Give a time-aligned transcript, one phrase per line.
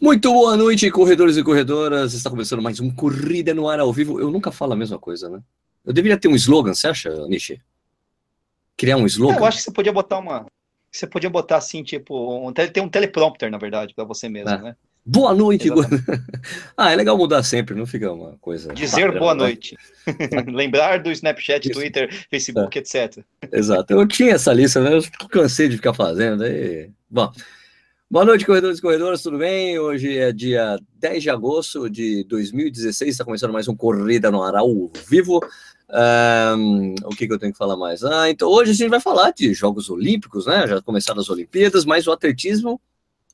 [0.00, 2.14] Muito boa noite, corredores e corredoras.
[2.14, 4.20] Está começando mais um Corrida no Ar ao vivo.
[4.20, 5.40] Eu nunca falo a mesma coisa, né?
[5.84, 7.60] Eu deveria ter um slogan, você acha, Nishi?
[8.76, 9.38] Criar um slogan?
[9.38, 10.46] Eu acho que você podia botar uma.
[10.90, 14.62] Você podia botar assim, tipo, um, tem um teleprompter, na verdade, para você mesmo, é.
[14.62, 14.76] né?
[15.06, 15.68] Boa noite.
[16.76, 18.72] ah, é legal mudar sempre, não fica uma coisa.
[18.72, 19.40] Dizer padrão, boa né?
[19.42, 19.76] noite.
[20.48, 21.78] Lembrar do Snapchat, Isso.
[21.78, 22.80] Twitter, Facebook, é.
[22.80, 23.22] etc.
[23.52, 23.92] Exato.
[23.92, 24.96] Eu tinha essa lista, né?
[24.96, 26.42] Eu cansei de ficar fazendo.
[26.42, 26.90] Aí...
[27.10, 27.30] Bom.
[28.14, 29.76] Boa noite, corredores e corredoras, tudo bem?
[29.76, 34.54] Hoje é dia 10 de agosto de 2016, está começando mais um Corrida no Ar
[34.54, 35.40] ao vivo.
[36.56, 38.04] Um, o que, que, eu tenho que falar mais?
[38.04, 40.64] Ah, então hoje a gente vai falar de Jogos Olímpicos, né?
[40.64, 42.80] Já começaram as Olimpíadas, mas o atletismo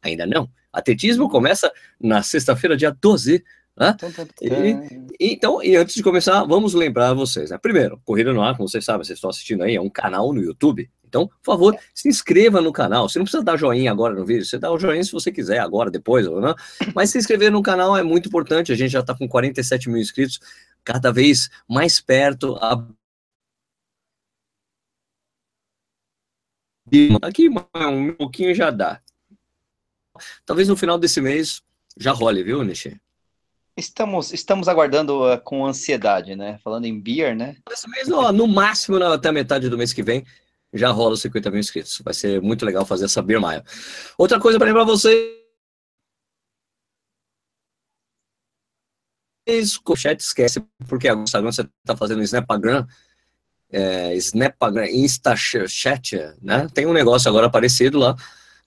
[0.01, 0.49] ainda não.
[0.73, 3.45] Atletismo começa na sexta-feira, dia 12.
[3.77, 3.95] Né?
[4.41, 7.59] E, então, e antes de começar, vamos lembrar vocês, né?
[7.59, 10.41] Primeiro, Corrida no Ar, como vocês sabem, vocês estão assistindo aí, é um canal no
[10.41, 10.89] YouTube.
[11.11, 13.09] Então, por favor, se inscreva no canal.
[13.09, 15.59] Você não precisa dar joinha agora no vídeo, você dá o joinha se você quiser,
[15.59, 16.55] agora, depois, não.
[16.95, 18.71] Mas se inscrever no canal é muito importante.
[18.71, 20.39] A gente já está com 47 mil inscritos,
[20.85, 22.57] cada vez mais perto.
[22.63, 22.87] A...
[27.23, 29.01] Aqui um pouquinho já dá.
[30.47, 31.61] Talvez no final desse mês
[31.99, 33.01] já role, viu, Nishi?
[33.77, 36.59] Estamos, estamos aguardando uh, com ansiedade, né?
[36.63, 37.57] Falando em beer, né?
[37.71, 40.25] Esse mês, ó, no máximo até a metade do mês que vem,
[40.73, 42.01] já rola os 50 mil inscritos.
[42.05, 43.63] Vai ser muito legal fazer essa mile.
[44.17, 45.39] Outra coisa para lembrar vocês.
[49.85, 52.87] O chat esquece, porque agora você está fazendo Snapgram,
[53.69, 56.69] é, Snapgram, InstaChat, né?
[56.73, 58.17] Tem um negócio agora parecido lá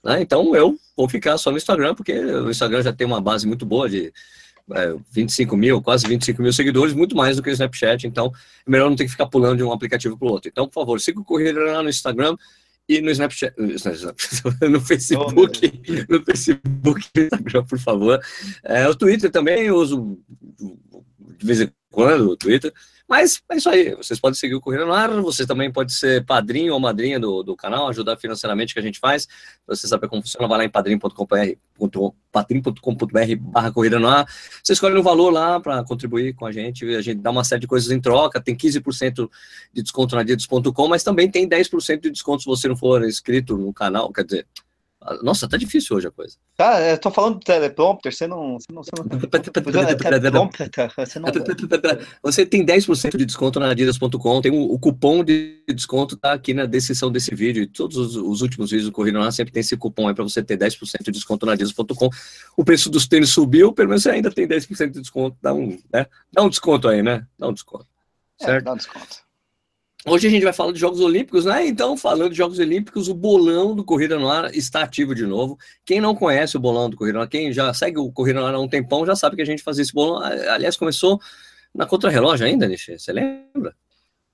[0.04, 0.20] né?
[0.20, 3.64] Então eu vou ficar só no Instagram, porque o Instagram já tem uma base muito
[3.64, 4.12] boa de
[4.72, 8.32] é, 25 mil, quase 25 mil seguidores, muito mais do que o Snapchat, então
[8.66, 10.48] é melhor não ter que ficar pulando de um aplicativo para o outro.
[10.50, 12.36] Então, por favor, siga o Corrida lá no Instagram
[12.88, 18.20] e no Snapchat, no Facebook, oh, no Facebook, no Instagram, por favor.
[18.62, 20.18] É, o Twitter também eu uso
[21.38, 22.72] de vez em quando, o Twitter.
[23.06, 26.24] Mas é isso aí, vocês podem seguir o Corrida no Ar, você também pode ser
[26.24, 29.26] padrinho ou madrinha do, do canal, ajudar financeiramente que a gente faz.
[29.66, 31.36] Pra você saber como funciona, vai lá em padrim.com.br
[32.32, 34.26] padrim.com.br barra Corrida no Ar.
[34.62, 37.60] Você escolhe um valor lá para contribuir com a gente, a gente dá uma série
[37.60, 39.28] de coisas em troca, tem 15%
[39.72, 43.58] de desconto na Didos.com, mas também tem 10% de desconto se você não for inscrito
[43.58, 44.46] no canal, quer dizer,
[45.22, 46.36] nossa, tá difícil hoje a coisa.
[46.56, 48.58] Tá, eu tô falando do teleprompter, você não.
[48.58, 49.04] Você, não, você, não...
[52.22, 56.54] você tem 10% de desconto na Adidas.com, tem o, o, cupom de desconto, tá aqui
[56.54, 57.62] na descrição desse vídeo.
[57.62, 60.24] E todos os, os últimos vídeos do Corrida lá sempre tem esse cupom aí para
[60.24, 62.08] você ter 10% de desconto na Adidas.com.
[62.56, 65.36] O preço dos tênis subiu, pelo menos você ainda tem 10% de desconto.
[65.42, 66.06] Dá um, né?
[66.32, 67.26] Dá um desconto aí, né?
[67.38, 67.86] Dá um desconto.
[68.40, 68.62] Certo?
[68.62, 69.23] É, dá um desconto.
[70.06, 71.66] Hoje a gente vai falar de Jogos Olímpicos, né?
[71.66, 75.58] Então, falando de Jogos Olímpicos, o bolão do Corrida no Ar está ativo de novo.
[75.82, 78.46] Quem não conhece o bolão do Corrida no Ar, quem já segue o Corrida no
[78.46, 80.22] Ar há um tempão, já sabe que a gente fazia esse bolão.
[80.22, 81.18] Aliás, começou
[81.74, 82.98] na Contrarrelógio ainda, Nishi?
[82.98, 83.74] Você lembra?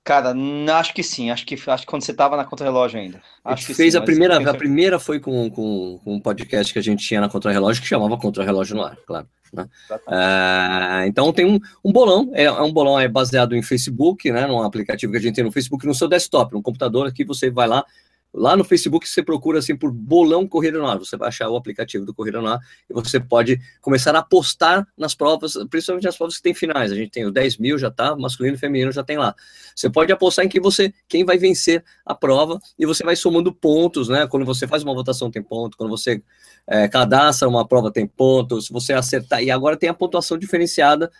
[0.03, 0.33] Cara,
[0.77, 1.29] acho que sim.
[1.29, 3.21] Acho que, acho que quando você estava na Contrarrelógio ainda.
[3.45, 6.79] Acho que fez sim, a primeira, a primeira foi com, com, com um podcast que
[6.79, 9.27] a gente tinha na Contrarrelógio, que chamava Contrarrelógio no Ar, claro.
[9.53, 9.67] Né?
[10.09, 14.47] É, então tem um, um bolão, é, é, um bolão é baseado em Facebook, né,
[14.47, 17.49] num aplicativo que a gente tem no Facebook, no seu desktop, no computador aqui você
[17.49, 17.85] vai lá,
[18.33, 21.55] Lá no Facebook você procura assim por Bolão Corrida no Ar, você vai achar o
[21.57, 22.59] aplicativo do Corrida no Ar
[22.89, 26.93] e você pode começar a apostar nas provas, principalmente nas provas que tem finais.
[26.93, 29.35] A gente tem o 10 mil, já tá, masculino e feminino já tem lá.
[29.75, 33.53] Você pode apostar em que você, quem vai vencer a prova e você vai somando
[33.53, 34.25] pontos, né?
[34.27, 36.23] Quando você faz uma votação tem ponto, quando você
[36.67, 41.11] é, cadastra uma prova tem ponto, se você acertar, e agora tem a pontuação diferenciada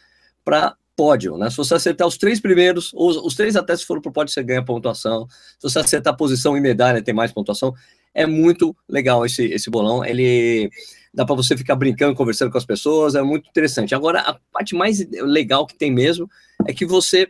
[0.45, 1.49] para pódio, né?
[1.49, 4.31] Se você acertar os três primeiros, os, os três até se for para o pódio,
[4.31, 5.27] você ganha pontuação.
[5.57, 7.73] Se você acertar posição e medalha, tem mais pontuação.
[8.13, 10.05] É muito legal esse, esse bolão.
[10.05, 10.69] Ele
[11.11, 13.95] dá para você ficar brincando, conversando com as pessoas, é muito interessante.
[13.95, 16.29] Agora, a parte mais legal que tem mesmo
[16.67, 17.27] é que você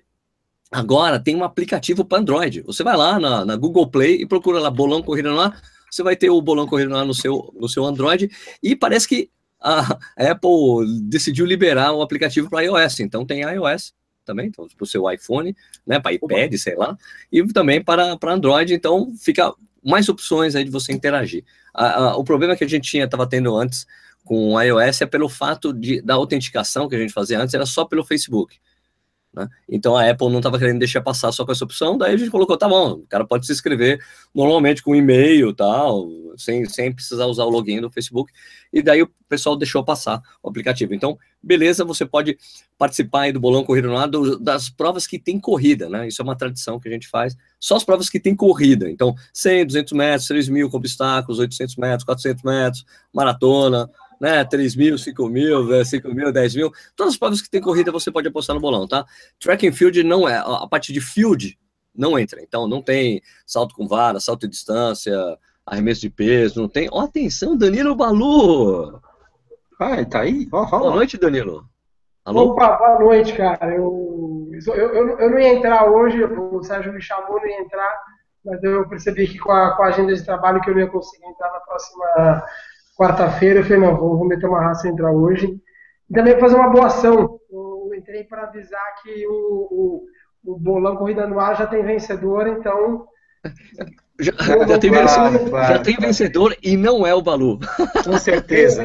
[0.69, 2.63] agora tem um aplicativo para Android.
[2.63, 5.61] Você vai lá na, na, Google Play e procura lá Bolão Corrida Ar.
[5.89, 8.29] Você vai ter o Bolão no Ar no seu, no seu Android
[8.61, 9.29] e parece que
[9.61, 13.93] a Apple decidiu liberar o aplicativo para iOS, então tem iOS
[14.25, 15.55] também, então, para o seu iPhone,
[15.85, 16.97] né, para iPad, sei lá,
[17.31, 19.53] e também para, para Android, então fica
[19.83, 21.43] mais opções aí de você interagir.
[21.73, 23.85] A, a, o problema que a gente tinha, estava tendo antes
[24.23, 27.65] com o iOS é pelo fato de, da autenticação que a gente fazia antes, era
[27.65, 28.59] só pelo Facebook.
[29.33, 29.47] Né?
[29.69, 32.29] Então a Apple não estava querendo deixar passar só com essa opção, daí a gente
[32.29, 34.03] colocou, tá bom, o cara pode se inscrever
[34.35, 38.31] normalmente com e-mail tal, sem, sem precisar usar o login do Facebook,
[38.73, 40.93] e daí o pessoal deixou passar o aplicativo.
[40.93, 42.37] Então, beleza, você pode
[42.77, 44.09] participar do Bolão Corrida no Ar
[44.41, 46.07] das provas que tem corrida, né?
[46.07, 48.89] Isso é uma tradição que a gente faz, só as provas que tem corrida.
[48.89, 53.89] Então, 100, 200 metros, 3 mil com obstáculos, 800 metros, 400 metros, maratona,
[54.21, 54.45] né?
[54.45, 56.71] 3 mil, 5 mil, 5 mil, 10 mil.
[56.95, 59.03] Todas as provas que tem corrida você pode apostar no bolão, tá?
[59.39, 60.37] Track and field não é.
[60.37, 61.57] A parte de field
[61.93, 62.39] não entra.
[62.39, 65.17] Então não tem salto com vara, salto de distância,
[65.65, 66.87] arremesso de peso, não tem.
[66.91, 69.01] Ó, oh, atenção, Danilo Balu!
[69.79, 70.47] Ah, tá aí?
[70.51, 71.65] Oh, Boa noite, Danilo.
[72.23, 72.51] Alô?
[72.51, 73.75] Opa, boa noite, cara.
[73.75, 77.99] Eu, eu, eu, eu, não ia entrar hoje, o Sérgio me chamou, não ia entrar,
[78.45, 80.87] mas eu percebi que com a, com a agenda de trabalho que eu não ia
[80.87, 82.43] conseguir entrar na próxima
[82.97, 83.59] quarta-feira.
[83.59, 85.59] Eu falei, não, vou, vou meter uma raça e entrar hoje.
[86.09, 87.39] E também fazer uma boa ação.
[87.51, 92.47] Eu entrei para avisar que o, o, o bolão Corrida no Ar já tem vencedor,
[92.47, 93.07] então
[94.19, 94.31] já,
[94.67, 97.59] já, tem, vencedor, claro, já tem vencedor e não é o Balu.
[98.03, 98.83] Com certeza.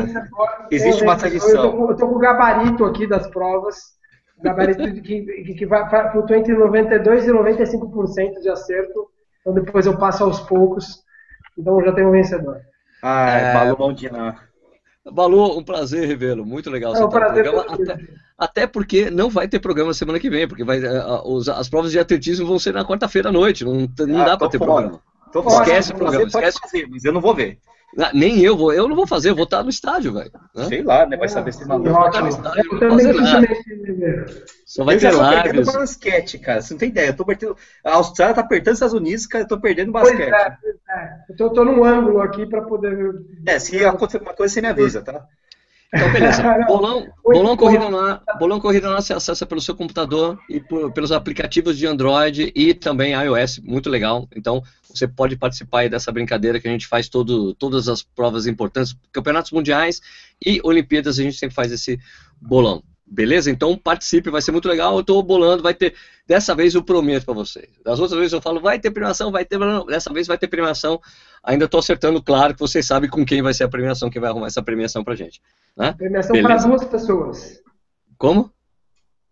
[0.70, 1.78] Existe uma tradição.
[1.78, 3.96] Eu estou com o gabarito aqui das provas.
[4.42, 9.08] Gabarito que, que, que vai, flutua entre 92% e 95% de acerto.
[9.40, 11.02] Então depois eu passo aos poucos.
[11.58, 12.60] Então já tenho um vencedor.
[13.02, 14.36] Ah, é, Balu Maldina.
[15.12, 16.44] Balu, um prazer revê-lo.
[16.44, 20.48] Muito legal é, um prazer até, até, porque não vai ter programa semana que vem,
[20.48, 20.80] porque vai,
[21.54, 23.64] as provas de atletismo vão ser na quarta-feira à noite.
[23.64, 24.72] Não, não ah, dá para ter fora.
[24.72, 25.02] programa.
[25.32, 26.58] Tô esquece o programa, esquece.
[26.60, 27.58] Fazer, mas eu não vou ver.
[27.96, 30.30] Não, nem eu vou, eu não vou fazer, eu vou estar no estádio, velho.
[30.68, 31.16] Sei lá, né?
[31.16, 32.74] Vai saber se não vou estar no estádio.
[32.74, 33.06] Eu também
[34.66, 35.68] Só vai eu ter lives.
[35.68, 36.60] Eu basquete, cara.
[36.60, 37.08] Você não tem ideia.
[37.08, 37.56] Eu tô perdendo.
[37.82, 39.44] A Austrália tá apertando os Estados Unidos, cara.
[39.44, 40.28] Eu tô perdendo basquete.
[40.28, 41.24] Pois é, pois é.
[41.30, 43.14] Eu tô, tô num ângulo aqui pra poder.
[43.46, 45.26] É, se acontecer alguma coisa, você me avisa, tá?
[45.94, 46.42] Então, beleza.
[46.66, 50.92] Bolão, bolão, corrida no ar, bolão Corrida ar você acessa pelo seu computador e por,
[50.92, 54.28] pelos aplicativos de Android e também iOS, muito legal.
[54.34, 58.96] Então, você pode participar dessa brincadeira que a gente faz todo, todas as provas importantes,
[59.12, 60.00] campeonatos mundiais
[60.44, 61.98] e Olimpíadas, a gente sempre faz esse
[62.40, 62.82] bolão.
[63.08, 63.50] Beleza?
[63.50, 64.94] Então participe, vai ser muito legal.
[64.94, 65.94] Eu estou bolando, vai ter.
[66.26, 67.68] Dessa vez eu prometo para vocês.
[67.84, 69.58] Das outras vezes eu falo, vai ter premiação, vai ter.
[69.86, 71.00] Dessa vez vai ter premiação.
[71.44, 74.30] Ainda estou acertando, claro, que vocês sabem com quem vai ser a premiação, quem vai
[74.30, 75.40] arrumar essa premiação pra gente.
[75.76, 75.94] Né?
[75.96, 77.62] Premiação para duas pessoas.
[78.18, 78.50] Como?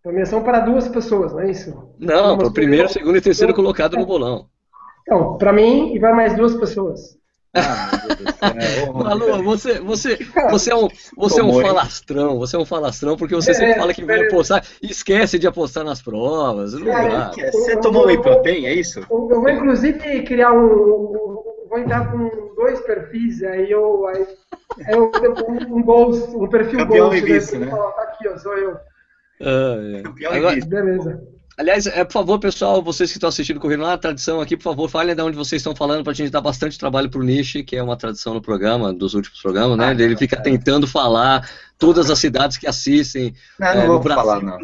[0.01, 1.89] Premiação para duas pessoas, não é isso?
[1.99, 4.47] Não, para o primeiro, segundo e terceiro colocado no bolão.
[5.01, 7.17] Então, para mim e para mais duas pessoas.
[7.55, 10.19] Ah, Malu, você, você,
[10.51, 13.77] você é um, você é um falastrão, você é um falastrão, porque você sempre é,
[13.77, 14.27] fala que vai é.
[14.27, 16.73] apostar e esquece de apostar nas provas.
[16.73, 17.31] Não dá.
[17.51, 18.99] Você tomou whey protein, é isso?
[19.09, 21.43] Eu, vou inclusive criar um.
[21.69, 24.05] Vou entrar com dois perfis, aí eu.
[24.07, 24.27] Aí,
[24.89, 25.11] eu
[25.47, 27.65] um, um, gols, um perfil Campeão gold, né?
[27.65, 27.71] né?
[27.71, 28.77] Tá aqui, ó, sou eu.
[29.41, 29.77] Ah,
[30.23, 30.27] é.
[30.27, 31.34] Agora, beleza.
[31.57, 34.63] Aliás, é, por favor, pessoal, vocês que estão assistindo Correndo lá, a tradição aqui, por
[34.63, 37.23] favor, falem de onde vocês estão falando para a gente dar bastante trabalho para o
[37.23, 39.87] Nishi, que é uma tradição no programa, dos últimos programas, né?
[39.87, 40.41] Ah, Ele fica é.
[40.41, 44.59] tentando falar todas as cidades que assistem não, não é, no Brasil, falar, não.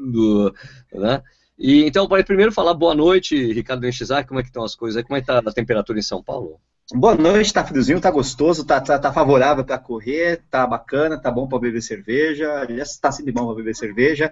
[0.00, 0.54] Mundo,
[0.92, 1.22] né?
[1.58, 4.98] E, então, para primeiro falar boa noite, Ricardo Nishizaki, como é que estão as coisas
[4.98, 5.04] aí?
[5.04, 6.60] Como é que está a temperatura em São Paulo?
[6.92, 11.30] Boa noite, tá friozinho, tá gostoso, tá, tá, tá favorável para correr, tá bacana, tá
[11.30, 14.30] bom para beber cerveja, aliás, tá sempre bom para beber cerveja.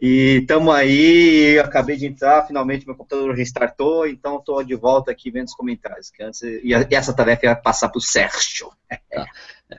[0.00, 5.30] E estamos aí, acabei de entrar, finalmente meu computador restartou, então estou de volta aqui
[5.30, 6.10] vendo os comentários.
[6.10, 8.70] Que antes, e essa tarefa ia passar para o Sérgio.
[9.10, 9.26] Tá.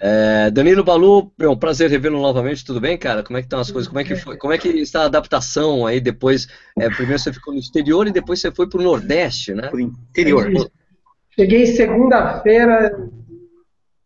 [0.02, 3.24] É, Danilo Balu, é um prazer revê-lo novamente, tudo bem, cara?
[3.24, 3.88] Como é que estão as coisas?
[3.88, 6.48] Como é que, foi, como é que está a adaptação aí depois?
[6.78, 9.68] É, primeiro você ficou no exterior e depois você foi para o Nordeste, né?
[9.68, 10.50] Para o interior.
[11.36, 12.98] Cheguei segunda-feira,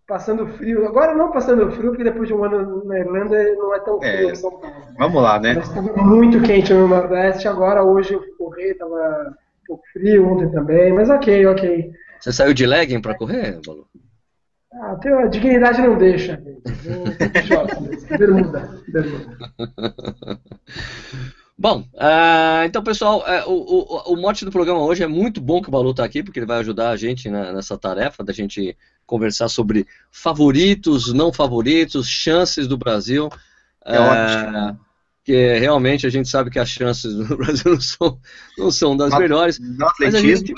[0.10, 0.88] passando frio.
[0.88, 4.30] Agora não passando frio, porque depois de um ano na Irlanda não é tão frio.
[4.32, 4.34] É,
[4.98, 5.54] vamos lá, né?
[5.54, 5.70] Mas
[6.04, 7.48] muito quente no Nordeste.
[7.48, 11.92] Agora, hoje eu fui correr, estava um pouco frio, ontem também, mas ok, ok.
[12.20, 13.86] Você saiu de legging para correr, Balu?
[14.74, 16.42] Ah, a dignidade não deixa.
[18.18, 19.38] bermuda, bermuda.
[21.58, 25.62] Bom, uh, então pessoal, uh, o, o, o, mote do programa hoje é muito bom
[25.62, 28.32] que o Balu está aqui, porque ele vai ajudar a gente né, nessa tarefa da
[28.32, 28.78] gente
[29.10, 33.28] conversar sobre favoritos, não favoritos, chances do Brasil.
[33.84, 34.80] É uh, ótimo.
[35.24, 38.20] Que realmente a gente sabe que as chances do Brasil não são,
[38.58, 39.60] não são das no, melhores.
[39.60, 40.48] No atletismo.
[40.48, 40.54] Gente,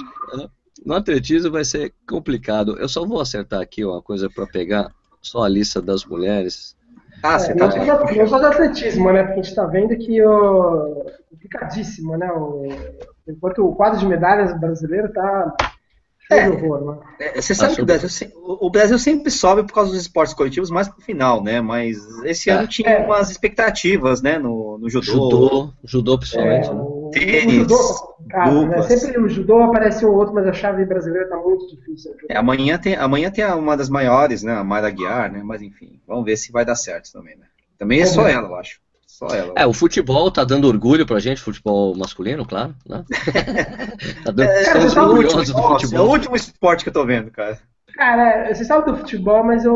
[0.85, 2.77] no atletismo vai ser complicado.
[2.77, 4.91] Eu só vou acertar aqui uma coisa para pegar
[5.21, 6.75] só a lista das mulheres.
[7.23, 7.67] Ah, você é, tá...
[7.67, 9.23] não, só, não só do atletismo, né?
[9.23, 12.29] Porque a gente está vendo que o complicadíssimo, né?
[12.31, 12.67] O,
[13.27, 15.55] enquanto o quadro de medalhas brasileiro está
[16.29, 17.01] é, horror, né?
[17.19, 20.69] É, você sabe que o Brasil, o Brasil, sempre sobe por causa dos esportes coletivos
[20.69, 21.59] mais pro final, né?
[21.59, 23.05] Mas esse é, ano tinha é.
[23.05, 24.39] umas expectativas, né?
[24.39, 25.11] No, no judô.
[25.11, 26.69] Judô, judô principalmente.
[26.69, 26.81] É, né?
[26.81, 27.55] o, Tênis.
[27.55, 28.81] O judô, cara, né?
[28.83, 32.13] Sempre o judô aparece um outro, mas a chave brasileira tá muito difícil.
[32.29, 34.53] É, amanhã, tem, amanhã tem uma das maiores, né?
[34.53, 35.41] A Mayra Guiar, né?
[35.43, 37.45] Mas enfim, vamos ver se vai dar certo também, né?
[37.77, 38.80] Também é só ela, eu acho.
[39.21, 39.53] Só ela.
[39.55, 43.05] É, o futebol tá dando orgulho pra gente, futebol masculino, claro, né?
[44.25, 45.99] tá dando, é, estamos orgulhosos do futebol.
[45.99, 47.59] É o último esporte que eu tô vendo, cara.
[47.93, 49.75] Cara, você sabe do futebol, mas eu,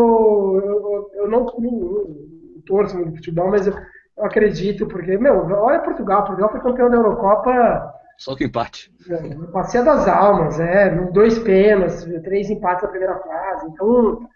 [0.66, 2.16] eu, eu não, não,
[2.66, 3.74] torço muito futebol, mas eu,
[4.18, 7.94] eu, acredito, porque, meu, olha Portugal, Portugal foi campeão da Eurocopa.
[8.18, 8.92] Só que empate.
[9.54, 13.68] Passeia das almas, é, dois penas, três empates na primeira fase.
[13.68, 14.28] Então,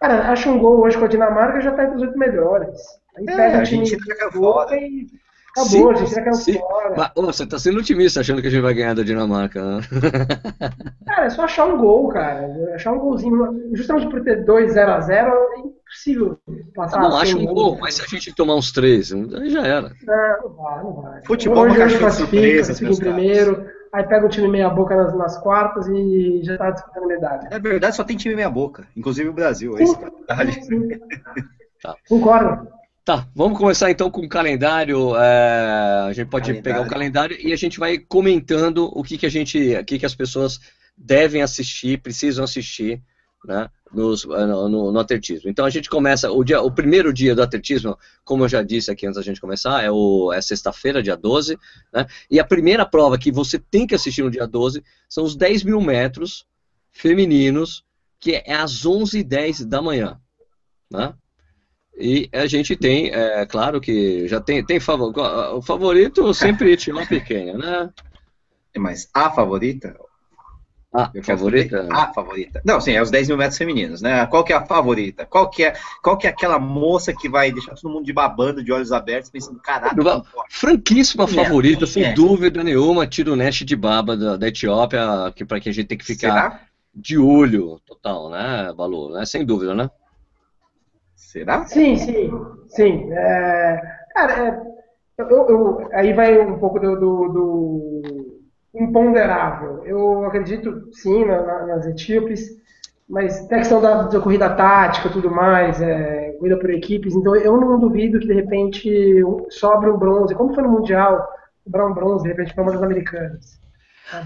[0.00, 2.80] cara, acho um gol hoje com a Dinamarca já tá entre os oito melhores.
[3.16, 3.96] Aí é, pega a gente
[4.32, 4.76] fora.
[4.76, 5.06] e
[5.50, 6.58] Acabou, sim, a gente já caiu sim.
[6.58, 6.94] fora.
[6.96, 9.60] Mas, oh, você tá sendo otimista achando que a gente vai ganhar da Dinamarca.
[9.60, 9.80] Né?
[11.06, 12.48] Cara, é só achar um gol, cara.
[12.74, 13.74] Achar um golzinho.
[13.74, 16.38] Justamente por ter 2 0 a 0 é impossível
[16.74, 17.00] passar.
[17.00, 19.92] Não, acha um gol, gol, mas se a gente tomar uns três, aí já era.
[20.06, 21.24] Não, não vai, não vai.
[21.24, 25.38] Futebol hoje, hoje classifica, classifica em primeiro, aí pega o time meia boca nas, nas
[25.38, 27.48] quartas e já tá disputando medalha.
[27.50, 29.76] É verdade, só tem time meia boca, inclusive o Brasil.
[29.76, 29.96] Sim,
[30.28, 30.88] é sim, sim.
[31.82, 31.96] Tá.
[32.06, 32.68] Concordo.
[33.02, 35.16] Tá, vamos começar então com o calendário.
[35.16, 36.62] É, a gente pode calendário.
[36.62, 39.98] pegar o calendário e a gente vai comentando o que, que a gente, o que,
[39.98, 40.60] que as pessoas
[40.96, 43.02] devem assistir, precisam assistir,
[43.44, 45.48] né, nos, no, no, no, atletismo.
[45.48, 48.90] Então a gente começa o dia, o primeiro dia do atletismo, como eu já disse
[48.90, 49.88] aqui antes da gente começar, é,
[50.34, 51.58] é sexta-feira, dia 12,
[51.92, 52.06] né?
[52.30, 55.64] E a primeira prova que você tem que assistir no dia 12 são os 10
[55.64, 56.46] mil metros
[56.90, 57.84] femininos,
[58.18, 60.20] que é às 11h10 da manhã,
[60.90, 61.14] né?
[61.98, 65.12] E a gente tem, é claro que já tem, tem favor,
[65.54, 67.90] o favorito sempre uma pequena, né?
[68.76, 69.94] Mas a favorita?
[70.92, 71.86] A favorita?
[71.92, 72.60] A favorita.
[72.64, 74.26] Não, sim, é os 10 mil metros femininos, né?
[74.26, 75.24] Qual que é a favorita?
[75.24, 78.62] Qual que é, qual que é aquela moça que vai deixar todo mundo de babando,
[78.62, 80.02] de olhos abertos, pensando, caralho,
[80.48, 82.12] Franquíssima favorita, é, sem é.
[82.12, 85.00] dúvida nenhuma, tiro Neste de Baba da, da Etiópia,
[85.34, 86.60] que para que a gente tem que ficar Será?
[86.92, 89.12] de olho total, né, Balu?
[89.12, 89.24] Né?
[89.24, 89.88] Sem dúvida, né?
[91.14, 91.64] Será?
[91.66, 92.30] Sim, sim,
[92.66, 93.12] sim.
[93.12, 93.80] É,
[94.12, 94.60] cara,
[95.16, 98.29] é, eu, eu, aí vai um pouco do, do, do,
[98.74, 99.84] imponderável.
[99.84, 102.58] Eu acredito, sim, na, nas etíopes,
[103.08, 107.34] mas tem a questão da, da corrida tática tudo mais, é, corrida por equipes, então
[107.34, 111.28] eu não duvido que de repente sobre um bronze, como foi no Mundial,
[111.64, 113.60] sobrar um bronze, de repente, para uma das americanas.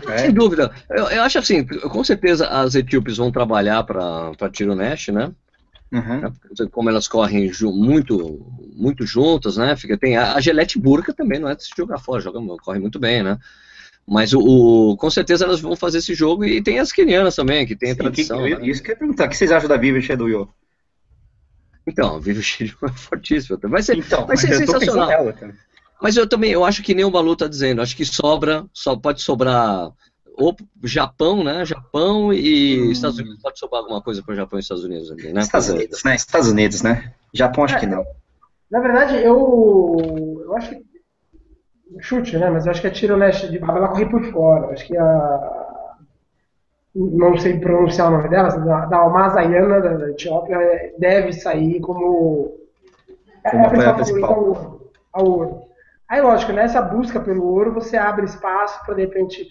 [0.09, 0.19] É.
[0.19, 0.71] Sem dúvida.
[0.89, 5.31] Eu, eu, acho assim, com certeza as etíopes vão trabalhar para tiro Nash, né?
[5.93, 6.21] Uhum.
[6.21, 6.33] Né?
[6.73, 9.77] Como elas correm muito, muito juntas, né?
[9.77, 12.79] Fica, tem a, a Gelete Burca também, não é de se jogar fora, joga, corre
[12.79, 13.39] muito bem, né?
[14.07, 17.67] Mas o, o, com certeza elas vão fazer esse jogo e tem as quenianas também,
[17.67, 18.43] que tem a tradição.
[18.43, 18.67] Que, né?
[18.67, 20.49] Isso que eu ia perguntar, o que vocês acham da Vivi Sheduyo?
[21.87, 23.59] Então, a Vivi Sheduyo é fortíssima.
[23.63, 25.35] Vai ser, então, vai ser sensacional.
[26.03, 28.95] Mas eu também, eu acho que nem o Balu está dizendo, acho que sobra, só
[28.95, 29.91] pode sobrar
[30.37, 31.65] ou Japão, né?
[31.65, 32.91] Japão e hum.
[32.91, 33.41] Estados Unidos.
[33.41, 35.41] Pode sobrar alguma coisa para o Japão e Estados Unidos ali, né?
[35.41, 36.15] Estados Unidos, né?
[36.15, 37.15] Estados Unidos, né?
[37.33, 38.05] Japão acho é, que não.
[38.71, 40.94] Na verdade, eu, eu acho que
[42.01, 42.51] chute, né?
[42.51, 44.73] Mas eu acho que a Tiro Leste de Baba ela corre por fora.
[44.73, 45.65] Acho que a
[46.95, 50.59] não sei pronunciar o nome dela, da, da Almazayana da Etiópia
[50.97, 52.57] deve sair como,
[53.51, 54.81] como é a principal, principal.
[55.13, 55.63] Ao, ouro.
[56.09, 59.49] Aí, lógico, nessa busca pelo ouro, você abre espaço para, de repente,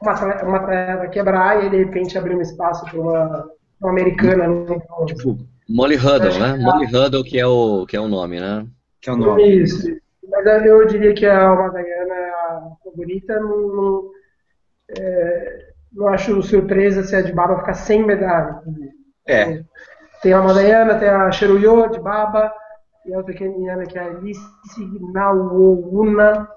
[0.00, 4.48] uma, uma atleta quebrar e de repente abrir um espaço para uma, uma americana.
[4.48, 4.80] Né?
[5.06, 6.56] Tipo, Molly Huddle, né?
[6.56, 8.66] Molly Huddle que é, o, que é o nome, né?
[9.00, 9.46] Que é o nome.
[9.46, 9.88] Isso.
[10.30, 13.38] Mas eu diria que a Madaiana é a favorita.
[13.40, 14.10] Não, não,
[14.98, 18.60] é, não acho surpresa se a de Baba ficar sem medalha.
[19.26, 19.62] É.
[20.22, 22.52] Tem a Madaiana, tem a Cheruyo de Baba
[23.06, 24.40] e a outra keniana que é a Alice
[25.12, 26.48] Nawouna.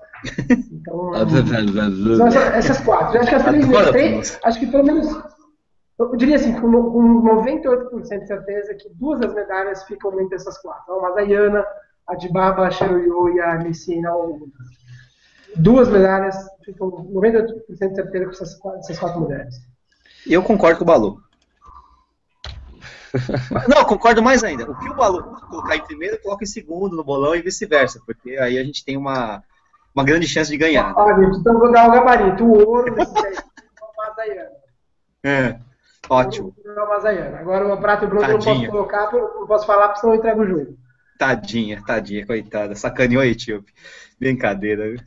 [0.72, 1.12] Então,
[2.18, 3.16] são essas quatro.
[3.18, 5.24] Eu acho que as três, três acho que pelo menos,
[6.00, 10.58] eu diria assim, com, com 98% de certeza que duas das medalhas ficam entre essas
[10.60, 10.96] quatro.
[10.96, 11.66] A Mazayana,
[12.08, 14.10] a Dibaba, a Cheruyo e a Messina.
[15.56, 19.56] Duas medalhas, ficam 98% de certeza com essas, essas quatro mulheres.
[20.26, 21.22] Eu concordo com o Balu.
[23.68, 24.70] Não, concordo mais ainda.
[24.70, 28.38] O que o Balu colocar em primeiro, coloca em segundo no bolão e vice-versa, porque
[28.38, 29.44] aí a gente tem uma,
[29.96, 30.94] uma grande chance de ganhar.
[30.96, 32.44] Olha, então vou dar o gabarito.
[32.44, 33.14] O ouro desse.
[35.24, 35.60] É,
[36.10, 36.54] ótimo.
[36.66, 40.02] O Agora o prato e o bronze eu não posso colocar, não posso falar, porque
[40.02, 40.78] senão eu entrego o jogo.
[41.18, 42.76] Tadinha, tadinha, coitada.
[42.76, 43.74] Sacaneou a Etíope.
[44.20, 45.00] Brincadeira, viu?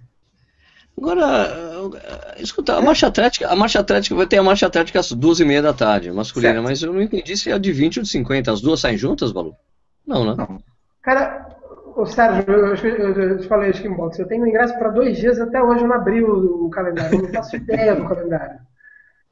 [0.99, 1.95] Agora,
[2.39, 5.45] escuta, a marcha atlética, a marcha atlética vai ter a marcha atlética às duas e
[5.45, 6.65] meia da tarde, masculina, certo.
[6.65, 8.53] mas eu não entendi se é de 20 ou de 50.
[8.53, 9.55] As duas saem juntas, Balu?
[10.07, 10.35] Não, né?
[10.37, 10.63] Não.
[11.01, 11.49] Cara,
[11.97, 15.19] Ô, Sérgio, eu, eu, eu, te falei acho que inbox, eu tenho ingresso para dois
[15.19, 18.59] dias, até hoje eu não abri o, o calendário, eu não faço ideia do calendário.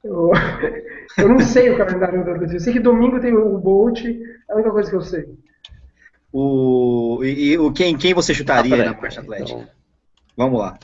[0.02, 0.32] Eu,
[1.18, 2.56] eu não sei o calendário do Brasil.
[2.56, 5.26] Eu sei que domingo tem o Bolt, é a única coisa que eu sei.
[6.32, 9.58] O, e, e quem, quem você chutaria ah, na marcha atlética?
[9.58, 9.68] Então...
[10.36, 10.78] Vamos lá.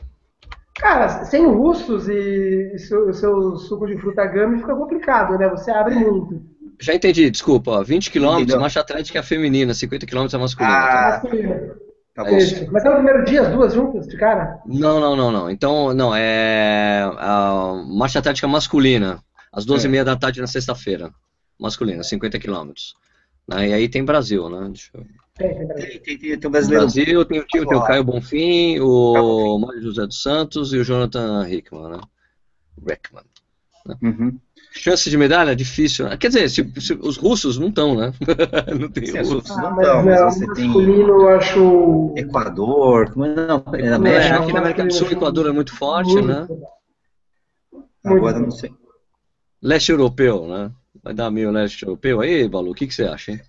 [0.76, 5.48] Cara, sem russos e, e seu, seu, suco de fruta gama fica complicado, né?
[5.48, 6.42] Você abre muito.
[6.80, 7.84] Já entendi, desculpa.
[7.84, 10.76] 20 km, marcha atlética feminina, 50 km é masculina.
[10.76, 11.28] Ah, tá.
[12.14, 12.70] Tá Isso.
[12.70, 14.60] Mas é no primeiro dia, as duas juntas, de cara?
[14.66, 15.50] Não, não, não, não.
[15.50, 19.20] Então, não, é a marcha atlética masculina,
[19.52, 20.04] às 12h30 é.
[20.04, 21.10] da tarde na sexta-feira.
[21.58, 22.72] Masculina, 50 km.
[23.48, 23.68] Né?
[23.68, 24.68] E aí tem Brasil, né?
[24.68, 25.04] Deixa eu...
[25.36, 26.00] Tem, tem, Brasil.
[26.00, 26.84] Tem, tem, tem, brasileiro.
[26.84, 31.48] Brasil, tem o tem o Caio Bonfim, o Mário José dos Santos e o Jonathan
[31.48, 32.00] Hickman, né?
[32.86, 33.24] Rickman.
[33.84, 33.96] Né?
[34.00, 34.38] Uhum.
[34.72, 35.56] Chance de medalha?
[35.56, 36.08] Difícil.
[36.08, 36.16] Né?
[36.16, 38.12] Quer dizer, se, se, os russos não estão, né?
[38.78, 39.50] não tem Sim, russos.
[39.50, 40.72] Ah, não estão, mas, mas você tem.
[40.72, 42.14] Eu acho.
[42.16, 46.12] Equador, não, é, na América, aqui na América do Sul, o Equador é muito forte,
[46.12, 46.46] muito né?
[48.04, 48.72] Agora não sei.
[49.60, 50.70] Leste europeu, né?
[51.02, 52.70] Vai dar meio leste europeu aí, Balu?
[52.70, 53.40] O que, que você acha, hein?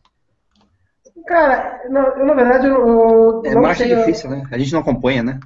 [1.25, 4.43] Cara, não, eu, na verdade, eu, eu é, marcha é difícil, né?
[4.51, 5.39] A gente não acompanha, né?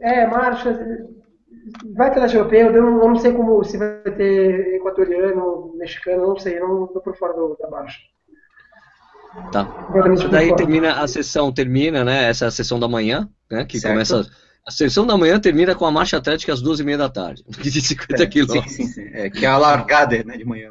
[0.00, 0.76] É, marcha
[1.94, 6.28] vai ter leste europeu, eu não, eu não sei como se vai ter equatoriano, mexicano,
[6.28, 7.98] não sei, não estou por fora do, da marcha.
[9.52, 9.68] Tá.
[10.14, 12.28] Isso daí termina a sessão, termina, né?
[12.28, 13.64] Essa é a sessão da manhã, né?
[13.64, 13.92] Que certo.
[13.92, 14.26] começa.
[14.66, 17.44] A sessão da manhã termina com a marcha atlética às duas e meia da tarde,
[17.60, 18.72] de 50 é, quilômetros.
[18.72, 19.10] Sim, sim, sim.
[19.12, 20.70] É, que é a largada né, de manhã.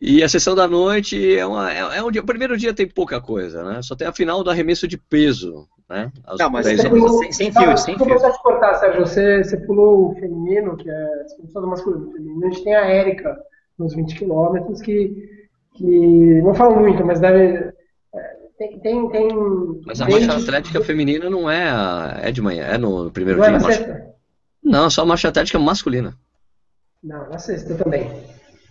[0.00, 2.86] E a sessão da noite é, uma, é, é um dia, o primeiro dia tem
[2.86, 3.80] pouca coisa, né?
[3.82, 6.12] Só tem a final do arremesso de peso, né?
[6.38, 8.06] Não, mas sem, pulou, sem, sem fio, sem fio.
[8.06, 11.04] te cortar, Sérgio, você, você pulou o feminino, que é
[11.54, 12.12] a do masculino.
[12.12, 12.46] Feminino.
[12.46, 13.38] A gente tem a Érica
[13.78, 17.72] nos 20 quilômetros, que, que não falo muito, mas deve...
[18.14, 19.28] É, tem, tem, tem
[19.86, 23.40] mas a marcha atlética feminina não é, a, é de manhã, é no, no primeiro
[23.40, 23.56] não dia.
[23.56, 24.14] É na sexta?
[24.62, 26.14] Não, só a marcha atlética masculina.
[27.02, 28.10] Não, na sexta também.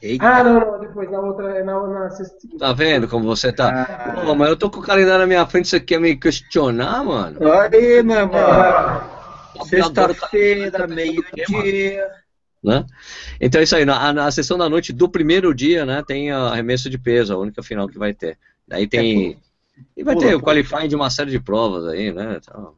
[0.02, 0.26] Eita.
[0.26, 2.36] Ah, não, não, depois na outra, na, na sexta.
[2.60, 3.88] Tá vendo como você tá?
[3.88, 4.22] Ah.
[4.26, 7.38] Pô, mas eu tô com o calendário na minha frente, você quer me questionar, mano?
[7.42, 8.40] Olha aí, meu irmão.
[8.40, 9.66] É.
[9.66, 12.08] Sexta-feira, meio-dia.
[12.64, 12.84] Né?
[13.40, 16.90] Então é isso aí, na, na sessão da noite do primeiro dia, né, tem arremesso
[16.90, 18.40] de peso, a única final que vai ter.
[18.68, 19.34] Daí tem.
[19.34, 19.46] É,
[19.96, 22.40] e vai pula, ter o qualifying de uma série de provas aí, né?
[22.42, 22.74] Então,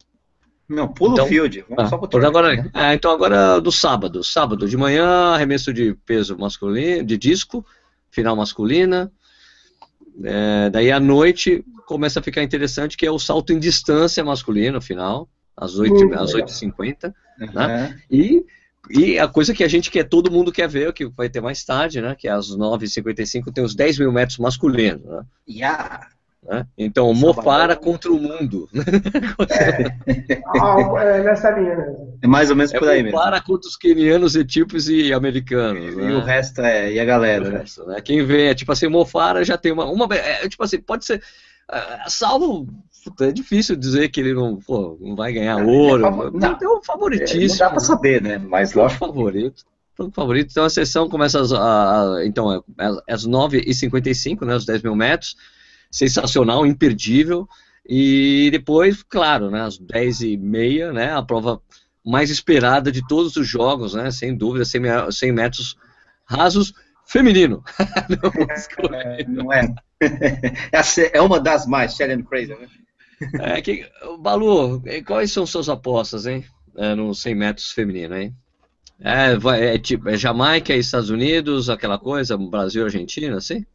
[0.67, 1.65] não, pula então, o field.
[1.69, 2.69] Vamos ah, só pro agora, né?
[2.73, 4.23] é, então agora do sábado.
[4.23, 7.65] Sábado de manhã, arremesso de peso masculino, de disco,
[8.11, 9.11] final masculina.
[10.23, 14.81] É, daí à noite começa a ficar interessante, que é o salto em distância masculino,
[14.81, 17.13] final, às 8, às 8h50.
[17.39, 17.47] Uhum.
[17.53, 18.01] Né?
[18.11, 18.45] E,
[18.89, 21.63] e a coisa que a gente quer, todo mundo quer ver, que vai ter mais
[21.63, 22.13] tarde, né?
[22.13, 25.05] Que é às 9h55 tem os 10 mil metros masculinos.
[25.05, 25.23] Né?
[25.47, 26.09] Yeah.
[26.47, 26.65] Né?
[26.77, 28.69] Então, Mofara contra o mundo.
[29.49, 32.17] É, ah, é nessa linha mesmo.
[32.21, 33.17] É mais ou menos por aí mesmo.
[33.17, 35.93] Mofara contra os quenianos, etíopes e americanos.
[35.93, 36.11] E, né?
[36.11, 37.49] e o resto é, e a galera.
[37.49, 37.59] Né?
[37.59, 38.01] Resto, né?
[38.01, 39.85] Quem vem, é tipo assim, Mofara já tem uma.
[39.85, 41.21] uma é, tipo assim, pode ser.
[41.69, 42.67] Uh, salvo.
[43.21, 46.05] É difícil dizer que ele não, pô, não vai ganhar é, ouro.
[46.05, 47.49] É não, tem um favoritíssimo.
[47.49, 48.37] Não dá pra saber, né?
[48.37, 49.05] Mas lógico.
[49.05, 49.65] favorito
[50.13, 50.51] favorito.
[50.51, 52.63] Então a sessão começa às, a, a, então,
[53.09, 55.35] às 9h55, né, os 10 mil metros
[55.91, 57.47] sensacional, imperdível.
[57.87, 61.61] E depois, claro, né, às 10h30, né, a prova
[62.05, 65.77] mais esperada de todos os jogos, né, sem dúvida, 100 metros
[66.25, 66.73] rasos,
[67.05, 67.63] feminino.
[68.09, 69.73] não, é, não é.
[71.13, 72.67] É uma das mais, Shelley Fraser, né?
[73.39, 76.45] É que, Balu, quais são suas apostas, hein?
[76.75, 78.35] É, no 100 metros feminino, hein?
[78.99, 83.65] É, vai, é tipo, é Jamaica, Estados Unidos, aquela coisa, Brasil, Argentina, assim?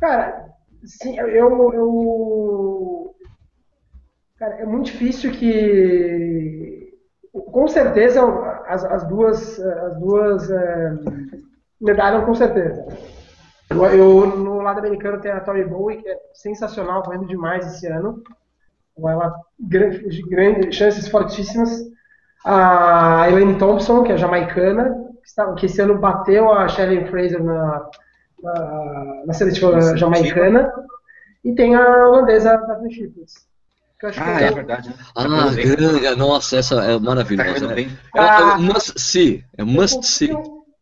[0.00, 0.55] Cara,
[0.86, 3.14] Sim, eu, eu.
[4.38, 6.94] Cara, é muito difícil que.
[7.32, 8.22] Com certeza,
[8.66, 10.94] as, as duas, as duas é,
[11.80, 12.86] medalham com certeza.
[13.68, 17.86] Eu, eu, no lado americano tem a Tori Bowie, que é sensacional, correndo demais esse
[17.86, 18.22] ano.
[18.98, 21.82] Ela grande, grande, chances fortíssimas.
[22.44, 24.94] A Elaine Thompson, que é jamaicana,
[25.58, 27.90] que, esse ano bateu a Shelley Fraser na,
[28.42, 30.72] na, na seletiva jamaicana,
[31.44, 33.46] e tem a holandesa Daphne Chippers.
[34.18, 34.90] Ah, é, é verdade.
[34.90, 34.94] Né?
[35.14, 37.68] Ah, grande, nossa, essa é maravilhosa.
[37.68, 40.30] Tá é, é, ah, must see, é must eu see.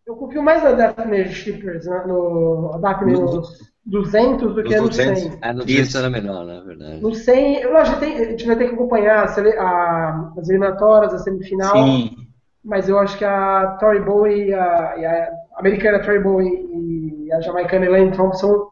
[0.07, 3.43] Eu confio mais na Daphne Shippers, né, no, Daphne no,
[3.87, 5.39] 200 do que no 100.
[5.41, 7.01] Ah, no 200 era melhor, na né, verdade.
[7.01, 11.19] No 100, lógico, tem, a gente vai ter que acompanhar a, a, as eliminatórias, a
[11.19, 11.73] semifinal.
[11.73, 12.17] Sim.
[12.65, 17.87] Mas eu acho que a Tori Bowie, a, a americana Tori Bowie e a jamaicana
[17.87, 18.71] Elaine Thompson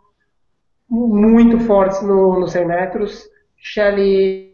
[0.89, 3.31] muito fortes no, no 100 metros.
[3.57, 4.51] Shelley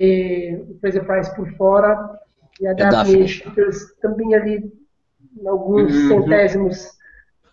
[0.81, 2.19] Fraser Price por fora
[2.61, 4.73] e a é Daphne Schippers também ali
[5.47, 6.09] alguns uhum.
[6.09, 6.99] centésimos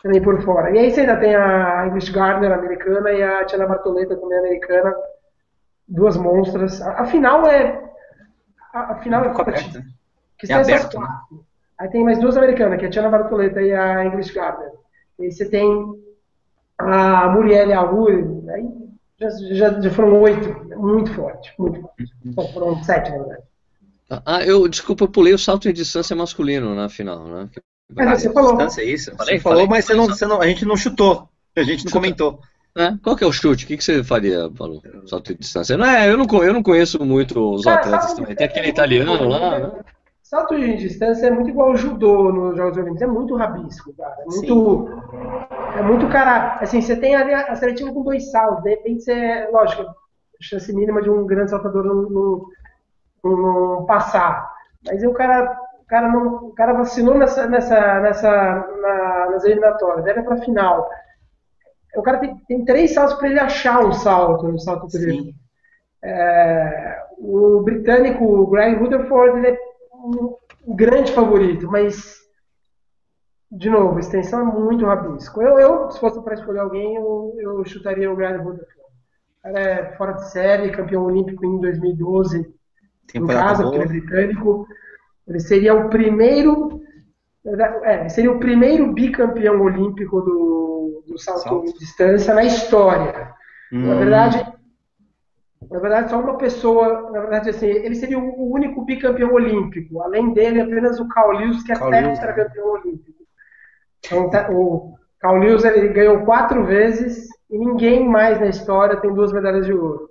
[0.03, 0.71] também por fora.
[0.71, 4.93] E aí você ainda tem a English Gardner americana e a Tiana Bartoleta também americana,
[5.87, 6.81] duas monstras.
[6.81, 7.81] A, a final é
[8.73, 9.53] a, a final é, é
[10.37, 11.07] que é aberto, né?
[11.77, 14.71] Aí tem mais duas americanas, que é a Tiana Bartoleta e a English Gardner.
[15.19, 15.67] E aí você tem
[16.77, 18.67] a Muriel Auri, aí
[19.19, 22.13] já, já, já, foram oito, muito forte, muito forte.
[22.25, 23.43] Bom, foram sete, na verdade.
[24.25, 27.49] Ah, eu, desculpa, eu pulei o salto em distância masculino na final, né?
[27.93, 28.51] Mas você falou.
[28.51, 29.15] Distância, é isso?
[29.15, 31.85] Falei, você falou, falei, mas você não, você não, a gente não chutou, a gente
[31.85, 32.39] não comentou.
[32.77, 32.93] É?
[33.01, 33.63] Qual que é o chute?
[33.63, 34.81] O que, que você faria, Paulo?
[35.07, 35.77] Salto de distância?
[35.77, 38.35] Não, é, eu, não, eu não conheço muito os atletas também.
[38.35, 39.71] Tem aquele italiano lá, né?
[40.35, 44.17] Salto de distância é muito igual ao judô nos Jogos Olímpicos, é muito rabisco, cara.
[44.19, 44.89] É muito,
[45.77, 46.57] é muito cara.
[46.59, 49.85] Assim, você tem ali a, seletiva com dois saltos, de repente você, lógico,
[50.41, 52.51] chance mínima de um grande saltador não, não,
[53.23, 54.51] não passar.
[54.85, 58.29] Mas o cara, o cara, não, o cara vacinou nessa, nessa, nessa,
[58.81, 60.89] na, nas eliminatórias, deve para final.
[61.95, 65.33] O cara tem, tem três saltos para ele achar um salto no salto dele.
[66.03, 69.64] É, o britânico o Greg Rutherford ele é
[70.05, 70.35] um,
[70.67, 72.15] um, grande favorito, mas
[73.51, 75.41] de novo, extensão é muito rabisco.
[75.41, 78.61] Eu, eu se fosse para escolher alguém, eu, eu chutaria o Rutherford.
[78.61, 82.55] O cara é fora de série, campeão olímpico em 2012
[83.13, 84.67] no caso, porque ele é britânico.
[85.27, 86.81] Ele seria o primeiro.
[87.83, 91.73] É, seria o primeiro bicampeão olímpico do, do salto, salto.
[91.73, 93.31] de distância na história.
[93.71, 93.87] Hum.
[93.87, 94.54] Na verdade,
[95.69, 100.01] na verdade, só uma pessoa, na verdade, assim, ele seria o único bicampeão olímpico.
[100.01, 103.23] Além dele, apenas o Carl Lewis, que é tetracampeão olímpico.
[104.05, 109.13] Então, tá, o Carl Lewis ele ganhou quatro vezes e ninguém mais na história tem
[109.13, 110.09] duas medalhas de ouro.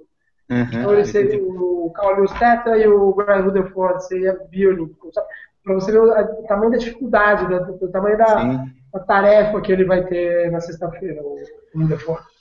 [0.51, 5.11] Uhum, então, ele seria o Carl Lewis tetra e o Brian Rutherford seria biolímpico.
[5.63, 10.05] Para você ver o, tamanho da dificuldade, o tamanho da, da, tarefa que ele vai
[10.05, 11.39] ter na sexta-feira, o
[11.75, 12.34] Rutherford.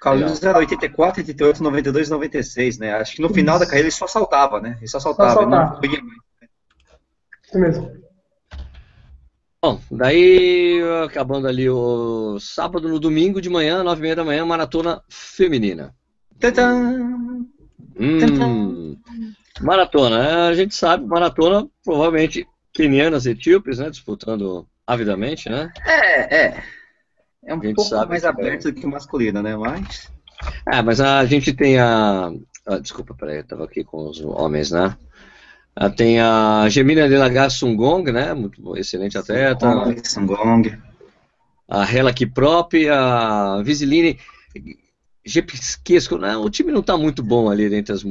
[0.00, 2.94] Carlos era 84, 88, 92, 96, né?
[2.94, 4.76] Acho que no final da carreira ele só saltava, né?
[4.78, 5.80] Ele só saltava, só saltava.
[5.82, 6.18] não ia mais.
[7.46, 8.00] Isso mesmo.
[9.62, 14.46] Bom, daí acabando ali o sábado, no domingo de manhã, nove e meia da manhã,
[14.46, 15.94] maratona feminina.
[16.38, 16.72] Tadã!
[17.98, 18.96] Hum,
[19.60, 23.90] maratona, a gente sabe, maratona, provavelmente quenianas e etíopes, né?
[23.90, 25.70] Disputando avidamente, né?
[25.86, 26.62] É, é.
[27.44, 28.70] É um pouco mais aberto é.
[28.70, 29.56] do que o masculino, né?
[29.56, 30.10] Mas.
[30.72, 32.32] É, mas a gente tem a.
[32.66, 34.96] Ah, desculpa, peraí, eu tava aqui com os homens, né?
[35.74, 38.34] Ah, tem a Gemina Delagar Sungong, né?
[38.34, 39.66] Muito excelente atleta.
[40.04, 40.76] Sungong.
[41.68, 44.18] A Hela Kiprop, a Visiline
[45.24, 46.18] Jepesquesco.
[46.18, 46.36] Né?
[46.36, 48.04] O time não está muito bom ali entre as,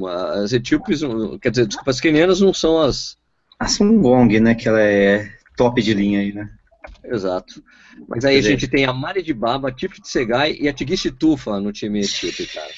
[0.44, 1.02] as etíopes,
[1.42, 3.18] quer dizer, desculpa, as quenianas não são as.
[3.60, 4.56] A Sungong, né?
[4.56, 6.50] Que ela é top de linha aí, né?
[7.10, 7.64] Exato.
[8.08, 11.12] Mas aí a gente tem a Mari de Baba, a Tifit Segai e a Tigishi
[11.12, 12.70] Tufa no time etíope, cara.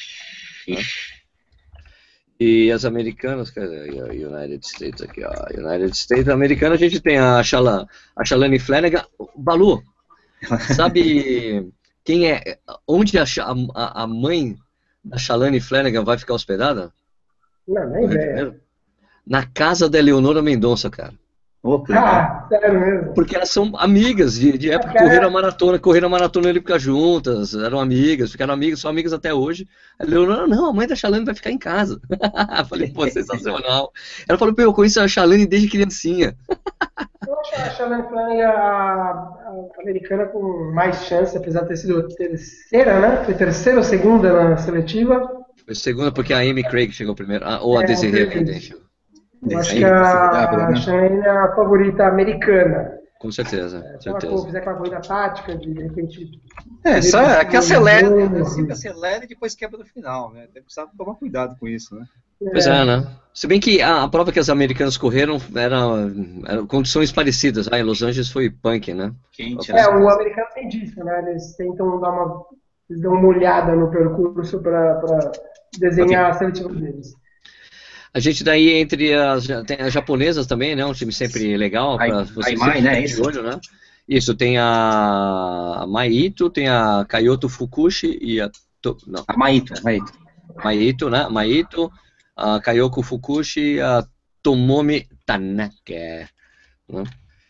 [0.67, 0.82] Né?
[2.39, 3.54] E as americanas?
[3.56, 5.32] United States aqui, ó.
[5.56, 9.06] United States americana, a gente tem a, Shala, a Shalane Flanagan.
[9.36, 9.84] Balu,
[10.76, 11.72] sabe
[12.04, 12.58] quem é.
[12.88, 13.26] Onde a,
[13.76, 14.58] a, a mãe
[15.04, 16.91] da Shalane Flanagan vai ficar hospedada?
[17.67, 18.60] Não, nem ideia.
[19.28, 21.13] Na casa da Eleonora Mendonça, cara.
[21.63, 23.13] Oh, ah, sério mesmo?
[23.13, 25.06] Porque elas são amigas de, de época, Cara.
[25.06, 29.32] correram a maratona, correram a maratona olímpica juntas, eram amigas, ficaram amigas, são amigas até
[29.32, 29.67] hoje.
[30.00, 32.02] A Leonora, não, a mãe da Chalane vai ficar em casa.
[32.67, 33.91] Falei, pô, sensacional.
[34.28, 36.36] Ela falou, pô, eu conheço a Chalane desde criancinha.
[37.28, 39.32] eu acho a Chalane Flanagan a,
[39.82, 43.24] americana com mais chance, apesar de ter sido terceira, né?
[43.24, 45.30] Foi terceira ou segunda na seletiva.
[45.63, 48.76] Foi segunda porque a Amy Craig chegou primeiro, ou a é, Desiree Vendente.
[49.49, 53.01] Eu acho que a Shane é a favorita americana.
[53.21, 54.36] Com certeza, é, certeza.
[54.36, 56.41] Se fizer aquela corrida tática, de, de repente.
[56.84, 58.43] É, só é que acelera, né?
[58.45, 60.47] sempre acelera e depois quebra no final, né?
[60.51, 62.06] Tem que tomar cuidado com isso, né?
[62.39, 63.08] Pois é, né?
[63.32, 67.69] Se bem que a, a prova que as americanas correram eram, eram condições parecidas.
[67.71, 69.13] Ah, em Los Angeles foi punk, né?
[69.32, 71.23] Quente, é, o americano tem disso, né?
[71.30, 72.43] Eles tentam dar uma.
[72.89, 74.99] Eles dão uma olhada no percurso para
[75.80, 77.13] desenhar a seletiva deles.
[78.13, 80.86] A gente daí entre as, tem as japonesas também, né?
[80.86, 83.04] Um time sempre legal para você Mai, né?
[83.04, 83.24] Isso.
[83.24, 83.60] Olho, né?
[84.08, 88.50] Isso, tem a Maito, tem a Kayoto Fukushi e a
[89.08, 89.24] não.
[89.28, 90.12] A Maito, Maito.
[90.63, 91.28] Maito, né?
[91.30, 91.91] Maito,
[92.36, 94.04] a Kayoko Fukushi e a
[94.41, 96.30] Tomomi Tanaka.
[96.89, 97.04] Né?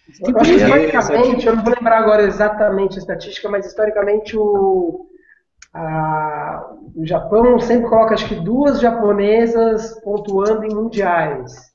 [0.10, 5.08] Historicamente, eu não vou lembrar agora exatamente a estatística, mas historicamente o
[5.74, 11.72] a, o Japão sempre coloca, acho que duas japonesas pontuando em mundiais.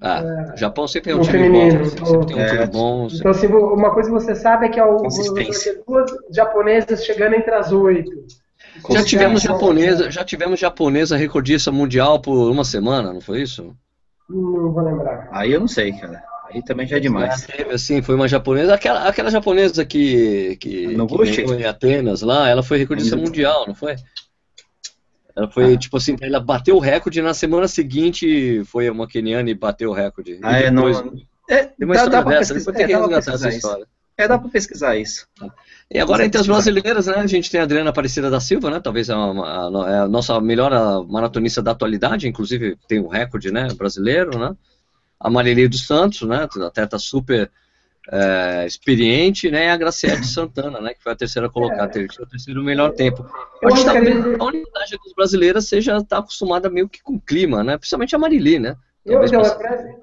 [0.00, 2.48] Ah, é, o Japão sempre é um time feminino, bom, sempre então, tem um é,
[2.48, 3.08] time bom.
[3.10, 7.72] Então, assim, uma coisa que você sabe é que ao, duas japonesas chegando entre as
[7.72, 8.10] oito.
[8.90, 13.74] Já tivemos japonesa, já tivemos japonesa recordista mundial por uma semana, não foi isso?
[14.28, 15.28] Não vou lembrar.
[15.30, 16.22] Aí eu não sei, cara.
[16.54, 17.44] Aí também já é demais.
[17.46, 22.78] teve, assim, foi uma japonesa, aquela, aquela japonesa que, que, em Atenas lá, ela foi
[22.78, 23.96] recordista mundial, não foi?
[25.36, 25.76] Ela foi, Ah.
[25.78, 29.92] tipo assim, ela bateu o recorde, na semana seguinte foi uma keniana e bateu o
[29.92, 30.38] recorde.
[30.42, 33.16] Ah, e é, não- depois, É, tem uma dá, história dá dessa, pesquisar, é, dá
[33.18, 33.86] essa história.
[34.16, 35.26] É, dá pra pesquisar isso.
[35.90, 38.78] E agora, entre as brasileiras, né, a gente tem a Adriana Aparecida da Silva, né,
[38.80, 40.70] talvez a, a- é a nossa melhor
[41.08, 44.54] maratonista da atualidade, inclusive tem um recorde, né, brasileiro, né,
[45.24, 47.50] a Marilei dos Santos, né, atleta super
[48.12, 52.26] é, experiente, né, e a Graciele Santana, né, que foi a terceira colocada, teve o
[52.26, 53.24] terceiro melhor tempo.
[53.62, 57.20] Eu Acho que talvez a unidade das brasileiras seja estar acostumada meio que com o
[57.20, 58.76] clima, né, principalmente a Marili, né.
[59.06, 59.42] Eu, então,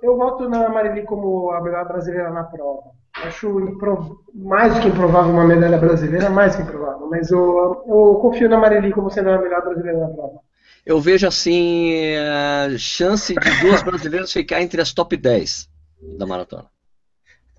[0.04, 2.92] eu voto na Marili como a melhor brasileira na prova.
[3.24, 7.08] Acho impro- mais do que improvável uma medalha brasileira, mais que improvável.
[7.10, 10.40] Mas eu, eu confio na Marili como sendo a melhor brasileira na prova.
[10.86, 15.70] Eu vejo assim a chance de duas brasileiras ficar entre as top 10
[16.18, 16.66] da maratona.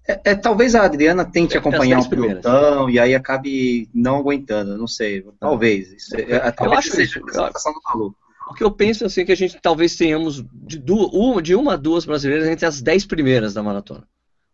[0.06, 2.42] É, é, talvez a Adriana tente ter acompanhar primeiras.
[2.42, 5.24] pelotão e aí acabe não aguentando, não sei.
[5.38, 5.92] Talvez.
[5.92, 7.50] Isso é- é, talvez acho seja isso, a
[7.96, 8.14] do.
[8.50, 11.54] O que eu penso assim é que a gente talvez tenhamos de, du uma, de
[11.54, 14.02] uma a duas brasileiras entre as 10 primeiras da maratona.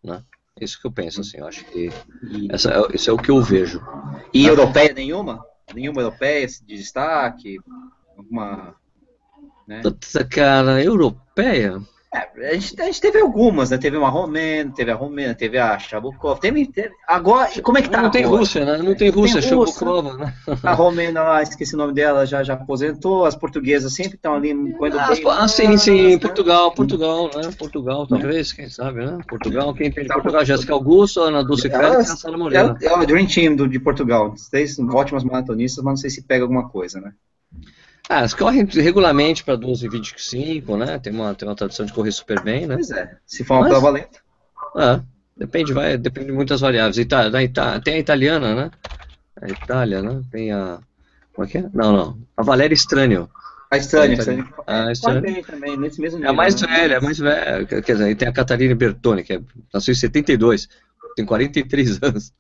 [0.05, 0.23] Né?
[0.61, 1.89] Isso que eu penso, assim, eu acho que
[2.51, 3.81] essa, é- isso é o que eu vejo.
[4.35, 5.43] E europeia nenhuma?
[5.75, 7.57] Nenhuma europeia de destaque?
[8.19, 8.75] Alguma.
[9.67, 9.81] Né?
[9.83, 11.81] Puta, cara, europeia?
[12.13, 13.77] É, a, gente, a gente teve algumas, né?
[13.77, 16.41] Teve uma romena, teve a romena, teve a Chabukov.
[16.41, 18.41] Teve, teve- agora, como é que tá Não tem agora?
[18.41, 18.79] Rússia, né?
[18.79, 19.51] Não tem Rússia, Tem
[20.17, 20.35] né?
[20.63, 23.27] A romena lá, esqueci o nome dela, já, já aposentou.
[23.27, 26.19] As portuguesas sempre estão ali correndo Ah, ah, sim, sim?
[26.19, 27.51] Portugal, Portugal, né?
[27.59, 29.19] Portugal, talvez, quem sabe, né?
[29.29, 30.45] Portugal, quem tem de Portugal?
[30.47, 32.75] Jéssica Augusto, Ana Dulce Félix e a Elas- Sara Morena.
[32.81, 34.35] É, o- é o Dream Team do, de Portugal.
[34.51, 37.13] Três ótimas maratonistas, mas não sei se pega alguma coisa, né?
[38.09, 40.99] Ah, elas correm regularmente para 12,25, né?
[40.99, 42.75] Tem uma, tem uma tradição de correr super bem, né?
[42.77, 43.17] Pois é.
[43.27, 44.19] Se for uma Mas- prova lenta.
[44.77, 45.01] Ah,
[45.37, 46.97] depende, vai, depende de muitas variáveis.
[46.99, 48.71] Ita, da Ita, tem a italiana, né?
[49.41, 50.23] A Itália, né?
[50.31, 50.79] Tem a.
[51.35, 51.65] Como é que é?
[51.73, 52.19] Não, não.
[52.37, 53.29] A Valéria Estranho.
[53.71, 53.87] A Tá.
[54.67, 55.21] Ah, Corre estranho.
[55.21, 56.31] bem também, nesse mesmo É nível.
[56.31, 56.67] a mais né?
[56.69, 57.67] velha, é a mais velha.
[57.67, 59.41] Quer dizer, tem a Catarina Bertoni, que é,
[59.73, 60.67] nasceu em 72,
[61.15, 62.33] tem 43 anos.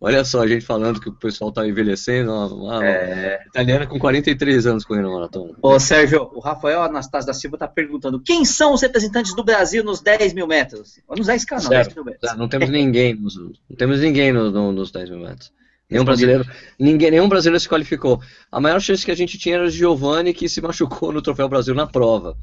[0.00, 3.42] Olha só, a gente falando que o pessoal tá envelhecendo, uma, É.
[3.46, 5.54] italiana com 43 anos correndo maratona.
[5.60, 9.82] Ô, Sérgio, o Rafael Anastácio da Silva está perguntando quem são os representantes do Brasil
[9.82, 11.00] nos 10 mil metros?
[11.08, 11.84] Nos 10K, não, Zero.
[11.84, 12.30] 10 mil metros.
[12.30, 15.52] Tá, Não temos ninguém nos, não temos ninguém no- no- nos 10 mil metros.
[15.88, 16.44] Nenhum brasileiro,
[16.78, 18.20] ninguém, nenhum brasileiro se qualificou.
[18.50, 21.48] A maior chance que a gente tinha era o Giovanni, que se machucou no Troféu
[21.48, 22.36] Brasil na prova.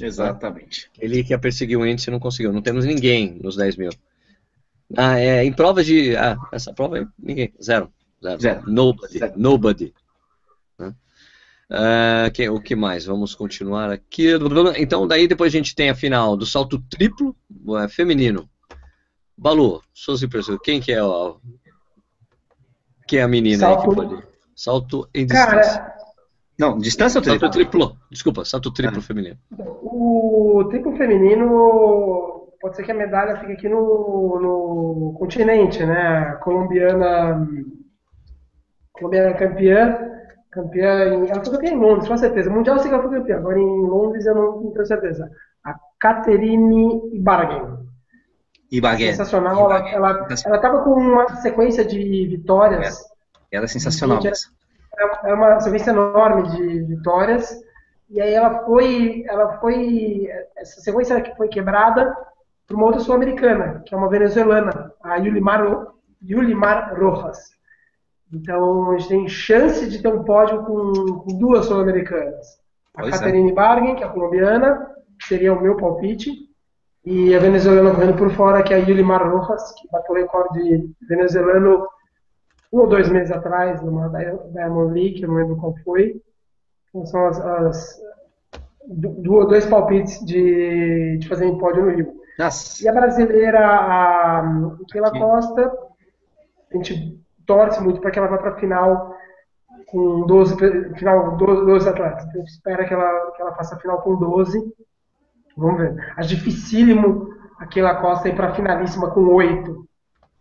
[0.00, 0.88] Exatamente.
[0.98, 2.52] Ele que ia perseguir o índice não conseguiu.
[2.52, 3.90] Não temos ninguém nos 10 mil.
[4.96, 6.16] Ah, é, em provas de.
[6.16, 7.52] Ah, essa prova aí, ninguém.
[7.62, 7.92] Zero.
[8.22, 8.40] Zero.
[8.40, 8.62] Zero.
[8.70, 9.18] Nobody.
[9.18, 9.32] Zero.
[9.36, 9.94] Nobody.
[11.70, 13.04] Ah, que- o que mais?
[13.04, 14.28] Vamos continuar aqui.
[14.78, 17.36] Então, daí depois a gente tem a final do salto triplo
[17.84, 18.48] é, feminino.
[19.36, 20.58] Balu, suas impressões.
[20.64, 21.34] Quem que é a.
[23.06, 24.22] Quem é a menina aí que Salto- pode.
[24.56, 25.72] Salto em distância.
[25.78, 25.94] Cara,
[26.58, 27.50] Não, distância ou salto triplo?
[27.88, 27.98] triplo.
[28.10, 29.02] Desculpa, salto triplo Ah.
[29.02, 29.38] feminino.
[29.82, 36.18] o triplo feminino pode ser que a medalha fique aqui no, no continente, né?
[36.18, 37.46] A colombiana,
[38.92, 39.98] colombiana campeã,
[40.50, 42.50] campeã em, ela foi campeã em Londres, com certeza.
[42.50, 45.30] Mundial sei que ela foi campeã, agora em Londres eu não, não tenho certeza.
[45.64, 47.78] A Caterine Ibarguen.
[48.82, 49.16] Baguette.
[49.16, 53.02] Sensacional, ela, ela, ela tava com uma sequência de vitórias.
[53.50, 54.20] Ela é sensacional.
[54.20, 54.38] Gente,
[55.24, 57.58] é uma sequência enorme de vitórias.
[58.10, 62.14] E aí ela foi, ela foi, essa sequência que foi quebrada
[62.68, 65.88] por uma outra sul-americana, que é uma venezuelana, a Yulimar,
[66.22, 67.38] Yulimar Rojas.
[68.30, 72.58] Então a gente tem chance de ter um pódio com, com duas sul-americanas.
[72.94, 73.18] A Pois é.
[73.18, 74.86] Caterine Bargen, que é a colombiana,
[75.18, 76.30] que seria o meu palpite,
[77.06, 80.94] e a venezuelana correndo por fora, que é a Yulimar Rojas, que bateu o recorde
[81.08, 81.86] venezuelano
[82.70, 84.10] um ou dois meses atrás, numa
[84.52, 86.20] Diamond League, eu não lembro qual foi.
[86.88, 88.00] Então, são as, as
[88.86, 92.17] dois palpites de, de fazer em pódio no Rio.
[92.38, 92.84] Nossa.
[92.84, 94.42] E a brasileira, a
[95.12, 95.18] Sim.
[95.18, 95.72] Costa,
[96.72, 99.14] a gente torce muito para que ela vá para a final
[99.86, 102.24] com 12, pe- final 12, 12 atletas.
[102.28, 104.72] A gente espera que ela, que ela faça a final com 12.
[105.56, 106.12] Vamos ver.
[106.16, 109.86] Acho dificílimo a Keila Costa ir para a finalíssima com 8.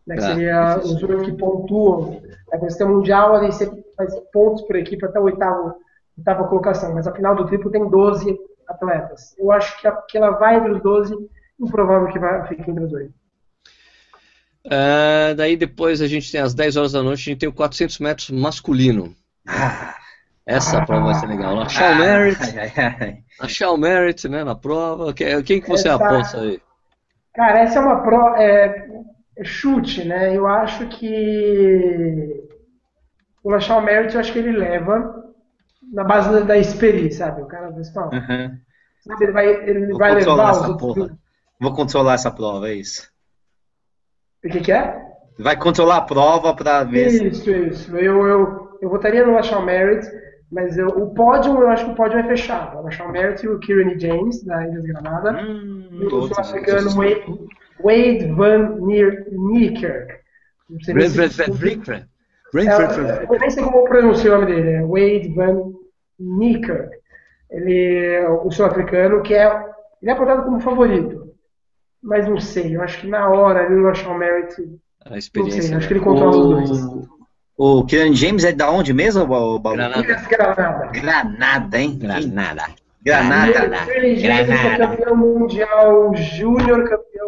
[0.06, 0.96] Né, que Ah, seria difícil.
[0.98, 2.22] os oito que pontuam.
[2.52, 5.76] Aí quando você tem Mundial, ali você faz pontos por equipe até a oitava,
[6.18, 6.94] oitava colocação.
[6.94, 9.36] Mas a final do triplo tem 12 atletas.
[9.38, 11.14] Eu acho que, a, que ela vai entre os 12,
[11.60, 13.14] improvável que vai, fique entre os oito.
[14.70, 17.54] Ah, daí depois a gente tem às 10 horas da noite, a gente tem o
[17.54, 19.16] 400 metros masculino.
[19.48, 19.96] Ah,
[20.46, 21.60] Essa prova vai ser legal.
[21.60, 22.42] A Shawn Merritt,
[23.40, 25.14] a Shawn Merritt, né, na prova.
[25.14, 26.62] Quem, quem que você Essa- aposta aí?
[27.34, 28.88] Cara, essa é uma pro, é,
[29.44, 30.36] chute, né?
[30.36, 32.44] Eu acho que
[33.44, 35.24] o Lachal Merit, eu acho que ele leva
[35.94, 37.44] na base da, da experiência, sabe?
[37.44, 38.14] O cara falar.
[38.14, 38.58] Uhum.
[39.02, 41.12] Sabe, ele vai, ele vai levar os outros.
[41.60, 43.08] Vou controlar essa prova, é isso.
[44.44, 44.96] O que, que é?
[45.40, 47.68] Vai controlar a prova para ver Isso, se...
[47.68, 47.98] isso.
[47.98, 50.08] Eu, eu, eu votaria no Lachal Merit,
[50.52, 52.78] mas eu, o pódio, eu acho que o pódio é fechado.
[52.78, 55.32] O Lachal Merit e o Kieran James, da Ilha Granada.
[55.42, 57.26] Hum, e o sul-africano Wade,
[57.80, 58.78] Wade Van
[59.32, 60.14] Niekerk.
[60.70, 61.20] Não sei se...
[62.56, 65.74] É, eu nem sei como pronunciar o nome dele, é Wade Van
[66.20, 66.96] Niekerk.
[67.52, 69.46] Ele é o sul-africano que é.
[70.02, 71.27] Ele é apontado como favorito.
[72.02, 74.56] Mas não sei, eu acho que na hora ele não achou o Merit.
[75.06, 75.62] A experiência.
[75.62, 77.08] Não sei, acho que ele controla o, os dois.
[77.58, 79.60] O Kieran James é da onde mesmo, Balu?
[79.60, 80.04] Granada.
[80.30, 80.88] Granada.
[80.92, 81.98] Granada, hein?
[81.98, 82.66] Granada.
[83.04, 83.52] Granada.
[83.52, 83.86] Granada.
[84.22, 84.88] Granada.
[84.88, 87.28] Campeão mundial júnior, campeão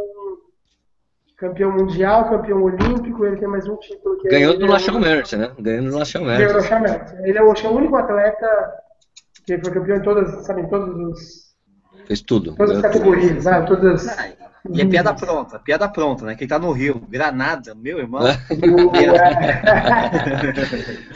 [1.39, 4.17] campeão mundial, campeão olímpico, ele tem mais um título.
[4.19, 5.51] Que Ganhou do Lachão Mertz, né?
[5.57, 6.39] Ganhou do Lachão Mertz.
[6.39, 7.13] Ganhou do Lachão Mertz.
[7.13, 8.73] Ele é o, é único atleta
[9.45, 11.55] que foi campeão em todas, sabe, em todos os...
[12.05, 12.55] Fez tudo.
[12.55, 13.61] Todas as categorias, né?
[13.61, 14.05] todas...
[14.71, 16.35] E é piada pronta, piada pronta, né?
[16.35, 18.21] Quem tá no Rio, Granada, meu irmão.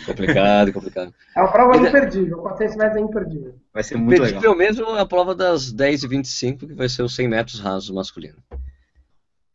[0.05, 1.13] complicado, complicado.
[1.35, 3.55] É uma prova imperdível, 400 metros é imperdível.
[3.73, 4.67] Vai ser muito imperdível legal.
[4.67, 7.89] mesmo é a prova das 10 e 25, que vai ser os 100 metros rasos
[7.89, 8.37] masculino.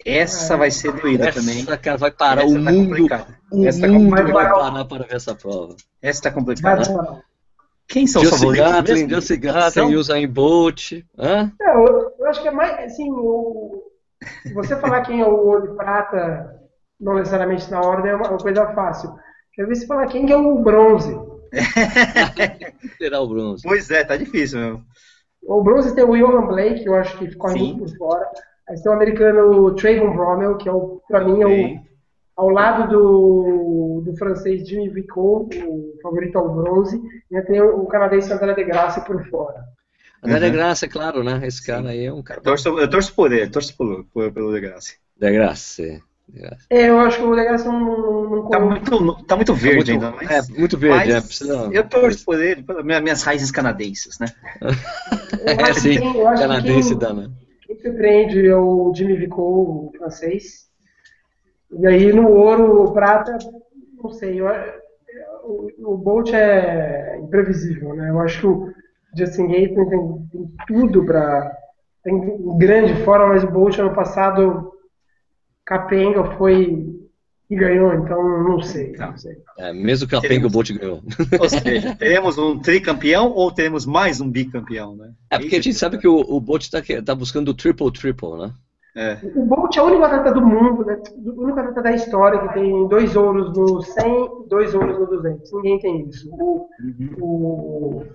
[0.05, 1.65] Essa vai ser doída essa, também.
[1.65, 3.07] Cara, vai parar essa o tá mundo.
[3.51, 5.75] O essa tá mundo vai parar para ver essa prova.
[6.01, 6.83] Essa tá complicada.
[7.89, 8.71] Quem são os favoritos?
[8.71, 10.93] Gatlin, Jussi Gatlin, Usain Bolt.
[11.19, 11.51] Hã?
[11.61, 13.83] É, eu, eu, acho que é mais, assim, o,
[14.55, 16.55] você falar quem é o ouro de prata,
[17.01, 19.15] não necessariamente na ordem, é uma, uma coisa fácil.
[19.55, 21.19] Quero ver se falar quem é o bronze.
[22.99, 23.63] Será o bronze.
[23.67, 24.85] Pois é, tá difícil mesmo.
[25.43, 28.29] O bronze tem o Johan Blake, que eu acho que ficou muito por fora.
[28.69, 31.81] Aí tem o americano Trayvon Bromell, que é o, pra mim é o,
[32.37, 37.81] ao lado do, do francês Jimmy Vicot, o favorito ao bronze, e aí tem o,
[37.81, 39.65] o canadense André de Graça por fora.
[40.23, 40.53] André uhum.
[40.53, 41.41] de Graça, é claro, né?
[41.45, 41.89] Esse cara Sim.
[41.89, 42.41] aí é um cara.
[42.41, 44.95] Eu torço, eu torço por ele, torço por, por, pelo de Graça.
[45.17, 46.01] De Graça, é.
[46.69, 50.11] É, eu acho que o de Graça não, não tá, muito, tá muito verde tá
[50.11, 50.27] muito, ainda.
[50.29, 51.71] Mas, é, muito verde, é, precisa...
[51.73, 54.27] Eu torço por ele, pelas minhas raízes canadenses, né?
[55.47, 55.99] é, sim,
[56.39, 57.31] canadense dá, né?
[57.67, 60.69] Quem surpreende é o Jimmy Vicot, o francês.
[61.71, 63.39] E aí no ouro, o prata,
[64.03, 64.47] não sei, eu,
[65.45, 68.11] o, o Bolt é imprevisível, né?
[68.11, 68.73] Eu acho que o
[69.17, 71.57] Justin Gates tem, tem tudo para
[72.03, 74.73] tem um grande forma, mas o Bolt ano passado
[75.65, 76.99] capenga foi
[77.51, 78.93] e ganhou, então não sei.
[78.93, 79.37] Não sei.
[79.59, 81.03] É, mesmo que a Penga o Bolt ganhou.
[81.41, 85.13] Ou seja, teremos um tricampeão ou teremos mais um bicampeão, né?
[85.31, 88.53] É porque a gente sabe que o, o Bolt está tá buscando o triple-triple, né?
[88.95, 89.19] É.
[89.35, 91.01] O Bolt é o único atleta do mundo, né?
[91.17, 95.53] o único atleta da história que tem dois ouros no 100 dois ouros no 200.
[95.53, 96.29] Ninguém tem isso.
[96.31, 97.15] O, uhum.
[97.21, 98.07] o,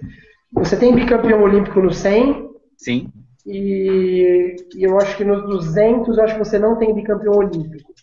[0.54, 2.50] você tem bicampeão olímpico no 100.
[2.78, 3.12] Sim.
[3.46, 7.94] E, e eu acho que nos 200 eu acho que você não tem bicampeão olímpico.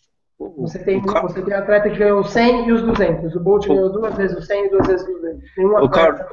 [0.56, 1.22] Você tem, Car...
[1.22, 3.34] você tem atleta que ganhou 100 e os 200.
[3.34, 5.54] O Bolt ganhou duas vezes o 100 e duas vezes o 200.
[5.54, 6.28] Tem um o, Car...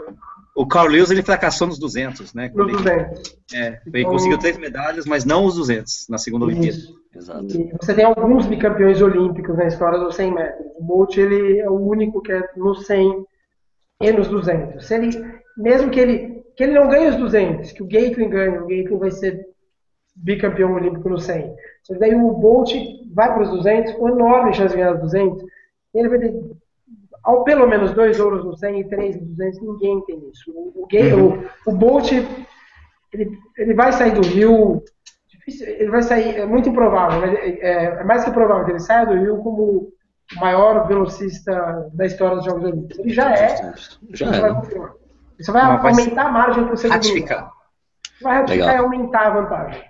[0.56, 2.50] o Carl Lewis ele fracassou nos 200, né?
[2.56, 3.38] Nos 200.
[3.54, 4.12] É, ele então...
[4.12, 6.78] conseguiu três medalhas, mas não os 200 na segunda Olimpíada.
[7.14, 7.46] Exato.
[7.48, 10.68] E você tem alguns bicampeões olímpicos na história dos 100 metros.
[10.78, 13.26] O Bolt ele é o único que é no 100
[14.02, 14.86] e nos 200.
[14.86, 15.10] Se ele,
[15.58, 18.98] mesmo que ele, que ele não ganhe os 200, que o Gatlin ganhe, o Gatlin
[18.98, 19.48] vai ser
[20.16, 21.56] bicampeão olímpico no 100.
[21.84, 22.74] Só que daí o Bolt
[23.14, 25.44] vai para os 200, com enorme chance de ganhar os 200,
[25.94, 26.34] ele vai ter
[27.24, 30.50] ao pelo menos dois ouros no 100 e três no 200, ninguém tem isso.
[30.52, 31.44] O, o, uhum.
[31.66, 32.12] o, o Bolt,
[33.14, 34.82] ele, ele vai sair do Rio,
[35.28, 37.36] difícil, ele vai sair, é muito improvável, né?
[37.36, 42.06] é, é, mais que provável que ele saia do Rio como o maior velocista da
[42.06, 43.00] história dos Jogos Olímpicos.
[43.00, 43.74] Ele já é,
[44.14, 44.40] já é.
[44.40, 44.62] Vai
[45.40, 47.52] Isso vai Mas aumentar vai a margem para o segundo ratificar.
[48.22, 48.82] Vai ratificar Legal.
[48.82, 49.84] e aumentar a vantagem.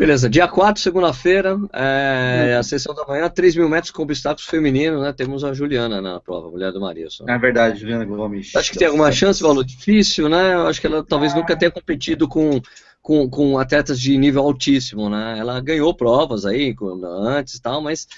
[0.00, 5.02] Beleza, dia 4, segunda-feira, é, a sessão da manhã, 3 mil metros com obstáculos feminino,
[5.02, 5.12] né?
[5.12, 7.06] Temos a Juliana na prova, mulher do Maria.
[7.28, 8.56] É verdade, Juliana Gomes.
[8.56, 10.54] Acho que tem alguma chance, valor difícil, né?
[10.54, 12.62] Eu acho que ela talvez nunca tenha competido com,
[13.02, 15.36] com, com atletas de nível altíssimo, né?
[15.38, 16.74] Ela ganhou provas aí
[17.04, 18.08] antes e tal, mas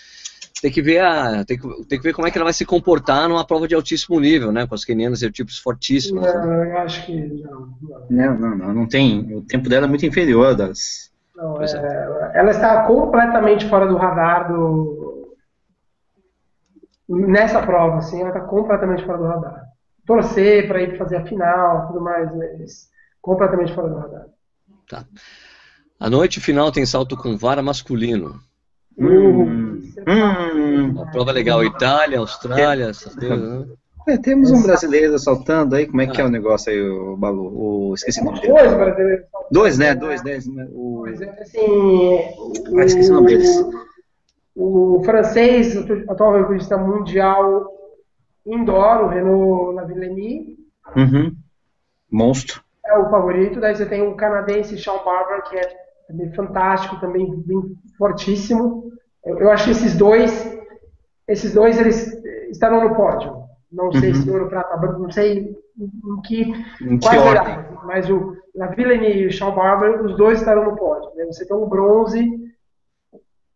[0.63, 2.65] tem que ver a, tem que, tem que ver como é que ela vai se
[2.65, 4.65] comportar numa prova de altíssimo nível, né?
[4.65, 6.23] Com as kenianas e tipos fortíssimos.
[6.23, 6.71] Não, né?
[6.71, 7.75] eu acho que não.
[8.09, 9.35] Não, não, não, não tem.
[9.35, 13.97] O tempo dela é muito inferior das não, é, é, ela está completamente fora do
[13.97, 15.37] radar do,
[17.09, 19.65] nessa prova, assim, ela está completamente fora do radar.
[20.07, 22.89] Torcer para ir fazer a final, tudo mais, mas
[23.21, 24.27] completamente fora do radar.
[24.89, 25.05] Tá.
[25.99, 28.41] A noite final tem salto com vara masculino.
[28.99, 30.91] Hum, hum.
[30.91, 33.75] Uma prova legal, Itália, Austrália, essas coisas, né?
[34.09, 37.53] É, temos um brasileiro saltando aí, como é que é o negócio aí, o Balu?
[37.55, 38.53] O, esqueci o nome dele.
[38.53, 39.27] Dois brasileiros.
[39.51, 39.95] Dois, né?
[39.95, 40.39] Dois, né?
[40.73, 41.59] O, Por exemplo, assim.
[42.79, 43.65] Ah, esqueci o nome deles.
[44.57, 45.77] O francês,
[46.09, 47.69] atual recordista mundial
[48.45, 50.59] indoor, o Renault Lavillenie,
[50.97, 51.35] uhum.
[52.11, 52.63] Monstro.
[52.85, 53.61] é o favorito.
[53.61, 55.77] Daí você tem o canadense Sean Barber, que é
[56.09, 57.63] também fantástico, também bem
[58.03, 58.91] fortíssimo.
[59.25, 60.59] Eu, eu acho que esses dois,
[61.29, 61.99] esses dois eles
[62.51, 63.43] estarão no pódio.
[63.71, 64.15] Não sei Uhum.
[64.23, 66.43] se ouro, prata, branco, não sei em, que,
[66.81, 67.55] Em que quais ordem?
[67.87, 71.11] mas o Lavillenie e o Sean Barber, os dois estarão no pódio.
[71.17, 71.25] Né?
[71.27, 72.21] Você tem um bronze,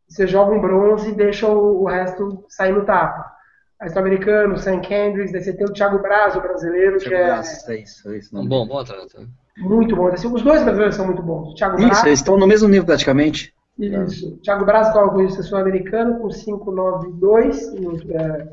[0.09, 3.33] você joga um bronze e deixa o, o resto sair no tapa.
[3.81, 6.99] Aí tem o americano, o Sam Kendricks, daí você tem o Thiago Braz, o brasileiro,
[6.99, 8.39] que é Isso, é isso, é isso.
[8.39, 9.29] Um bom, bom atleta.
[9.59, 10.07] muito bom.
[10.07, 11.51] Assim, os dois brasileiros são muito bons.
[11.51, 13.53] O Thiago Isso, Braz, eles estão no mesmo nível praticamente.
[14.05, 14.35] Isso.
[14.35, 17.75] O Thiago Braz atual recordista sul-americano com 592,
[18.11, 18.49] é,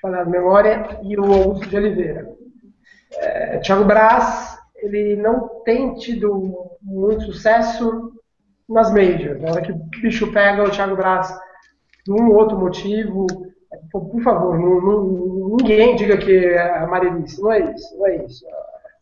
[0.00, 2.28] falar de memória, e o Augusto de Oliveira.
[3.18, 8.12] É, Thiago Braz, ele não tem tido muito sucesso
[8.68, 9.40] nas majors.
[9.40, 11.32] Na hora que o bicho pega o Thiago Braz
[12.04, 13.26] por um ou outro motivo,
[13.92, 17.40] por, por favor, não- não- ninguém diga que é amarelice.
[17.40, 18.44] Não é isso, não é isso.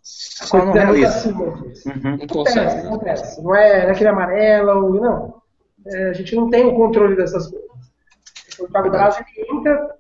[0.03, 1.11] Só não realiza.
[1.11, 1.88] disso.
[1.88, 2.16] Uhum.
[2.16, 2.86] Não Acontece, né?
[2.86, 3.42] acontece.
[3.42, 5.40] Não é naquele amarelo, não.
[5.86, 7.70] É, a gente não tem o controle dessas coisas.
[8.59, 9.96] O Thiago Braz ele entra.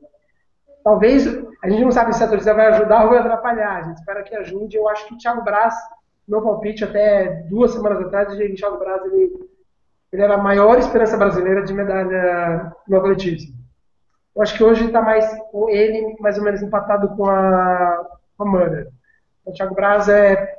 [0.82, 1.26] Talvez,
[1.62, 3.76] a gente não sabe se a torcida vai ajudar ou vai atrapalhar.
[3.76, 4.76] A gente espera que ajude.
[4.76, 5.74] Eu acho que o Thiago Braz,
[6.26, 9.30] meu palpite até duas semanas atrás, o Thiago Braz ele,
[10.12, 13.60] ele era a maior esperança brasileira de medalha no atletismo.
[14.34, 18.44] Eu acho que hoje está mais com ele mais ou menos empatado com a, com
[18.44, 18.86] a Murray.
[19.44, 20.58] O Thiago Braz é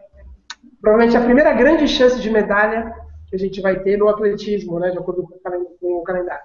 [0.81, 2.93] provavelmente a primeira grande chance de medalha
[3.27, 5.23] que a gente vai ter no atletismo, né, de acordo
[5.79, 6.43] com o calendário.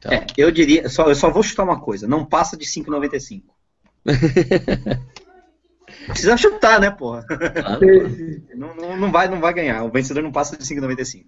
[0.00, 0.14] Tá.
[0.14, 3.42] É, eu diria, só, eu só vou chutar uma coisa, não passa de 5,95.
[6.06, 7.24] Precisa chutar, né, porra?
[7.24, 7.80] Claro.
[8.54, 9.82] Não, não, não vai, não vai ganhar.
[9.84, 11.24] O vencedor não passa de 5,95.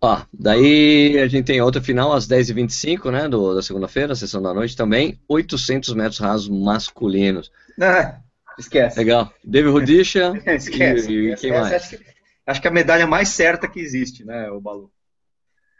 [0.00, 4.54] Ó, daí a gente tem outra final às 10h25, né, do, da segunda-feira, sessão da
[4.54, 7.50] noite também, 800 metros rasos masculinos.
[7.80, 8.20] Ah,
[8.58, 8.98] esquece.
[8.98, 9.32] Legal.
[9.44, 11.10] David Rudisha esquece.
[11.12, 11.72] e, e quem mais?
[11.72, 12.04] Acho que,
[12.46, 14.90] acho que é a medalha mais certa que existe, né, o Balu?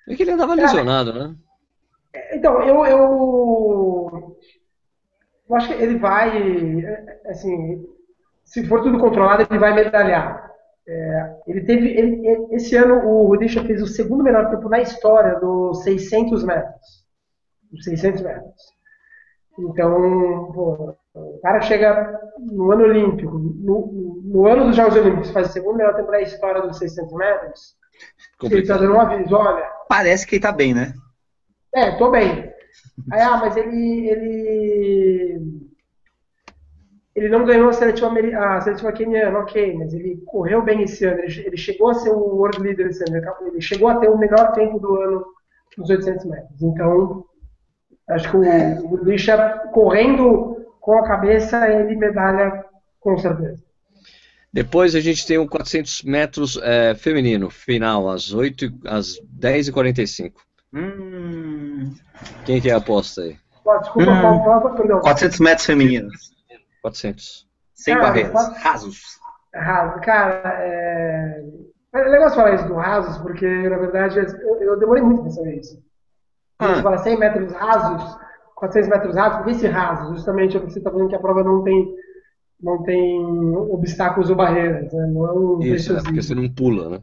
[0.08, 1.34] É que ele andava lesionado, né?
[2.32, 4.36] Então, eu, eu,
[5.48, 7.84] eu acho que ele vai, é, assim,
[8.44, 10.48] se for tudo controlado, ele vai medalhar.
[10.86, 14.80] É, ele teve, ele- ele- esse ano o Rudisha fez o segundo melhor tempo na
[14.80, 17.04] história dos 600 metros.
[17.70, 18.54] Dos 600 metros.
[19.58, 25.48] Então, pô, o cara chega no ano olímpico, no, no ano dos Jogos Olímpicos, faz
[25.50, 27.76] o segundo melhor tempo na história dos 600 metros,
[28.42, 28.80] ele está Complicado.
[28.80, 30.92] dando um aviso, olha, Parece que ele tá bem, né?
[31.74, 32.52] é, tô bem.
[33.12, 34.08] Aí, ah, mas ele.
[34.08, 35.68] ele.
[37.14, 38.08] Ele não ganhou a seletiva,
[38.38, 41.18] a seletiva keniana, ok, mas ele correu bem esse ano.
[41.20, 43.20] Ele, ele chegou a ser o world leader esse ano.
[43.46, 45.24] Ele chegou a ter o melhor tempo do ano
[45.76, 46.62] nos 800 metros.
[46.62, 47.24] Então,
[48.10, 48.40] acho que o,
[48.92, 49.36] o Lisha
[49.72, 50.47] correndo
[50.88, 52.64] com a cabeça, ele medalha
[52.98, 53.62] com certeza.
[54.50, 60.32] Depois a gente tem o 400 metros é, feminino, final, às, 8, e- às 10h45.
[60.72, 61.94] Hum,
[62.46, 63.36] Quem que é a aposta aí?
[63.82, 64.42] Desculpa, Hum.
[64.42, 65.00] prova, perdão.
[65.00, 66.32] 400 metros femininos.
[66.80, 67.46] 400.
[67.74, 68.48] Sem Cara, barreiras.
[68.62, 69.02] Rasos.
[69.54, 71.42] Raso, cara, é...
[71.96, 75.30] é legal você falar isso do rasos, porque na verdade eu, eu demorei muito pra
[75.32, 75.82] saber isso.
[76.58, 76.76] Ah.
[76.76, 78.18] Você fala 100 metros rasos,
[78.58, 80.14] 400 metros rasos, por que esse raso?
[80.14, 81.94] Justamente é porque você está falando que a prova não tem,
[82.60, 85.06] não tem obstáculos ou barreiras, né?
[85.06, 86.04] não é um Isso, é, preciosismo.
[86.04, 87.02] porque você não pula, né?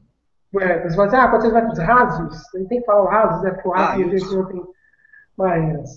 [0.61, 3.51] É, você fala assim, ah, 400 metros rasos, ele tem que falar o rasos, né?
[3.51, 4.61] Porque o raso Ah, não tem- não tem
[5.37, 5.89] barreiras.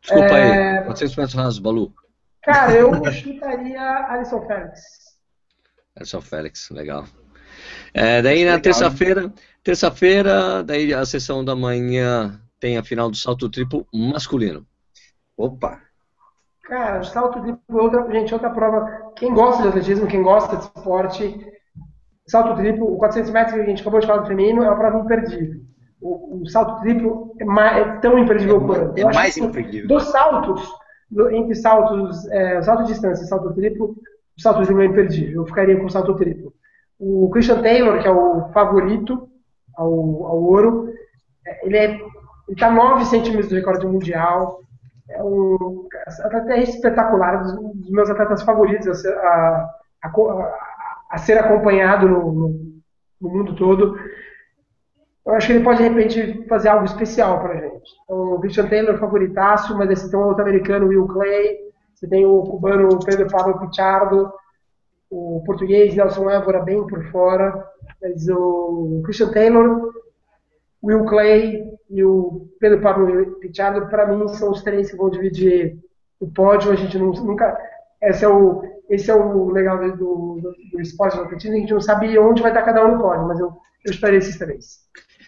[0.00, 0.78] Desculpa É.
[0.78, 1.92] aí, 400 metros rasos, Balu.
[2.42, 4.80] Cara, eu chutaria Alisson Félix.
[5.96, 7.04] Edson Félix, legal.
[7.92, 9.32] É, daí na terça-feira,
[9.62, 14.64] terça-feira, daí a sessão da manhã tem a final do salto triplo masculino.
[15.40, 15.78] Opa.
[16.64, 19.12] Cara, salto triplo, outra, gente, outra prova.
[19.16, 21.46] Quem gosta de atletismo, quem gosta de esporte,
[22.28, 24.78] salto triplo, o 400 metros que a gente acabou de falar do feminino, é uma
[24.78, 25.60] prova imperdível.
[26.00, 28.98] O, o salto triplo é, ma- é tão imperdível É quanto.
[28.98, 29.88] é mais que imperdível.
[29.88, 30.68] Dos saltos,
[31.10, 33.96] do- entre saltos, é, salto de distância e salto triplo,
[34.38, 35.42] o salto triplo é imperdível.
[35.42, 36.52] Eu ficaria com o salto triplo.
[36.98, 39.28] O Christian Taylor, que é o favorito
[39.76, 39.88] ao,
[40.26, 40.92] ao ouro,
[41.46, 41.98] é, ele é
[42.48, 44.60] está 9 centímetros do recorde mundial.
[45.10, 45.86] É um
[46.24, 49.70] atleta espetacular, um dos meus atletas favoritos a ser, a,
[50.04, 50.08] a,
[51.10, 52.48] a- ser acompanhado no, no,
[53.20, 53.96] no mundo todo.
[55.26, 57.90] Eu acho que ele pode, de repente, fazer algo especial para a gente.
[58.04, 61.58] Então, o Christian Taylor favoritaço, mas esse tem um outro americano, Will Clay,
[61.94, 64.32] você tem o cubano Pedro Pablo Pichardo,
[65.10, 67.66] o português Nelson Évora bem por fora,
[68.00, 69.92] mas o Christian Taylor,
[70.82, 75.78] Will Clay e o Pedro Pablo Pichardo, para mim, são os três que vão dividir
[76.18, 76.72] o pódio.
[76.72, 77.56] A gente nunca.
[78.02, 81.72] Esse é o, esse é o legal do, do, do esporte do atletismo, a gente
[81.72, 84.80] não sabe onde vai estar cada um no pódio, mas eu, eu esperei esses três.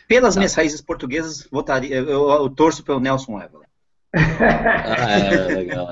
[0.09, 0.41] Pelas tá.
[0.41, 3.67] minhas raízes portuguesas, votaria, eu, eu, eu torço pelo Nelson Évora.
[4.15, 5.89] ah, é, legal.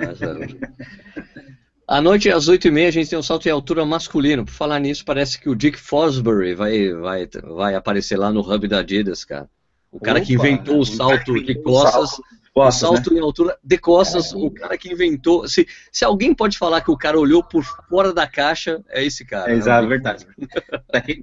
[1.90, 4.44] À noite, às 8h30, a gente tem um salto em altura masculino.
[4.44, 8.68] Por falar nisso, parece que o Dick Fosbury vai, vai, vai aparecer lá no hub
[8.68, 9.50] da Adidas, cara.
[9.90, 12.20] O cara Opa, que inventou o salto de costas.
[12.54, 13.18] o salto né?
[13.18, 14.36] em altura de costas, é.
[14.36, 15.48] o cara que inventou.
[15.48, 19.24] Se, se alguém pode falar que o cara olhou por fora da caixa, é esse
[19.24, 19.50] cara.
[19.50, 20.28] É, exato, é verdade.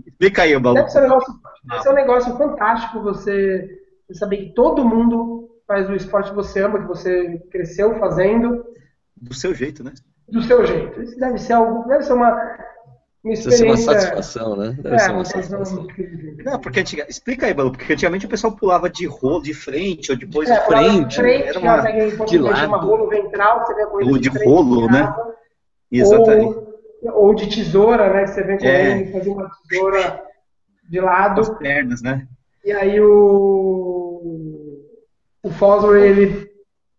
[0.05, 0.75] Explica aí, Balu.
[0.75, 3.69] Deve ser, um negócio, deve ser um negócio fantástico você
[4.11, 8.65] saber que todo mundo faz o esporte que você ama, que você cresceu fazendo.
[9.15, 9.93] Do seu jeito, né?
[10.27, 11.01] Do seu jeito.
[11.01, 12.31] Isso deve ser algo, deve ser uma,
[13.23, 13.65] uma experiência.
[13.65, 14.77] Deve ser uma satisfação, né?
[14.81, 15.87] Deve é, ser uma satisfação.
[16.43, 17.05] Não, porque antiga...
[17.09, 20.59] explica aí, Balu, porque antigamente o pessoal pulava de rolo, de frente, ou depois é,
[20.59, 21.15] de frente.
[21.15, 22.25] frente era uma...
[22.25, 22.67] de lado.
[22.67, 25.15] Uma rolo ventral, você vê a Ou de, de rolo, né?
[25.91, 26.57] Exatamente.
[27.03, 28.23] Ou, ou, de tesoura, né?
[28.23, 29.11] Que você vem correndo é.
[29.11, 30.23] fazia uma tesoura
[30.89, 31.41] de lado.
[31.41, 32.27] As pernas, né?
[32.65, 34.21] E aí o,
[35.41, 36.46] o Fosbury, ele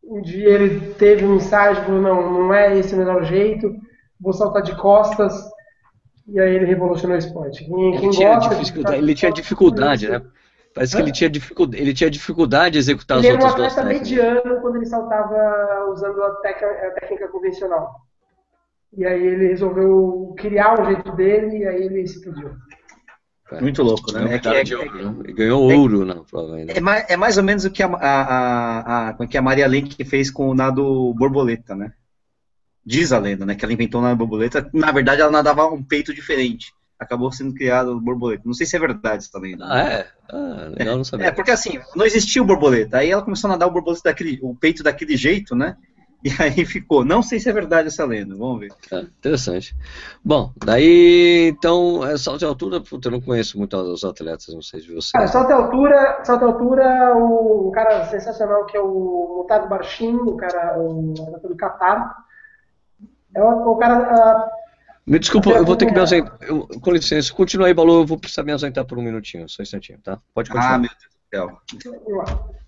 [0.09, 3.74] um dia ele teve um ensaio, falou, não, não é esse o melhor jeito,
[4.18, 5.34] vou saltar de costas,
[6.26, 7.64] e aí ele revolucionou o esporte.
[7.64, 10.22] Quem, ele, tinha dificuldade, ele tinha dificuldade, né?
[10.74, 14.11] Parece que ele tinha, dificuldade, ele tinha dificuldade de executar ele as outras duas técnicas.
[14.11, 17.90] Ele era um atleta mediano quando ele saltava usando a, tec a técnica convencional.
[18.96, 22.50] E aí ele resolveu criar o jeito dele e aí ele explodiu.
[23.61, 24.34] Muito louco, né?
[24.34, 27.70] É que, é, é, ganhou ouro na prova É mais, é mais ou menos o
[27.70, 28.20] que a, a,
[28.80, 31.92] a, a, que a Maria Lenk fez com o nado borboleta, né?
[32.84, 33.55] Diz a lenda, né?
[33.55, 34.68] Que ela inventou o nado borboleta.
[34.72, 36.72] Na verdade, ela nadava um peito diferente.
[36.99, 38.42] Acabou sendo criado o borboleta.
[38.44, 39.64] Não sei se é verdade essa lenda.
[39.66, 40.07] Ah, é?
[40.30, 41.24] Ah, legal não saber.
[41.24, 42.99] É, porque assim, não existia o borboleta.
[42.99, 45.76] Aí ela começou a nadar o borboleta daquele, o peito daquele jeito, né?
[46.24, 47.04] E aí ficou.
[47.04, 48.72] Não sei se é verdade essa lenda, vamos ver.
[48.92, 49.76] É, interessante.
[50.24, 54.62] Bom, daí então, é salto de altura, puta, eu não conheço muito os atletas, não
[54.62, 55.12] sei de você.
[55.12, 60.16] Cara, salto de altura, salto de altura, o, cara sensacional que é o Mutado Barchin,
[60.16, 62.16] o cara, o atleta do Qatar.
[63.34, 64.48] É o, o cara.
[64.48, 64.58] Uh,
[65.06, 66.36] me desculpa, eu vou ter que me ausentar.
[66.42, 69.62] Eu, com licença, continua aí, Balu, eu vou precisar me ausentar por um minutinho, só
[69.62, 70.18] um instantinho, tá?
[70.34, 70.74] Pode continuar.
[70.74, 72.58] Ah, meu Deus do céu.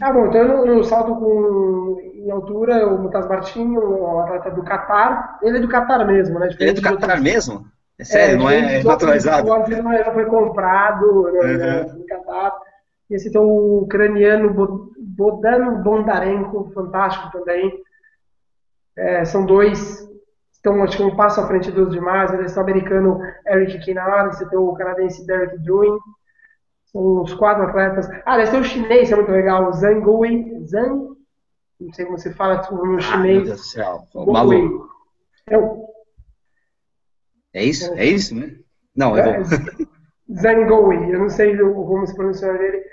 [0.00, 4.62] Ah, bom, então eu, eu salto com, em altura, o Mutaz Martin, o atleta do
[4.62, 6.48] Qatar, ele é do Qatar mesmo, né?
[6.58, 7.66] Ele é do Qatar mesmo?
[7.98, 9.50] É sério, é, não é naturalizado?
[9.50, 11.58] O não foi comprado né, uhum.
[11.58, 12.52] né, do Qatar.
[13.10, 14.54] Esse então o ucraniano
[14.98, 17.70] Bodan Bondarenko, fantástico também.
[18.96, 20.08] É, são dois,
[20.52, 22.32] estão acho que um passo à frente dos demais.
[22.32, 25.98] Eles são o americano Eric Kinar, você tem o canadense Derek Druin.
[26.92, 28.08] São os quatro atletas.
[28.24, 29.68] Ah, deve ter o chinês, é muito legal.
[29.68, 30.66] O Zhang Gui.
[30.66, 31.10] Zhang?
[31.80, 33.36] Não sei como se fala no ah, chinês.
[33.36, 34.04] Meu Deus do céu.
[34.14, 34.88] Maluco.
[35.48, 35.86] É, o...
[37.54, 37.92] é isso?
[37.94, 38.56] É, é isso, né?
[38.94, 39.42] Não, é, é
[40.32, 42.84] Zangoui, eu não sei como se pronuncia ele.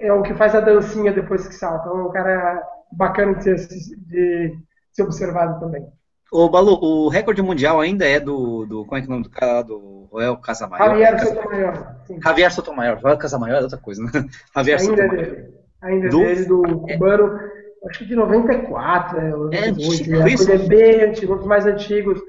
[0.00, 1.88] É o que faz a dancinha depois que salta.
[1.88, 2.62] É um cara
[2.92, 4.58] bacana de ser, de
[4.92, 5.86] ser observado também.
[6.30, 8.84] Ô, Balu, o recorde mundial ainda é do, do.
[8.84, 9.62] Como é que é o nome do cara?
[9.62, 10.88] Do Roel Casamaior?
[10.88, 11.96] Javier Sotomayor.
[12.06, 12.20] Sim.
[12.22, 12.98] Javier Sotomayor.
[12.98, 14.10] Roel Casamaior é outra coisa, né?
[14.54, 15.26] Javier ainda Sotomayor.
[15.26, 15.54] Dele.
[15.80, 19.30] Ainda do, dele, do cubano, é, acho que de 94, né?
[19.30, 20.30] 98, é, né?
[20.30, 20.50] Isso.
[20.50, 22.20] é bem antigo, um dos mais antigos.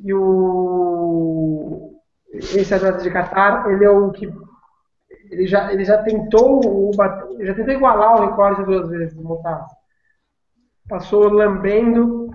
[0.00, 1.94] E o.
[2.32, 4.32] Esse atleta de Qatar, ele é o que.
[5.30, 6.90] Ele já, ele já tentou o,
[7.40, 9.74] já tentou igualar o recorde duas vezes Motato.
[10.88, 12.30] Passou lambendo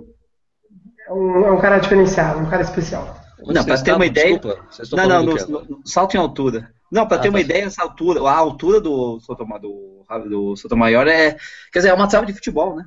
[1.08, 3.23] é um, é um cara diferenciado, um cara especial.
[3.40, 4.40] Não, para ter uma ideia.
[4.40, 6.74] Desculpa, não, não, no, no, salto em altura.
[6.92, 7.46] Não, para ah, ter uma tá.
[7.46, 11.38] ideia, essa altura, a altura do Sotomayor, do, do Sotomayor é.
[11.72, 12.86] Quer dizer, é uma trave de futebol, né?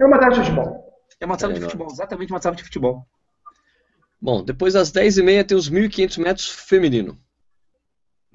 [0.00, 0.84] É uma trave de futebol.
[1.20, 3.06] É uma trave é, de futebol, exatamente uma trave de futebol.
[4.20, 7.18] Bom, depois das 10h30 tem os 1.500 metros feminino.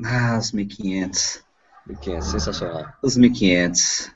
[0.04, 1.44] Ah, os 1.500.
[1.90, 2.86] 1.500, sensacional.
[3.04, 4.12] Os 1.500.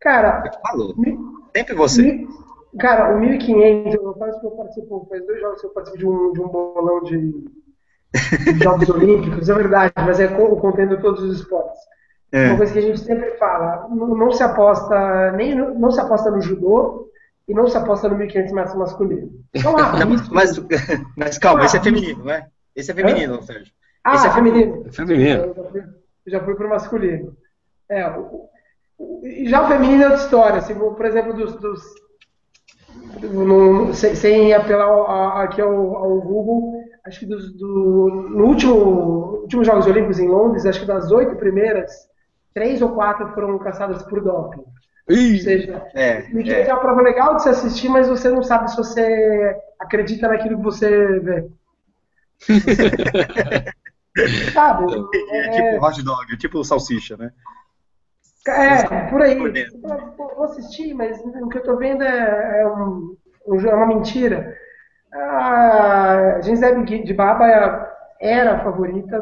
[0.00, 0.94] Cara, falou.
[1.54, 2.26] Sempre você.
[2.78, 6.06] Cara, o 1500, eu parece que eu participo, faz dois jogos que eu participo de
[6.06, 7.32] um, de um bolão de,
[8.44, 11.80] de Jogos Olímpicos, é verdade, mas é contendo todos os esportes.
[12.32, 12.48] É.
[12.48, 16.30] Uma coisa que a gente sempre fala, não, não, se aposta nem não se aposta
[16.30, 17.10] no judô
[17.48, 19.30] e não se aposta no 1500 metros masculino.
[19.52, 20.56] Então, ah, não, mas,
[21.16, 22.46] mas calma, esse é feminino, não é?
[22.76, 23.42] Esse é feminino, é?
[23.42, 23.72] Sérgio.
[24.04, 24.84] Ah, Esse é feminino.
[24.86, 25.40] É feminino.
[25.42, 25.82] Eu já fui,
[26.26, 27.36] já fui pro masculino.
[27.88, 28.48] É, o,
[28.96, 30.58] o, já o feminino é outra história.
[30.58, 31.82] Assim, por exemplo, dos, dos
[33.22, 39.66] no, sem, sem, apelar aqui ao, ao, Google, acho que dos, do, no último, últimos
[39.66, 41.90] Jogos Olímpicos em Londres, acho que das oito primeiras,
[42.54, 44.64] três ou quatro foram caçadas por doping.
[45.08, 46.68] Ih, Ou seja, é, é.
[46.68, 50.58] é uma prova legal de se assistir, mas você não sabe se você acredita naquilo
[50.58, 51.46] que você vê.
[54.52, 54.84] sabe?
[55.30, 57.32] É, é, tipo hot dog, tipo salsicha, né?
[58.48, 59.36] É, por aí.
[60.36, 63.16] Vou assistir, mas o que eu tô vendo é, é, um,
[63.48, 64.56] é uma mentira.
[65.12, 67.46] A Gisele de Baba
[68.20, 69.20] era a favorita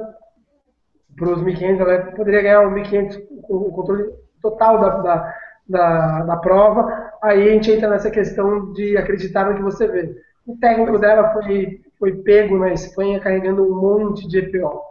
[1.16, 5.34] para os 1.500, ela poderia ganhar o 1.500 com o controle total da, da,
[5.68, 7.12] da, da, prova.
[7.22, 10.14] Aí a gente entra nessa questão de acreditar no que você vê.
[10.46, 14.87] O técnico dela foi, foi pego na Espanha carregando um monte de EPO.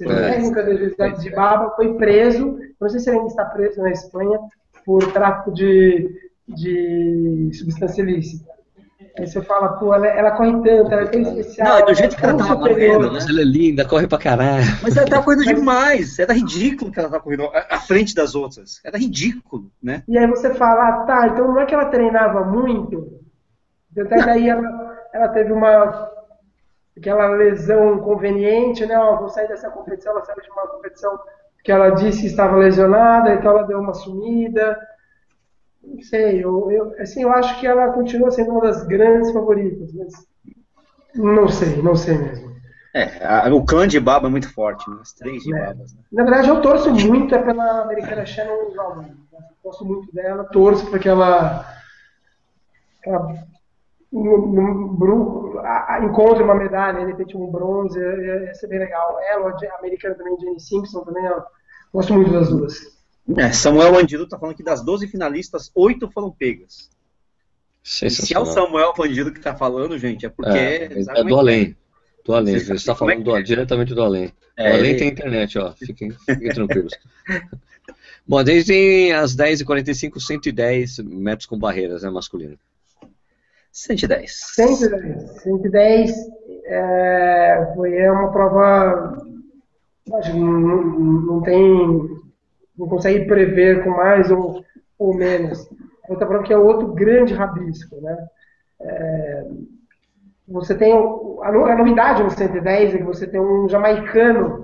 [0.00, 3.80] O técnico da Gisele de Baba foi preso não sei se ele ainda está preso
[3.80, 4.38] na Espanha
[4.84, 6.08] por tráfico de,
[6.46, 8.48] de substância ilícita.
[9.18, 11.68] Aí você fala, pô, ela, ela corre tanto, ela é tão especial.
[11.68, 13.18] Não, é do jeito que ela tá correndo, né?
[13.28, 14.64] Ela é linda, corre pra caralho.
[14.80, 16.20] Mas ela tá correndo demais.
[16.20, 18.80] Era ridículo que ela tá correndo à frente das outras.
[18.84, 20.04] Era ridículo, né?
[20.06, 23.18] E aí você fala, ah, tá, então não é que ela treinava muito.
[23.98, 26.08] Até daí ela, ela teve uma
[26.98, 28.98] aquela lesão conveniente, né?
[28.98, 31.18] Ó, vou sair dessa competição, ela saiu de uma competição
[31.64, 34.78] que ela disse que estava lesionada, então ela deu uma sumida.
[35.82, 39.92] Não sei, eu, eu, assim, eu acho que ela continua sendo uma das grandes favoritas,
[39.92, 40.12] mas
[41.14, 42.48] não sei, não sei mesmo.
[42.94, 44.96] É, a, o clã de Baba é muito forte, né?
[45.00, 45.66] As três de é.
[45.66, 45.92] Babas.
[45.94, 46.00] Né?
[46.12, 48.70] Na verdade, eu torço muito é pela americana Shannon.
[48.96, 49.14] Né?
[49.62, 51.64] Gosto muito dela, torço para que ela,
[53.04, 53.34] ela
[54.12, 55.62] no, no,
[56.04, 59.18] encontre uma medalha, de repente um bronze, ia ser bem legal.
[59.20, 61.42] Ela, a americana também, Jenny Simpson, também, ó,
[61.92, 62.98] gosto muito das duas.
[63.36, 66.88] É, Samuel Bandido está falando que das 12 finalistas, 8 foram pegas.
[67.82, 70.58] Se é o Samuel Bandido que está falando, gente, é porque.
[70.58, 71.76] É, é do além.
[72.24, 72.58] Do além.
[72.58, 73.42] Você está falando do, é?
[73.42, 74.32] diretamente do além.
[74.56, 75.72] É, o além tem internet, ó.
[75.72, 76.92] Fiquem, fiquem tranquilos.
[78.26, 82.58] Bom, desde as 10h45, 110 metros com barreiras, né, masculino.
[83.86, 84.32] 110.
[84.54, 85.42] 110.
[85.42, 86.12] 110
[86.66, 89.22] é, foi é uma prova.
[90.06, 92.18] Não, não tem.
[92.76, 94.64] Não consegue prever com mais ou,
[94.98, 95.68] ou menos.
[96.08, 98.00] Outra prova que é outro grande rabisco.
[98.00, 98.28] Né?
[98.80, 99.46] É,
[100.46, 100.92] você tem.
[100.92, 104.62] A, a novidade no 110 é que você tem um jamaicano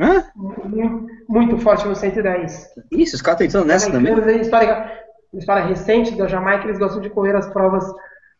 [0.00, 0.24] Hã?
[0.34, 2.70] Muito, muito forte no 110.
[2.90, 4.40] Isso, os caras estão entrando nessa também.
[4.40, 4.90] História,
[5.32, 7.84] história recente da Jamaica, eles gostam de correr as provas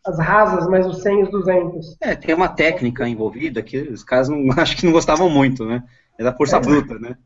[0.04, 1.96] as rasas, mas os 100 e os 200.
[2.00, 5.82] É, tem uma técnica envolvida que os caras não, acho que não gostavam muito, né?
[6.18, 6.60] É da força é.
[6.60, 7.16] bruta, né?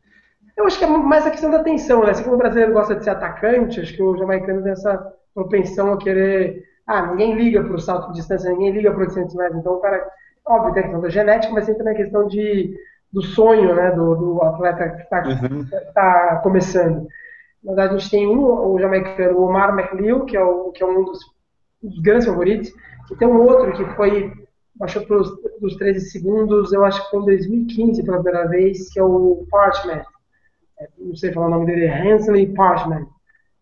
[0.55, 2.11] Eu acho que é mais a questão da atenção, né?
[2.11, 5.93] Assim como o brasileiro gosta de ser atacante, acho que o jamaicano tem essa propensão
[5.93, 6.63] a querer.
[6.85, 9.59] Ah, ninguém liga para o salto de distância, ninguém liga para 800 metros.
[9.59, 10.07] Então, o cara,
[10.45, 12.75] óbvio, tem a questão da genética, mas tem também a questão de,
[13.11, 13.91] do sonho, né?
[13.91, 15.67] Do, do atleta que está uhum.
[15.93, 17.07] tá começando.
[17.63, 20.81] Na verdade, a gente tem um, o jamaicano, o Omar McLeod, que é, o, que
[20.81, 21.19] é um dos
[21.83, 22.71] os grandes favoritos.
[23.11, 24.31] E tem um outro que foi,
[24.75, 28.99] baixou para os 13 segundos, eu acho que foi em 2015 pela primeira vez, que
[28.99, 30.03] é o Parchment.
[30.79, 33.07] É, não sei falar o nome dele, é Hensley Parchment.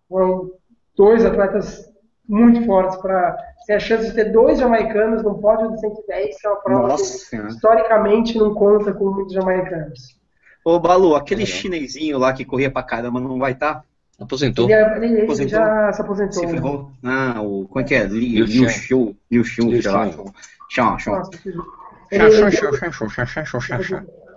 [0.10, 0.52] Foram
[0.96, 1.90] dois atletas
[2.28, 6.48] muito fortes para ter a chance de ter dois jamaicanos no pódio de 110, que
[6.48, 10.20] é uma prova Nossa, que historicamente não conta com muitos jamaicanos.
[10.64, 13.76] Ô, Balu, aquele chinesinho lá que corria pra caramba não vai estar?
[13.76, 13.84] Tá?
[14.20, 14.70] Aposentou.
[14.70, 15.60] Ele, ele aposentou.
[15.60, 16.34] já se aposentou.
[16.34, 16.92] Se ferrou.
[17.04, 17.68] Ah, o.
[17.68, 18.06] Como é que é?
[18.06, 19.18] Liu Xiu.
[19.30, 20.10] Liu Xiu, sei lá.
[20.70, 21.22] Xão, xão.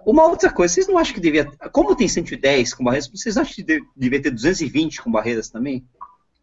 [0.04, 1.44] Uma outra coisa, vocês não acham que devia.
[1.70, 5.86] Como tem 110 com barreiras, vocês acham que devia ter 220 com barreiras também?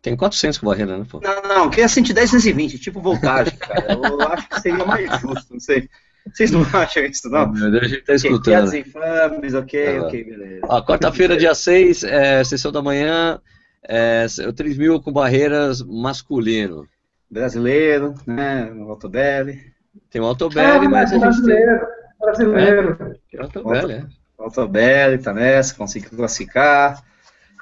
[0.01, 1.05] Tem 400 com barreira, né?
[1.09, 1.19] Pô?
[1.19, 3.93] Não, não, queria 110 220, tipo voltagem, cara.
[3.93, 5.89] Eu acho que seria mais justo, não sei.
[6.33, 7.51] Vocês não acham isso, não?
[7.51, 8.67] Meu Deus, a gente tá escutando.
[8.67, 10.67] Okay, infames, ok, ok, beleza.
[10.85, 13.39] Quarta-feira, dia 6, é, sessão da manhã,
[13.83, 16.87] é, 3 mil com barreiras masculino.
[17.29, 18.71] Brasileiro, né?
[18.71, 19.73] O Altobelli.
[20.09, 21.87] Tem o Altobelli, ah, mas a gente brasileiro, tem...
[22.19, 23.17] Brasileiro.
[23.33, 24.05] É, Altobelli, é.
[24.37, 27.03] Altobelli tá nessa, conseguiu classificar.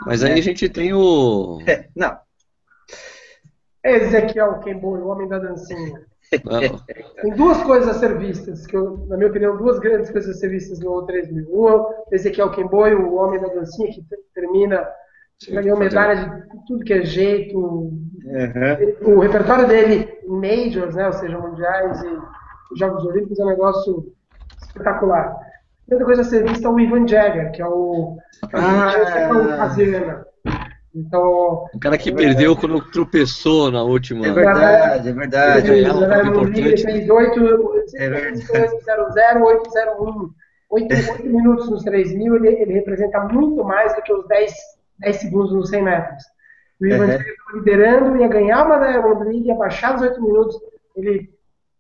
[0.06, 1.62] Mas aí a gente tem o.
[1.66, 2.18] É, não.
[3.84, 6.02] Ezequiel Kembo, o homem da dancinha.
[7.22, 10.40] Tem duas coisas a ser vistas, que eu, na minha opinião, duas grandes coisas a
[10.40, 11.48] ser vistas no 3000.
[11.50, 14.04] Uma, esse aqui é o Kemboy, o homem da dancinha, que
[14.34, 14.88] termina,
[15.50, 17.60] ganhou medalha de tudo que é jeito.
[17.60, 19.16] Uhum.
[19.16, 24.14] O repertório dele em majors, né, ou seja, mundiais e Jogos Olímpicos, é um negócio
[24.62, 25.36] espetacular.
[25.92, 28.18] outra coisa a ser vista é o Ivan Jagger, que é o.
[28.54, 30.33] Ah, é.
[30.96, 34.28] Então, o cara que é perdeu quando tropeçou na última.
[34.28, 35.72] É verdade, é verdade.
[35.72, 40.34] Ele, ele, ele fez 8, é 0, 8, 0, 1.
[40.70, 44.54] 8, 8 minutos nos 3 mil, ele, ele, representa muito mais do que os 10,
[45.00, 46.24] 10 segundos nos 100 metros.
[46.80, 47.20] O Ivan uhum.
[47.56, 50.60] liderando, ia ganhar uma Diamond League, ia baixar os 8 minutos.
[50.96, 51.30] Ele,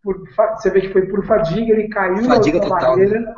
[0.03, 0.23] por,
[0.55, 3.33] você vê que foi por fadiga, ele caiu fadiga na total, barreira, né?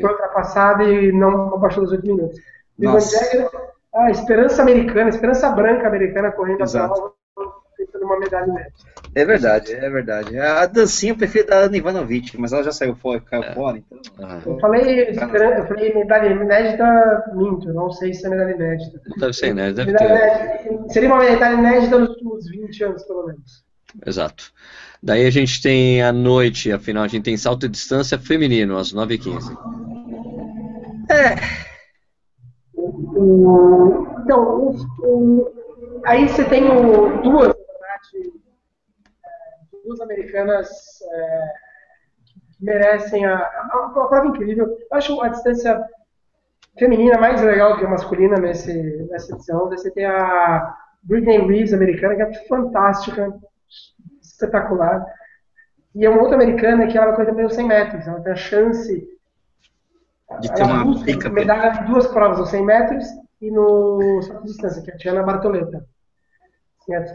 [0.00, 2.38] foi ultrapassado e não, não baixou dos 8 minutos.
[2.78, 3.48] O Ivan Jagger
[3.96, 6.92] a esperança americana, a esperança branca americana correndo Exato.
[6.92, 7.16] a prova
[7.76, 8.96] tentando uma medalha inédita.
[9.14, 10.38] É verdade, é verdade.
[10.38, 13.54] A dancinha eu prefiro da Ana Ivanovic, mas ela já saiu fora, caiu é.
[13.54, 13.98] fora, então.
[14.22, 14.40] Ah.
[14.44, 19.00] Eu falei, eu falei medalha inédita, minto, não sei se é medalha inédita.
[19.18, 20.92] Deve ser inédita, deve ter.
[20.92, 23.64] Seria uma medalha inédita nos últimos 20 anos, pelo menos.
[24.04, 24.52] Exato.
[25.02, 28.92] Daí a gente tem a noite, afinal, a gente tem salto de distância feminino, às
[28.92, 29.56] 9h15.
[31.10, 31.75] É.
[33.16, 34.74] Então,
[36.04, 36.64] aí você tem
[37.22, 37.54] duas, é,
[39.84, 40.68] duas americanas
[41.10, 41.52] é,
[42.26, 44.66] que merecem a, a, uma prova incrível.
[44.66, 45.82] Eu acho a distância
[46.78, 48.74] feminina mais legal que a masculina nesse,
[49.10, 49.68] nessa edição.
[49.70, 53.32] Você tem a Britney Reeves, americana, que é fantástica,
[54.20, 55.06] espetacular.
[55.94, 58.06] E é uma outra americana que ela correr também os 100 metros.
[58.06, 59.15] Ela tem a chance
[60.40, 61.28] de ter uma pica.
[61.28, 63.04] Medalha em duas provas, os 100 metros
[63.40, 65.86] e no salto de distância, que é a Tiana Bartoleta.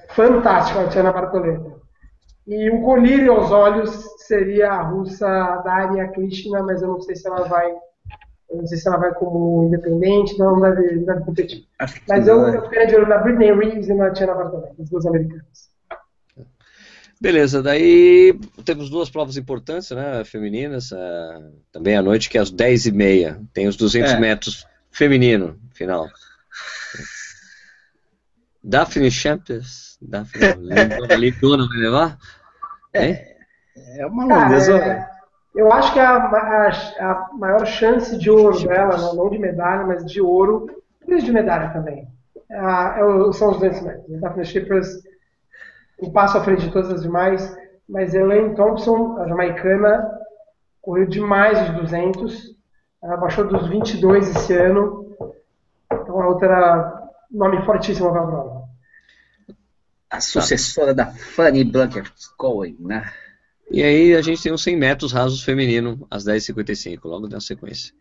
[0.10, 1.82] Fantástica a Tiana Bartoleta.
[2.48, 3.90] E o colírio aos olhos
[4.28, 7.72] seria a russa Daria Krishna, mas eu não sei se ela vai.
[8.50, 11.66] Eu não sei se ela vai como independente, não deve, não deve competir.
[12.10, 15.06] Mas eu, eu ficaria de olho na Britney Reeves e na Tiana Bartoleta, as duas
[15.06, 15.71] americanas.
[17.22, 18.34] Beleza, daí
[18.66, 23.68] temos duas provas importantes, né, femininas, uh, também à noite, que é às 10h30, tem
[23.68, 24.20] os 200 é.
[24.20, 26.08] metros feminino, final.
[28.64, 30.48] Daphne Champions, Daphne,
[31.16, 32.18] Lindona vai levar?
[32.92, 33.36] É,
[34.00, 34.78] é uma londesa.
[34.78, 35.08] É,
[35.54, 36.70] eu acho que a, a,
[37.02, 40.76] a, maior chance de ouro dela, não, não de medalha, mas de ouro,
[41.08, 42.08] e de medalha também,
[42.50, 44.22] é, é são os 200 metros.
[44.22, 45.11] Daphne Shippers
[46.02, 47.56] um passo à frente de todas as demais,
[47.88, 50.20] mas Elaine Thompson, a jamaicana,
[50.82, 52.56] correu demais os 200,
[53.04, 55.16] ela baixou dos 22 esse ano,
[55.92, 58.62] então a outra nome fortíssimo para a prova.
[60.10, 63.12] A sucessora da Fanny Blanket Cohen, né?
[63.70, 67.94] E aí a gente tem os 100 metros rasos feminino, às 10h55, logo na sequência.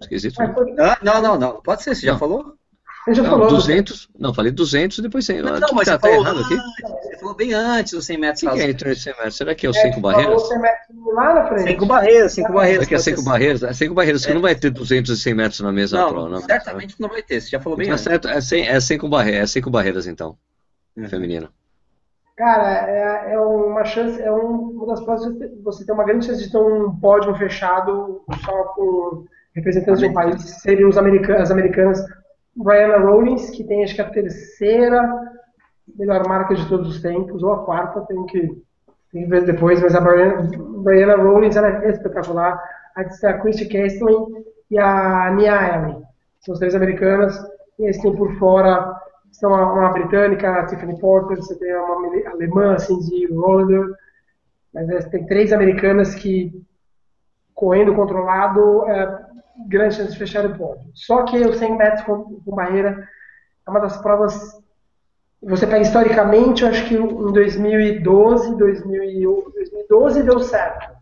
[0.00, 0.40] Esquisito.
[0.40, 0.54] Né?
[0.80, 1.62] Ah, não, não, não.
[1.62, 2.14] Pode ser, você não.
[2.14, 2.58] já falou?
[3.06, 3.48] Ele já não, falou.
[3.48, 5.42] 200, não, falei 200 e depois 100.
[5.42, 6.56] Não, não mas tá, você, falou, errado aqui?
[6.56, 8.42] você falou bem antes dos 100 metros.
[8.44, 9.36] O que, é entre 100 metros?
[9.36, 10.48] Será que é o 5 é, barreiras?
[10.48, 11.70] 100 metros lá na frente.
[11.70, 12.84] 5 barreiras, 5 barreiras.
[12.84, 13.62] Será que é 5 barreiras?
[13.64, 14.26] É 5 barreiras, é.
[14.28, 16.28] que não vai ter 200 e 100 metros na mesma não, prova.
[16.28, 18.04] Não, certamente não vai ter, você já falou bem então, antes.
[18.04, 20.36] Certo, é 100, é 5 barreiras, é 5 barreiras então,
[20.96, 21.08] uhum.
[21.08, 21.50] feminina.
[22.36, 25.28] Cara, é, é, uma chance, é uma das provas
[25.62, 29.24] você tem uma grande chance de ter um pódio fechado só com
[29.54, 32.00] representantes de um país, seriam os americanos, as americanas
[32.54, 35.02] Brianna Rollins, que tem acho que a terceira
[35.96, 38.40] melhor marca de todos os tempos, ou a quarta, tenho que,
[39.10, 42.62] tenho que ver depois, mas a Brianna, Rollins ela é espetacular.
[42.96, 46.02] A, a Christy Kestlin e a Nia Allen.
[46.40, 47.36] São as três americanas.
[47.78, 49.00] E eles têm por fora
[49.32, 53.88] são uma, uma, britânica, a Tiffany Porter, você tem uma alemã, de roller.
[54.72, 56.52] Mas tem três americanas que,
[57.54, 59.26] correndo controlado, é,
[59.68, 60.90] grande chance de fechar o pódio.
[60.94, 63.08] Só que os 100 metros com, com barreira
[63.66, 64.60] é uma das provas.
[65.42, 70.92] Você pega historicamente, eu acho que em 2012, 2012 deu certo.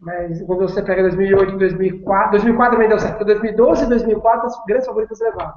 [0.00, 3.24] Mas quando você pega 2008, 2004, 2004 também deu certo.
[3.24, 5.54] 2012 e 2004 as grandes favoritas levaram.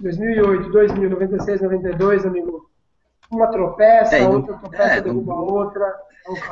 [0.00, 2.71] 2008, 2000, 96, 92, amigo.
[3.32, 5.94] Uma tropeça, é, outra tropeça, é, derruba a outra.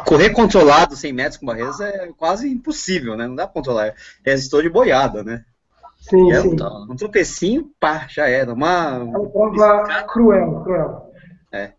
[0.05, 3.27] Correr controlado 100 metros com barreiras é quase impossível, né?
[3.27, 3.95] Não dá pra controlar.
[4.25, 5.45] É resistor de boiada, né?
[6.01, 6.57] Sim, é, sim.
[6.61, 8.53] Um, um tropecinho, pá, já era.
[8.53, 11.13] Uma, é uma prova cruel, cruel.
[11.53, 11.73] É.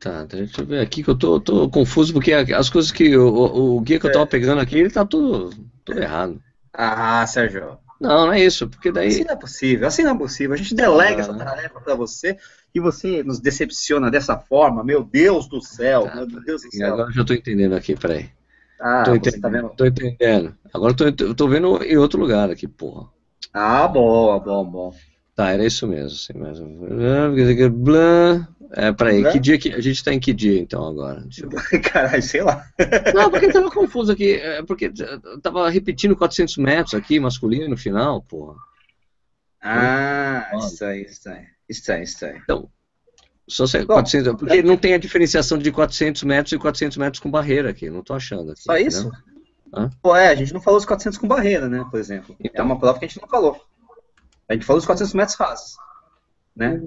[0.00, 3.76] Tá, deixa eu ver aqui que eu tô, tô confuso, porque as coisas que o,
[3.76, 4.28] o, guia que eu tava é.
[4.28, 5.50] pegando aqui, ele tá tudo,
[5.82, 6.38] tudo errado.
[6.72, 7.78] Ah, Sérgio.
[8.00, 9.08] Não, não é isso, porque daí.
[9.08, 10.52] Assim não é possível, assim não é possível.
[10.52, 12.36] A gente delega ah, essa tarefa para você
[12.74, 14.82] e você nos decepciona dessa forma.
[14.82, 16.92] Meu Deus do céu, tá, meu Deus do céu.
[16.92, 18.28] Agora eu já estou entendendo aqui, peraí.
[18.80, 19.68] Ah, tô entendendo, tá vendo?
[19.70, 20.54] Tô entendendo.
[20.72, 23.08] Agora eu tô, tô vendo em outro lugar aqui, porra.
[23.52, 24.94] Ah, bom, bom, bom.
[25.36, 26.88] Tá, era isso mesmo, assim mesmo.
[28.76, 29.72] É, peraí, que dia que.
[29.72, 31.24] A gente tá em que dia então agora?
[31.92, 32.66] Caralho, sei lá.
[33.14, 34.34] Não, porque tava confuso aqui.
[34.34, 34.92] É, porque
[35.40, 38.56] tava repetindo 400 metros aqui, masculino no final, porra.
[39.62, 41.53] Ah, isso aí, isso aí.
[41.68, 42.04] Isso aí.
[42.42, 42.68] Então,
[43.46, 47.70] só 400, porque não tem a diferenciação de 400 metros e 400 metros com barreira
[47.70, 48.62] aqui, não tô achando aqui.
[48.62, 49.10] Só isso?
[50.00, 52.34] Pô, é, a gente não falou os 400 com barreira, né, por exemplo.
[52.40, 52.62] É então.
[52.62, 53.60] É uma prova que a gente não falou.
[54.48, 55.76] A gente falou os 400 metros rasos,
[56.56, 56.80] né?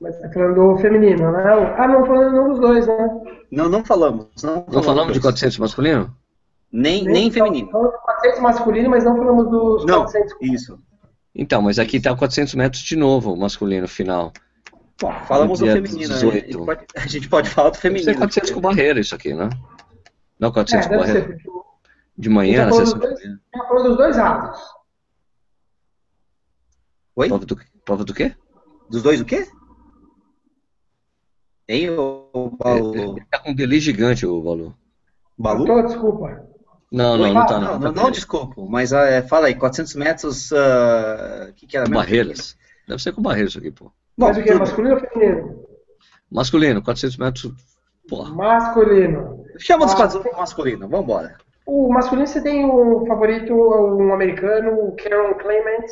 [0.00, 1.42] Mas tá falando do feminino, né?
[1.76, 3.08] Ah, não, falando não dos dois, né?
[3.50, 4.26] Não, não falamos.
[4.42, 6.16] Não, não falamos, falamos de 400 masculino?
[6.72, 7.70] Nem, nem, nem feminino.
[7.70, 10.36] Falamos de 400 masculino, mas não falamos dos não, 400.
[10.42, 10.78] isso.
[11.34, 14.32] Então, mas aqui tá 400 metros de novo, masculino final.
[15.00, 16.08] Bom, falamos do feminino.
[16.08, 16.36] 18.
[16.36, 18.06] A, gente pode, a gente pode falar do feminino.
[18.06, 19.48] Deve ser 400 com barreira isso aqui, né?
[20.38, 21.26] Não 400 é, com barreira.
[21.26, 21.60] Ser,
[22.18, 23.18] de manhã, na sexta dois,
[23.50, 24.62] tá falando dos dois rasos.
[27.16, 27.28] Oi?
[27.28, 28.34] Prova do, prova do quê?
[28.90, 29.48] Dos dois o quê?
[31.66, 32.94] Tem o Balu?
[32.94, 34.76] Ele, ele tá com um delay gigante, o Balu.
[35.38, 35.64] Balu?
[35.64, 36.49] Tô, desculpa.
[36.90, 37.72] Não, não, não tá não.
[37.72, 42.56] Não, não, não desculpa, mas uh, fala aí, 400 metros, uh, que que era Barreiras.
[42.88, 43.92] Deve ser com barreiras isso aqui, pô.
[44.18, 45.66] Bom, mas o que, masculino ou feminino?
[46.28, 47.52] Masculino, 400 metros,
[48.08, 48.34] porra.
[48.34, 49.44] Masculino.
[49.58, 51.36] Chama dos ah, masculino, vambora.
[51.64, 55.86] O masculino você tem o favorito, um americano, o Karen Clement.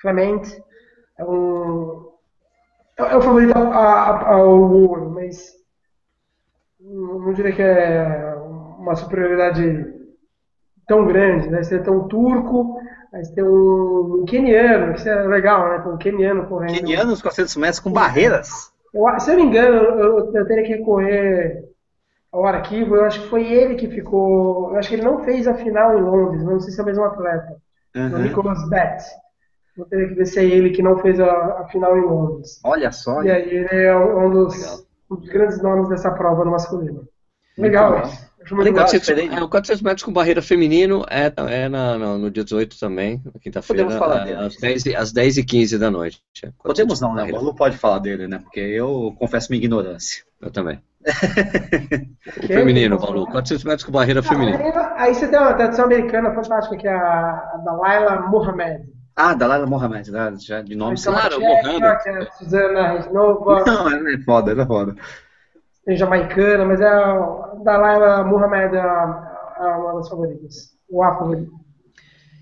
[0.00, 0.42] Clement.
[1.18, 2.12] É um.
[2.96, 5.56] É o favorito ao ouro, mas.
[6.78, 8.36] Não diria que é
[8.78, 9.95] uma superioridade
[10.86, 11.62] tão grande, né?
[11.62, 12.80] Você tem um turco,
[13.12, 15.78] aí você tem um, um queniano, isso é legal, né?
[15.80, 16.74] Tem um queniano correndo.
[16.74, 18.72] Queniano nos 400 metros com barreiras?
[18.94, 21.64] Eu, se eu não me engano, eu, eu teria que recorrer
[22.32, 24.70] ao arquivo, eu acho que foi ele que ficou.
[24.70, 26.86] Eu acho que ele não fez a final em Londres, não sei se é o
[26.86, 27.56] mesmo atleta.
[27.94, 28.14] Uhum.
[28.14, 29.02] O Nicholas Bett.
[29.76, 32.60] Vou ter que ver se é ele que não fez a, a final em Londres.
[32.64, 33.22] Olha só.
[33.22, 37.06] E aí ele é um dos, um dos grandes nomes dessa prova no masculino.
[37.58, 38.26] Legal isso.
[38.52, 42.44] Legal, 400, é, o 400 metros com barreira feminino é, é na, no, no dia
[42.44, 43.86] 18 também, na quinta-feira,
[44.46, 46.22] às, 10, às 10 e 15 da noite.
[46.62, 47.24] Podemos não, né?
[47.24, 48.38] O Balu pode falar dele, né?
[48.38, 50.22] Porque eu confesso minha ignorância.
[50.40, 50.80] Eu também.
[52.42, 53.26] o feminino, Paulo.
[53.26, 54.58] 400 metros com barreira feminina.
[54.96, 58.84] Aí você tem uma tradição americana fantástica, que é a, Dalaila Mohamed.
[59.14, 60.34] Ah, Dalaila Mohamed, né?
[60.38, 61.84] já de nome então, Claro, Mohamed.
[62.08, 63.64] É Suzana Resnova.
[63.64, 64.96] Não, ela é foda, ela é foda.
[65.86, 70.76] Tem jamaicana, mas é a Dalaila Mohamed é, é uma das favoritas.
[70.90, 71.52] O A favorito.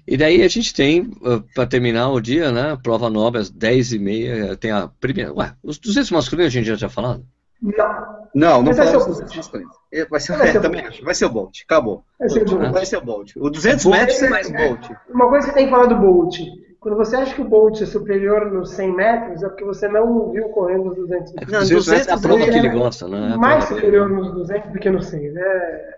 [0.07, 1.11] E daí a gente tem,
[1.55, 5.33] para terminar o dia, né, prova nova às 10h30, tem a primeira...
[5.33, 7.25] Ué, os 200 masculinos a gente já tinha falado?
[7.63, 8.15] Não.
[8.35, 9.75] Não, não falamos dos 200 masculinos.
[10.11, 11.05] Vai ser, vai ser, é, também acho.
[11.05, 11.61] Vai ser o Bolt.
[11.65, 12.05] Acabou.
[12.19, 12.73] Vai ser o Bolt.
[12.73, 13.33] Vai ser o Bolt.
[13.37, 14.91] O 200 metros é mais Bolt.
[15.09, 16.39] Uma coisa que tem que falar do Bolt.
[16.85, 20.31] Quando você acha que o Bolt é superior nos 100 metros, é porque você não
[20.31, 21.51] viu correndo nos 200 metros.
[21.51, 23.37] Não, 200 metros é a prova que ele gosta, né?
[23.39, 25.33] mais superior nos 200 do que nos 100.
[25.35, 25.97] É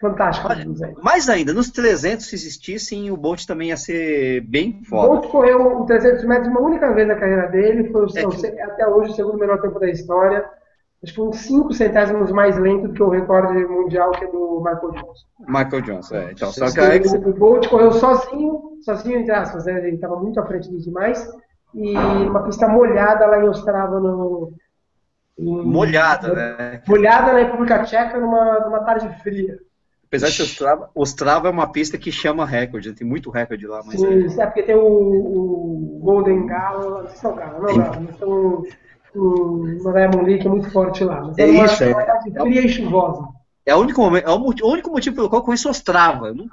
[0.00, 0.48] fantástico.
[0.48, 0.64] Olha,
[1.02, 5.06] mais ainda, nos 300, se existissem, o Bolt também ia ser bem foda.
[5.06, 8.60] O Bolt correu 300 metros uma única vez na carreira dele, foi o, é que...
[8.62, 10.46] até hoje o segundo melhor tempo da história
[11.04, 14.58] acho que uns 5 centésimos mais lento do que o recorde mundial que é do
[14.58, 15.26] Michael Johnson.
[15.40, 16.32] Michael Johnson, é.
[16.32, 19.86] Então, só que aí o, o Bolt correu sozinho, sozinho entre aspas, né?
[19.86, 21.30] ele estava muito à frente dos demais,
[21.74, 24.52] e uma pista molhada lá em Ostrava no...
[25.38, 26.82] Em, molhada, né?
[26.88, 29.58] Molhada na República Tcheca numa, numa tarde fria.
[30.06, 33.82] Apesar de Ostrava, Ostrava é uma pista que chama recorde, tem muito recorde lá.
[33.84, 34.42] Mas Sim, é...
[34.42, 38.00] é porque tem o, o Golden Galo, não sei se é o Galo, não, não,
[38.02, 38.16] mas
[39.14, 41.22] tem o Diamond League é muito forte lá.
[41.22, 41.94] Mas é, é isso, é.
[41.94, 43.28] fria é, e chuvosa.
[43.64, 46.34] É o único, momento, é o único motivo pelo qual eu conheço Ostrava.
[46.34, 46.46] Não,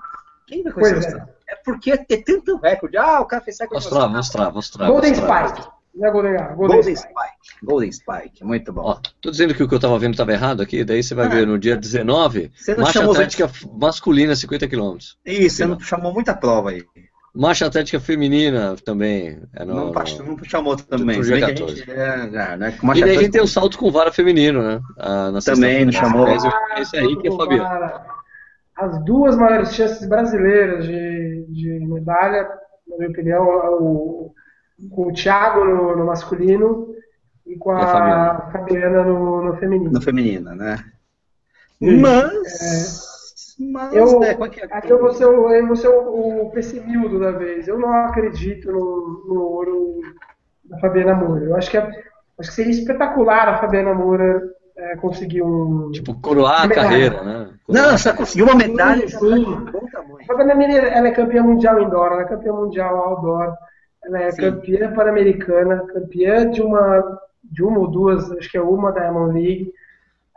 [0.48, 1.30] quem vai conhecer pois Ostrava?
[1.50, 1.54] É.
[1.54, 2.98] é porque tem tanto recorde.
[2.98, 3.84] Ah, o cara fez recorde.
[3.84, 4.92] Ostrava, Ostrava, Ostrava.
[4.92, 5.68] Golden Spike.
[5.94, 7.14] Não é Golden, Golden, Golden Spike.
[7.14, 7.66] Spike.
[7.66, 8.82] Golden Spike, muito bom.
[8.82, 11.26] Ó, tô dizendo que o que eu tava vendo estava errado aqui, daí você vai
[11.26, 14.98] ah, ver no dia 19, marcha atlética masculina 50 km.
[15.26, 16.86] Isso, você não chamou muita prova aí.
[17.34, 19.42] Marcha Atlética Feminina também.
[19.56, 21.20] É no, não, no, não chamou também.
[21.20, 21.88] Pro G14.
[21.88, 24.82] É, é, né, e daí a gente tem o salto com vara feminino, né?
[24.98, 26.28] Ah, também não chamou.
[26.78, 27.92] Esse aí que é o Fabiano.
[28.76, 32.50] As duas maiores chances brasileiras de, de medalha,
[32.88, 33.44] na minha opinião,
[33.80, 34.34] o,
[34.90, 36.88] com o Thiago no, no masculino
[37.46, 39.92] e com a, a Fabiana, Fabiana no, no, feminino.
[39.92, 40.84] No feminino, né?
[41.80, 43.08] Mas.
[43.08, 43.11] É,
[43.72, 44.92] mas, eu, né, é, é?
[44.92, 47.68] eu vou ser, o, eu vou ser o, o pessimildo da vez.
[47.68, 50.02] Eu não acredito no, no ouro
[50.66, 51.46] da Fabiana Moura.
[51.46, 51.82] Eu acho que, é,
[52.40, 54.42] acho que seria espetacular a Fabiana Moura
[54.78, 55.92] é, conseguir um.
[55.92, 57.50] Tipo, coroar a carreira, né?
[57.66, 59.08] Coroar não, só conseguiu uma medalha.
[59.08, 59.46] Sim, sim.
[60.22, 63.56] A Fabiana Moura ela é campeã mundial indoor, ela é campeã mundial outdoor.
[64.04, 64.42] Ela é Sim.
[64.42, 69.34] campeã pan-americana, campeã de uma, de uma ou duas, acho que é uma da Diamond
[69.34, 69.72] League.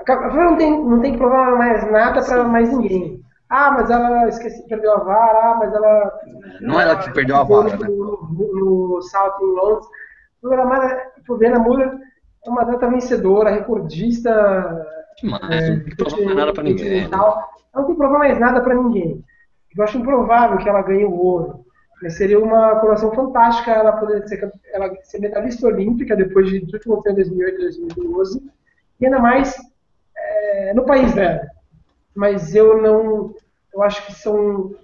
[0.01, 3.23] A não tem, não tem que provar mais nada para mais ninguém.
[3.49, 6.21] Ah, mas ela esqueci, perdeu a vara, ah, mas ela.
[6.61, 7.89] Não é ela que perdeu a vara, no, né?
[7.89, 9.87] No, no, no salto em Londres.
[11.27, 11.91] Fabiana Muller
[12.45, 14.87] é uma atleta vencedora, recordista.
[15.21, 17.05] Demais, é, não tem problema nada para ninguém.
[17.05, 19.25] Ela não tem problema mais nada para ninguém.
[19.77, 21.65] Eu acho improvável que ela ganhe o ouro.
[22.03, 27.03] Mas seria uma coroação fantástica ela poder ser, ela ser medalhista olímpica depois de tudo
[27.03, 28.43] que em 2008 2012.
[29.01, 29.57] E ainda mais
[30.45, 31.41] é, no país dela.
[32.15, 33.35] Mas eu não.
[33.73, 34.75] Eu acho que são.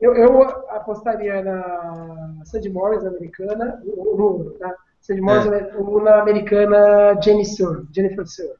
[0.00, 4.74] Eu, eu apostaria na Sandy Morris americana, no, tá?
[5.00, 5.76] Sandy Morris é.
[5.76, 8.56] ou na americana Jenny Sur, Jennifer Sur.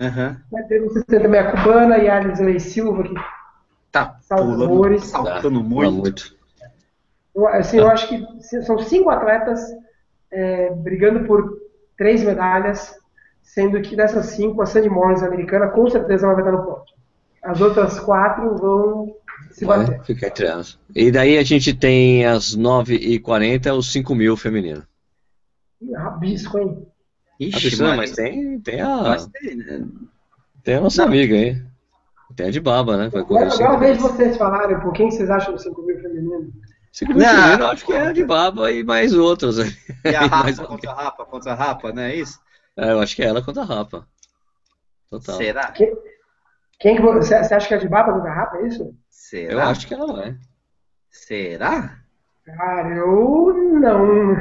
[0.00, 0.36] Uhum.
[0.88, 3.14] Você tem também a cubana e a Alisley Silva, que
[3.92, 5.92] tá pulando, saltando muito.
[5.92, 6.36] muito.
[7.34, 9.60] Eu, assim, eu acho que são cinco atletas
[10.30, 11.58] é, brigando por
[11.96, 12.94] três medalhas,
[13.44, 16.94] sendo que dessas cinco, a Sandy Morris americana com certeza ela vai estar no pódio.
[17.42, 19.14] As outras quatro vão
[19.52, 20.02] se vai, bater.
[20.02, 20.78] Fica entre elas.
[20.94, 24.82] E daí a gente tem às 9h40 os 5 mil feminino.
[25.94, 26.86] Rabisco, hein?
[27.38, 29.16] Ixi, mas, mas tem, tem a.
[29.32, 29.86] Tem, né?
[30.62, 31.08] tem, a nossa Não.
[31.08, 31.62] amiga aí.
[32.34, 33.08] Tem a de baba, né?
[33.10, 36.52] Vai correr agora vejo vocês falarem por quem vocês acham do 5 mil feminino.
[36.90, 39.58] 5 mil feminino, acho que é a de baba e mais outros.
[39.58, 42.40] E a Rafa contra a Rapa, contra a Rapa, não é isso?
[42.76, 44.06] É, eu acho que é ela contra a Rapa.
[45.10, 45.36] Total.
[45.36, 45.70] Será?
[45.72, 45.96] Quem,
[46.78, 48.94] quem que você, você acha que é de baba contra a Rapa, é isso?
[49.08, 49.52] Será?
[49.52, 50.36] Eu acho que ela vai.
[51.10, 51.98] Será?
[52.44, 54.36] Cara, eu não.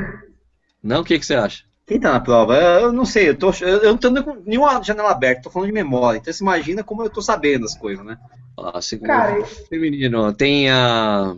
[0.82, 1.64] Não, o que, que você acha?
[1.86, 2.56] Quem tá na prova?
[2.56, 5.74] Eu não sei, eu, tô, eu não tô com nenhuma janela aberta, tô falando de
[5.74, 6.18] memória.
[6.18, 8.18] Então você imagina como eu tô sabendo as coisas, né?
[8.58, 11.36] Ah, Cara, feminino, tem a.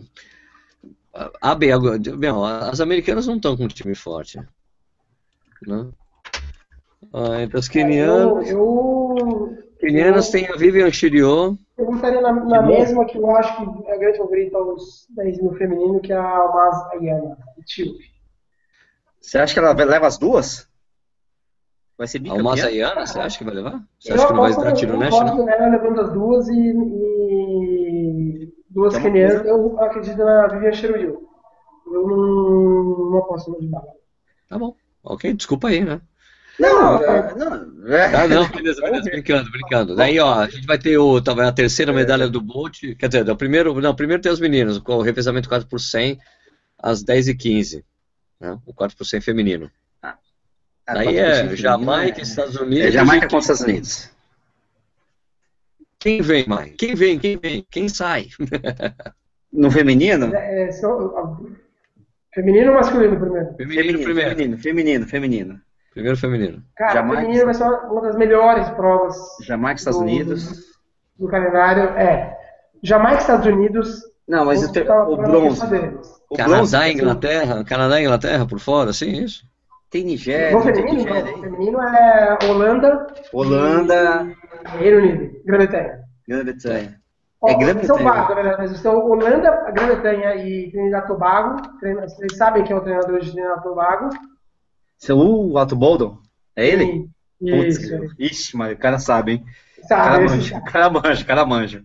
[1.40, 1.68] A B,
[2.18, 2.30] bem,
[2.70, 4.38] as americanas não estão com um time forte.
[5.66, 5.88] Né?
[7.18, 8.50] Ah, entre as kenianas.
[8.50, 11.58] Eu, eu, kenianas tem a Vivian Chiriot.
[11.78, 15.40] Eu gostaria na, na mesma que eu acho que é a grande favorita aos 10
[15.40, 18.04] mil feminino, que é a Almaz Ayana, Etíope.
[19.18, 20.68] Você acha que ela leva as duas?
[21.96, 22.42] Vai ser bicampeã?
[22.42, 23.82] A Mazaiana, você acha que vai levar?
[23.98, 25.16] Você acha que não vai dar tiro nessa?
[25.16, 29.46] Eu nela levando as duas e, e duas é kenianas.
[29.46, 31.26] Eu acredito na Vivian Cheruyu.
[31.86, 33.88] Eu não, não aposto no de bala.
[34.50, 34.74] Tá bom.
[35.02, 35.98] Ok, desculpa aí, né?
[36.58, 37.52] Não, é, não.
[37.52, 39.94] Ah, não, beleza, beleza, brincando, brincando.
[39.94, 43.28] Daí, ó, a gente vai ter o, talvez a terceira medalha do Bolt, quer dizer,
[43.28, 46.18] o primeiro, não, primeiro tem os meninos, com o revezamento 4 por 100,
[46.78, 47.84] às 10h15
[48.40, 48.58] né?
[48.66, 49.70] o 4% feminino.
[50.02, 50.16] Ah.
[50.86, 52.22] Daí é Jamaica, é...
[52.22, 52.86] Estados Unidos.
[52.86, 54.10] É Jamaica com Estados Unidos.
[55.98, 56.74] Quem vem, mãe?
[56.76, 57.18] Quem vem?
[57.18, 57.66] Quem vem?
[57.70, 58.28] Quem sai?
[59.52, 60.34] no feminino?
[60.34, 61.40] É, é só,
[62.34, 63.56] feminino ou masculino primeiro?
[63.56, 64.30] Feminino, feminino, primeiro.
[64.30, 65.60] Feminino, feminino, feminino.
[65.96, 66.62] Primeiro feminino.
[66.76, 69.16] Cara, Jamaica, feminino vai ser uma das melhores provas.
[69.46, 70.60] Jamaica, Estados do, Unidos.
[71.18, 72.36] Do calendário, é.
[72.82, 74.02] Jamaica, Estados Unidos.
[74.28, 75.64] Não, mas o, o bronze.
[76.28, 79.42] O Canadá e Inglaterra, Canadá e Inglaterra por fora, sim, isso?
[79.90, 80.58] Tem Nigéria.
[80.58, 81.42] O feminino, tem Nigéria, não.
[81.42, 83.06] feminino é Holanda.
[83.32, 84.28] Holanda.
[84.78, 86.00] Reino Unido, Grã-Bretanha.
[86.28, 87.00] Grã-Bretanha.
[87.46, 87.86] É Grã-Bretanha.
[87.86, 88.74] São quatro, na verdade.
[88.74, 91.62] Estão Holanda, Grã-Bretanha e Trinidad Tobago.
[91.80, 94.10] Vocês sabem quem é o treinador de Trinidad Tobago?
[94.98, 96.18] Seu o Alto Boldon?
[96.54, 97.08] É ele?
[97.40, 97.90] Isso.
[97.90, 99.44] Putz, ixi, mas o cara sabe, hein?
[99.86, 101.84] Sabe, o cara manja, o cara manja, cara manja.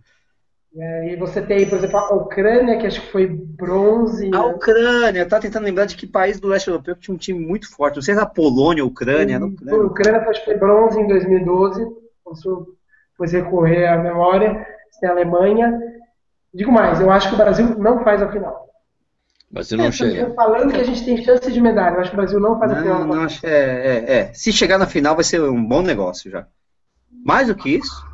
[0.74, 4.32] É, e você tem, por exemplo, a Ucrânia, que acho que foi bronze.
[4.34, 4.45] A?
[4.45, 7.70] Ucrânia, tá tentando lembrar de que país do leste europeu que tinha um time muito
[7.70, 7.95] forte.
[7.95, 9.38] Não sei se a Polônia, a Ucrânia.
[9.38, 11.86] A Ucrânia, a Ucrânia acho que foi bronze em 2012.
[12.24, 12.78] Posso
[13.12, 14.66] depois recorrer à memória.
[14.89, 15.78] Você tem a Alemanha.
[16.53, 18.70] Digo mais, eu acho que o Brasil não faz a final.
[19.52, 20.34] O Brasil não é, chega.
[20.34, 22.72] Falando que a gente tem chance de medalha, eu acho que o Brasil não faz
[22.72, 23.06] não, a final.
[23.06, 24.34] Não, acho, é, é, é.
[24.34, 26.47] Se chegar na final vai ser um bom negócio já.
[27.26, 28.06] Mais do que isso,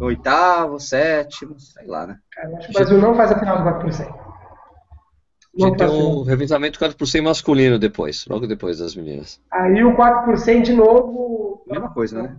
[0.00, 2.18] oitavo, sétimo, sei lá, né?
[2.32, 4.06] Cara, acho que o Brasil não faz a final do 4 por 100.
[4.06, 9.40] A gente tem o revisamento 4 por 100 masculino depois, logo depois das meninas.
[9.52, 11.62] Aí o 4 por 100 de novo.
[11.68, 12.36] Mesma coisa, né?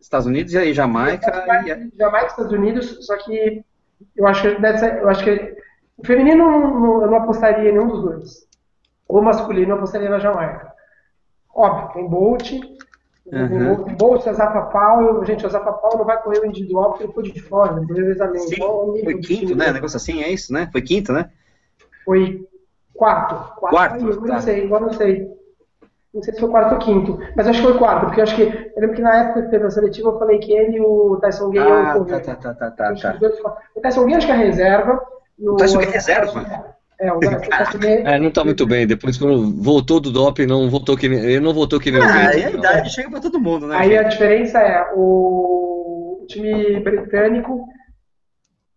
[0.00, 1.32] Estados Unidos e aí Jamaica.
[1.32, 2.26] Jamaica, e...
[2.26, 3.64] Estados Unidos, só que
[4.16, 5.56] eu acho que deve ser, eu acho que
[5.98, 8.48] o feminino não, eu não apostaria em nenhum dos dois.
[9.08, 10.72] O masculino eu apostaria na Jamaica.
[11.54, 12.52] Óbvio, tem Bolt,
[13.32, 13.94] Uhum.
[13.96, 17.22] Bolsa, Zafa Paulo, gente, o Zafa Paulo não vai correr o individual porque ele foi
[17.24, 17.78] de fora?
[18.38, 19.70] Sim, foi quinto, né?
[19.70, 20.68] Negócio assim, é isso, né?
[20.72, 21.28] Foi quinto, né?
[22.04, 22.46] Foi
[22.94, 23.34] quarto.
[23.56, 23.74] Quarto?
[23.74, 24.26] quarto Aí, eu tá.
[24.34, 25.38] não sei, agora não sei.
[26.14, 28.34] Não sei se foi quarto ou quinto, mas acho que foi quarto, porque eu acho
[28.34, 28.42] que.
[28.42, 31.18] Eu lembro que na época que teve a seletiva eu falei que ele e o
[31.20, 32.20] Tyson Gay ah, iam correr.
[32.20, 33.18] Tá, tá, tá, tá, tá.
[33.76, 35.02] O Tyson Gay acho que é reserva.
[35.38, 36.76] O Tyson Gay é reserva?
[37.00, 37.20] É, o
[38.04, 38.86] é, não está muito bem.
[38.86, 42.06] Depois, quando voltou do doping, não voltou que nem, ele não voltou que nem ah,
[42.06, 43.76] o Aí a idade chega para todo mundo, né?
[43.76, 43.98] Aí gente?
[44.00, 47.66] a diferença é o time britânico,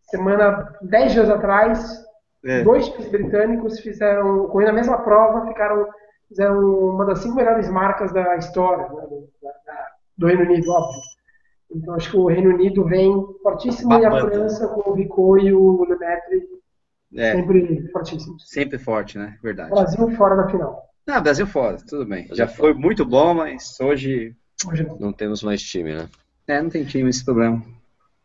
[0.03, 2.03] semana, 10 dias atrás,
[2.45, 2.63] é.
[2.63, 5.87] dois times britânicos fizeram, correndo a mesma prova, ficaram,
[6.27, 9.87] fizeram uma das cinco melhores marcas da história né, do, da,
[10.17, 11.01] do Reino Unido, óbvio.
[11.73, 13.11] Então acho que o Reino Unido vem
[13.41, 16.47] fortíssimo e a França com o Vico e o Lemaitre
[17.15, 17.33] é.
[17.33, 18.39] sempre fortíssimo.
[18.39, 19.37] Sempre forte, né?
[19.41, 19.69] Verdade.
[19.69, 20.89] Brasil fora da final.
[21.07, 22.27] Ah, Brasil fora, tudo bem.
[22.31, 24.35] Já foi muito bom, mas hoje.
[24.67, 24.97] Hoje não.
[24.97, 26.07] não temos mais time, né?
[26.47, 27.63] É, não tem time esse problema.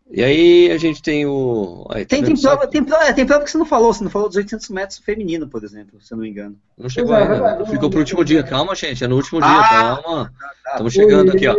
[0.08, 1.84] E aí a gente tem o.
[1.90, 4.04] Aí, tá tem, tem, prova, tem, prova, é, tem prova que você não falou, você
[4.04, 6.56] não falou dos 800 metros feminino, por exemplo, se eu não me engano.
[6.78, 7.66] Não chegou é, ainda, né?
[7.66, 8.44] ficou pro último dia.
[8.44, 10.32] Calma, gente, é no último dia, ah, calma.
[10.64, 10.90] Estamos tá, tá.
[10.90, 11.56] chegando aqui, ó.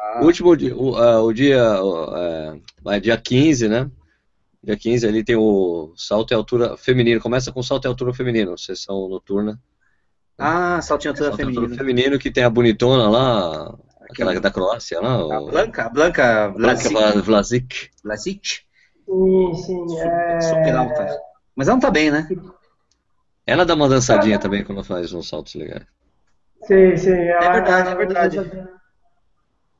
[0.00, 0.20] Ah.
[0.22, 3.90] O último dia, o, uh, o dia, uh, é, dia 15, né?
[4.62, 7.20] Dia 15 ali tem o salto e altura feminino.
[7.20, 9.58] Começa com salto e altura feminino, sessão noturna.
[10.36, 11.62] Ah, salto e altura salto feminino.
[11.62, 13.78] Altura feminino que tem a bonitona lá,
[14.10, 15.14] aquela da Croácia lá.
[15.14, 17.90] A Blanca, Blanca, Blanca Vlasic.
[18.04, 18.60] Vlasic.
[19.06, 19.98] Sim, sim.
[19.98, 20.40] É...
[20.40, 21.20] Super alta.
[21.56, 22.28] Mas ela não tá bem, né?
[23.46, 25.84] Ela dá uma dançadinha também quando faz uns saltos legais.
[26.62, 27.10] Sim, sim.
[27.10, 28.68] Ela, é verdade, é verdade.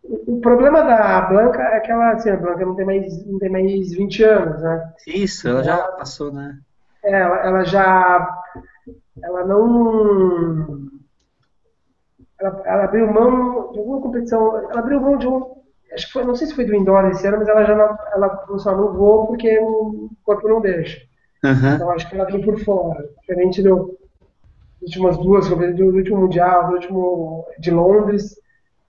[0.09, 3.51] O problema da Blanca é que ela, assim, a Blanca não tem mais, não tem
[3.51, 4.93] mais 20 anos, né?
[5.07, 6.59] Isso, ela já passou, né?
[7.05, 8.43] É, ela, ela já.
[9.23, 10.89] Ela não.
[12.41, 14.57] Ela, ela, abriu mão de alguma competição.
[14.71, 15.59] Ela abriu mão de um.
[15.93, 17.99] Acho que foi, não sei se foi do indoor esse ano, mas ela já não,
[18.13, 21.01] ela só não voou porque o corpo não deixa.
[21.45, 21.75] Uhum.
[21.75, 23.09] Então acho que ela vem por fora.
[23.21, 23.99] Diferente do,
[24.81, 28.35] das últimas duas, do, último Mundial, do último de Londres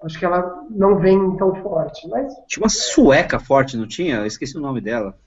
[0.03, 2.07] Acho que ela não vem tão forte.
[2.07, 2.33] Mas...
[2.47, 4.17] Tinha uma sueca forte, não tinha?
[4.17, 5.17] Eu esqueci o nome dela.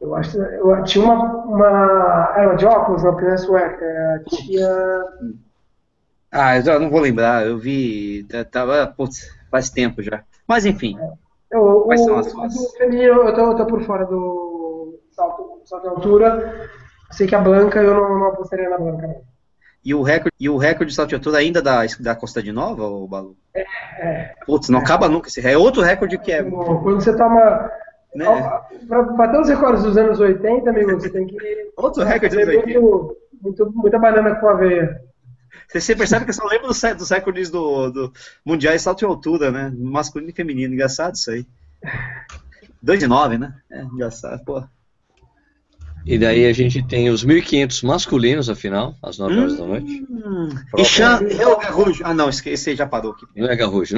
[0.00, 2.32] Eu acho que eu, tinha uma, uma.
[2.36, 4.24] Era de óculos, não, porque não é sueca.
[4.28, 5.04] Tinha.
[6.30, 7.46] Ah, eu já não vou lembrar.
[7.46, 8.24] Eu vi.
[8.50, 8.86] Tava.
[8.86, 10.22] Putz, faz tempo já.
[10.46, 10.96] Mas enfim.
[10.98, 11.12] É.
[11.50, 12.72] Eu, Quais o, são as suas?
[12.76, 16.70] Feminino, eu tô, eu tô por fora do salto, salto de altura.
[17.10, 19.22] Sei que a Blanca, eu não, não apostaria na Blanca.
[19.84, 22.52] E o recorde, e o recorde de salto de altura ainda da, da Costa de
[22.52, 23.36] Nova, o Balu?
[23.54, 23.62] É.
[23.98, 24.34] é.
[24.44, 24.82] Putz, não é.
[24.82, 26.42] acaba nunca esse É outro recorde que é.
[26.42, 27.70] Quando você toma.
[28.14, 28.24] Né?
[28.88, 31.36] Para bater os recordes dos anos 80, amigo, você tem que.
[31.76, 32.80] Outro recorde dos 80.
[32.80, 35.00] Muito, muito, muita banana com aveia.
[35.68, 38.12] Você, você percebe que eu só lembro dos, dos recordes do, do
[38.44, 39.72] Mundial de Salto de Altura, né?
[39.76, 40.74] Masculino e feminino.
[40.74, 41.46] Engraçado isso aí.
[42.82, 43.54] 2 de 9, né?
[43.70, 44.62] É, engraçado, pô.
[46.08, 50.06] E daí a gente tem os 1.500 masculinos, afinal, às 9 horas hum, da noite.
[50.78, 52.02] E Chan, é o Garrujo.
[52.02, 53.12] Ah, não, esse já parou.
[53.12, 53.46] Que pena.
[53.46, 53.96] Não é Garrujo.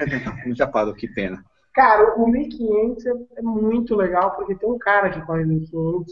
[0.56, 1.44] já parou, que pena.
[1.74, 3.04] Cara, o 1.500
[3.36, 6.04] é muito legal, porque tem um cara que corre 1.500,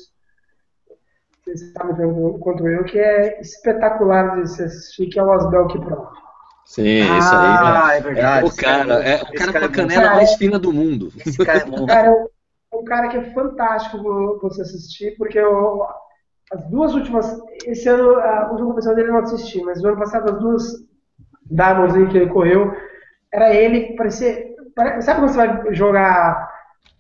[1.43, 5.67] vocês sabem tanto quanto eu, que é espetacular de se assistir, que é o Asbel
[5.67, 6.09] Pro.
[6.67, 7.95] Sim, ah, isso aí.
[7.95, 8.45] É, é verdade.
[8.45, 11.11] É o cara, é, o cara com a canela mais fina do mundo.
[11.25, 11.87] Esse cara é bom.
[11.89, 12.13] Cara,
[12.73, 15.87] um cara que é fantástico você assistir, porque eu,
[16.53, 17.41] as duas últimas.
[17.65, 20.89] Esse ano, a última competição dele eu não assisti, mas no ano passado, as duas
[21.97, 22.73] aí que ele correu,
[23.33, 24.49] era ele, parecia.
[25.01, 26.51] Sabe quando você vai jogar,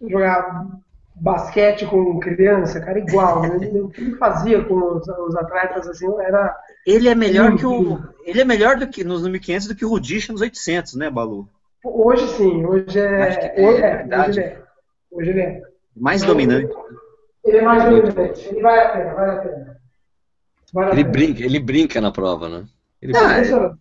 [0.08, 0.66] jogar
[1.14, 3.42] basquete com criança, cara, igual.
[3.42, 3.56] Né?
[3.80, 6.56] o que ele fazia com os, os, atletas, assim, era.
[6.86, 7.98] Ele é melhor que o.
[8.24, 11.48] Ele é melhor do que nos 1500 do que o Rudisha nos 800, né, Balu?
[11.84, 13.54] Hoje sim, hoje é.
[13.56, 14.67] é, hoje, é, hoje é.
[15.10, 15.62] Hoje ele é.
[15.96, 16.72] Mais dominante.
[17.44, 18.48] Ele é mais dominante.
[18.48, 19.80] Ele vai a pena, vale a pena.
[20.72, 22.66] Vale ele, brinca, ele brinca na prova, né?
[23.00, 23.72] Ele Não, é,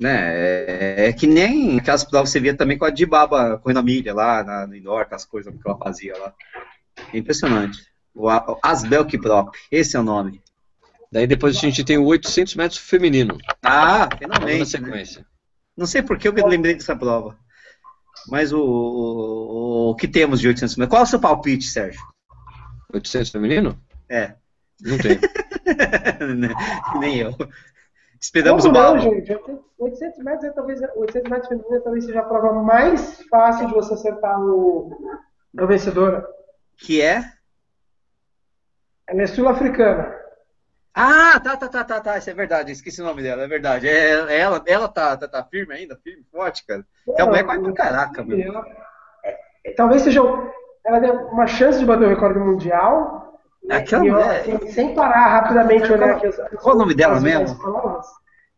[0.00, 3.80] né, é, é, que nem aquelas provas que você via também com a Dibaba correndo
[3.80, 6.32] a milha lá na, no indoor, aquelas coisas que ela fazia lá.
[7.12, 7.84] É impressionante.
[8.14, 8.28] O
[8.62, 10.42] Asbel Kiprop, esse é o nome.
[11.12, 13.36] Daí depois a gente tem o 800 metros feminino.
[13.62, 14.52] Ah, finalmente.
[14.52, 14.64] Na né?
[14.64, 15.20] sequência.
[15.20, 15.26] Né?
[15.76, 17.36] Não sei por que eu lembrei dessa prova.
[18.28, 20.90] Mas o, o, o, que temos de 800 metros?
[20.90, 22.00] Qual é o seu palpite, Sérgio?
[22.92, 23.78] 800 feminino?
[24.08, 24.34] É.
[24.80, 25.18] Não tem.
[27.00, 27.34] Nem eu.
[28.20, 28.82] Esperamos Como o.
[28.82, 29.32] Não, gente.
[29.78, 33.94] 800 metros, é, talvez, 800 metros feminino talvez seja a prova mais fácil de você
[33.94, 35.18] acertar o,
[35.58, 36.26] o vencedor.
[36.76, 37.24] Que é?
[39.08, 40.19] Ela é sul-africana.
[40.94, 43.88] Ah, tá, tá, tá, tá, tá, isso é verdade, esqueci o nome dela, é verdade.
[43.88, 46.84] É, ela, ela tá, tá, tá firme ainda, firme, forte, cara.
[47.16, 48.38] É uma vai pra caraca, meu.
[49.24, 50.20] É, talvez seja.
[50.84, 53.38] Ela tem uma chance de bater o recorde mundial.
[53.70, 56.28] Aquela e, assim, sem parar rapidamente olhar aqui.
[56.56, 57.56] Qual o nome dela mesmo?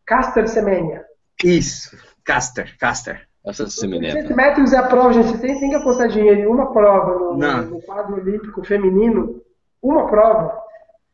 [0.05, 1.05] Caster Semenya.
[1.43, 3.27] Isso, Caster, Caster.
[3.45, 4.13] Essa Semenya.
[4.13, 5.27] 100 metros é a prova, gente.
[5.27, 9.41] Você tem, tem que apostar dinheiro em uma prova no, no quadro olímpico feminino.
[9.81, 10.57] Uma prova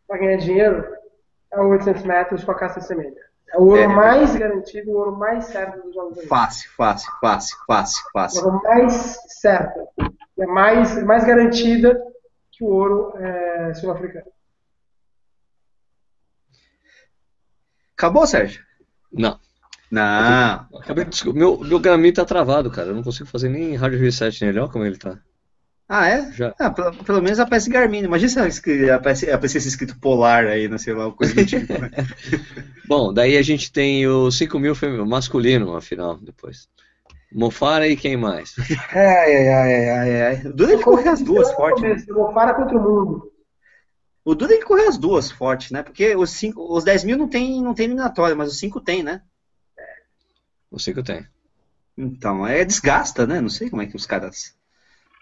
[0.08, 0.99] para ganhar dinheiro
[1.52, 3.30] é o 800 metros com a caça semelha.
[3.52, 6.30] É o ouro é, mais garantido, o ouro mais certo dos Jogos Olímpicos.
[6.30, 8.42] Fácil, fácil, fácil, fácil, fácil.
[8.42, 9.80] O ouro mais certo.
[10.40, 12.00] É mais, mais garantida
[12.52, 14.28] que o ouro é, sul-africano.
[17.98, 18.64] Acabou, Sérgio?
[19.12, 19.40] Não.
[19.92, 20.68] Não.
[20.76, 21.34] Acabei de...
[21.34, 22.90] meu, meu Garmin tá travado, cara.
[22.90, 24.60] Eu não consigo fazer nem hard reset nele.
[24.60, 25.20] Olha como ele tá.
[25.92, 26.32] Ah, é?
[26.34, 26.54] Já.
[26.60, 28.04] Ah, pelo, pelo, menos aparece Garmin.
[28.04, 31.74] Imagina se aparecesse, aparecesse escrito Polar aí, não sei lá, coisa do tipo.
[31.74, 31.90] Né?
[32.88, 34.76] Bom, daí a gente tem o 5 mil
[35.08, 36.70] masculino, afinal, depois.
[37.34, 38.56] Mofara e quem mais?
[38.94, 40.36] Ai, ai, ai, ai, ai.
[40.46, 41.82] O Duda tem que correr as duas forte.
[41.82, 41.96] Né?
[42.10, 43.32] Mofara contra o mundo.
[44.26, 45.82] O Duda tem que correr as duas forte, né?
[45.82, 49.02] Porque os, cinco, os 10 mil não tem, não tem eliminatória, mas os 5 tem,
[49.02, 49.22] né?
[50.70, 51.26] O 5 tem.
[51.98, 53.42] Então, é desgasta, né?
[53.42, 54.56] Não sei como é que os caras.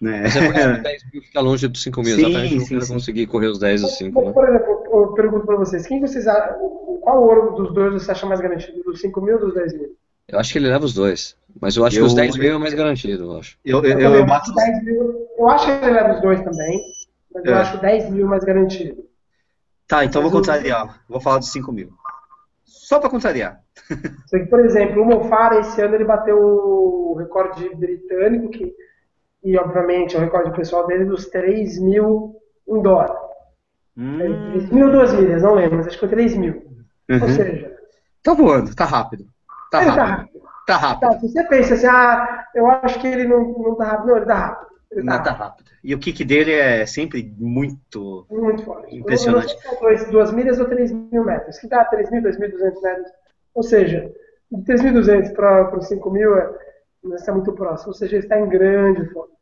[0.01, 0.21] Né?
[0.21, 2.75] Mas é por isso que 10 mil fica longe dos 5 mil, sim, exatamente sim,
[2.75, 4.21] não conseguir correr os 10 ou 5.
[4.21, 4.31] Né?
[4.31, 6.25] Por exemplo, eu pergunto para vocês, quem vocês
[7.01, 8.83] qual ouro dos dois você acha mais garantido?
[8.83, 9.95] Dos 5 mil ou dos 10 mil?
[10.27, 11.37] Eu acho que ele leva os dois.
[11.59, 13.57] Mas eu acho eu, que os 10 mil é mais garantido, eu acho.
[13.65, 14.53] Eu, eu, eu, eu, bato...
[14.83, 16.79] mil, eu acho que ele leva os dois também,
[17.33, 17.49] mas é.
[17.49, 19.03] eu acho 10 mil mais garantido.
[19.87, 21.01] Tá, então mas vou contrariar.
[21.07, 21.89] Vou falar dos 5 mil.
[22.65, 23.61] Só para contrariar.
[24.49, 28.75] Por exemplo, o Mofara esse ano ele bateu o recorde britânico, que,
[29.43, 32.35] e obviamente é o recorde pessoal dele dos 3 mil
[32.67, 33.15] em dólar.
[33.97, 34.51] Hum.
[34.51, 36.53] 3 mil ou 2 milhas, não lembro, mas acho que foi 3 mil.
[37.09, 37.21] Uhum.
[37.21, 37.77] Ou seja.
[38.23, 39.25] Tá voando, tá rápido.
[39.71, 39.95] Tá rápido.
[39.95, 40.41] Tá rápido.
[40.67, 40.99] Tá rápido.
[40.99, 44.17] Tá, se você pensa assim, ah, eu acho que ele não, não tá rápido, não,
[44.17, 44.67] ele tá rápido.
[44.91, 45.69] Ele tá, tá rápido.
[45.83, 48.95] E o kick dele é sempre muito, muito forte.
[48.95, 49.55] impressionante.
[49.79, 51.57] Dois, duas milhas ou 3 mil metros.
[51.59, 53.11] Que dá 3 mil, 2.200 metros.
[53.53, 54.11] Ou seja,
[54.51, 56.66] de 3.200 para os 5.000 é,
[57.15, 57.89] está muito próximo.
[57.89, 59.37] Ou seja, ele está em grande forma.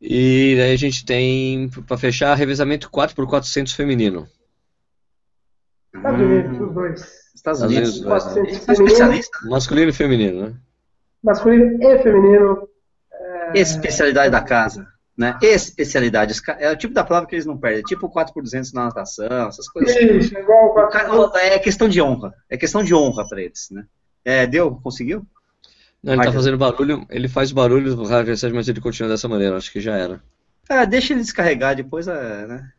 [0.00, 4.26] E daí a gente tem, para fechar, revezamento 4x400 feminino.
[5.94, 7.20] Estados Unidos, os dois.
[7.34, 10.54] Estados Unidos, Unidos 400 Masculino e feminino, né?
[11.22, 12.68] Masculino e feminino.
[13.12, 13.58] É...
[13.58, 14.86] Especialidade da casa.
[15.18, 15.38] Né?
[15.42, 16.34] Especialidade.
[16.58, 17.82] É o tipo da prova que eles não perdem.
[17.82, 19.94] Tipo 4 por 200 na natação, essas coisas.
[19.94, 20.42] Isso, assim.
[20.42, 22.32] igual 4 É questão de honra.
[22.48, 23.68] É questão de honra para eles.
[23.70, 23.84] Né?
[24.24, 24.74] É, deu?
[24.76, 25.26] Conseguiu?
[26.02, 29.56] Não, ele está fazendo barulho, ele faz barulho do rádio mas ele continua dessa maneira,
[29.56, 30.22] acho que já era.
[30.68, 32.72] É, deixa ele descarregar, depois é, né?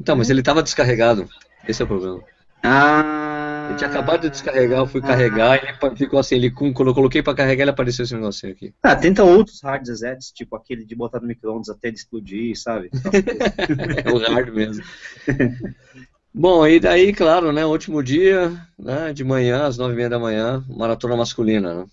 [0.00, 1.28] Então, mas ele estava descarregado.
[1.68, 2.22] Esse é o problema.
[2.62, 3.66] Ah.
[3.68, 5.06] Ele tinha acabado de descarregar, eu fui ah.
[5.06, 8.74] carregar ele ficou assim, ele quando eu coloquei para carregar, ele apareceu esse negocinho aqui.
[8.82, 12.90] Ah, tenta outros hard resets, tipo aquele de botar no micro-ondas até ele explodir, sabe?
[14.04, 14.84] é o hard mesmo.
[16.32, 20.18] Bom, e daí, claro, né, último dia, né, de manhã, às nove e meia da
[20.18, 21.86] manhã, maratona masculina, né?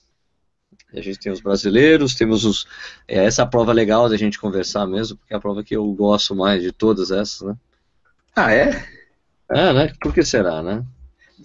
[0.93, 2.65] A gente tem os brasileiros, temos os.
[3.07, 5.75] É, essa é a prova legal da gente conversar mesmo, porque é a prova que
[5.75, 7.55] eu gosto mais de todas essas, né?
[8.35, 8.87] Ah, é?
[9.49, 9.93] É, né?
[9.99, 10.85] Por que será, né?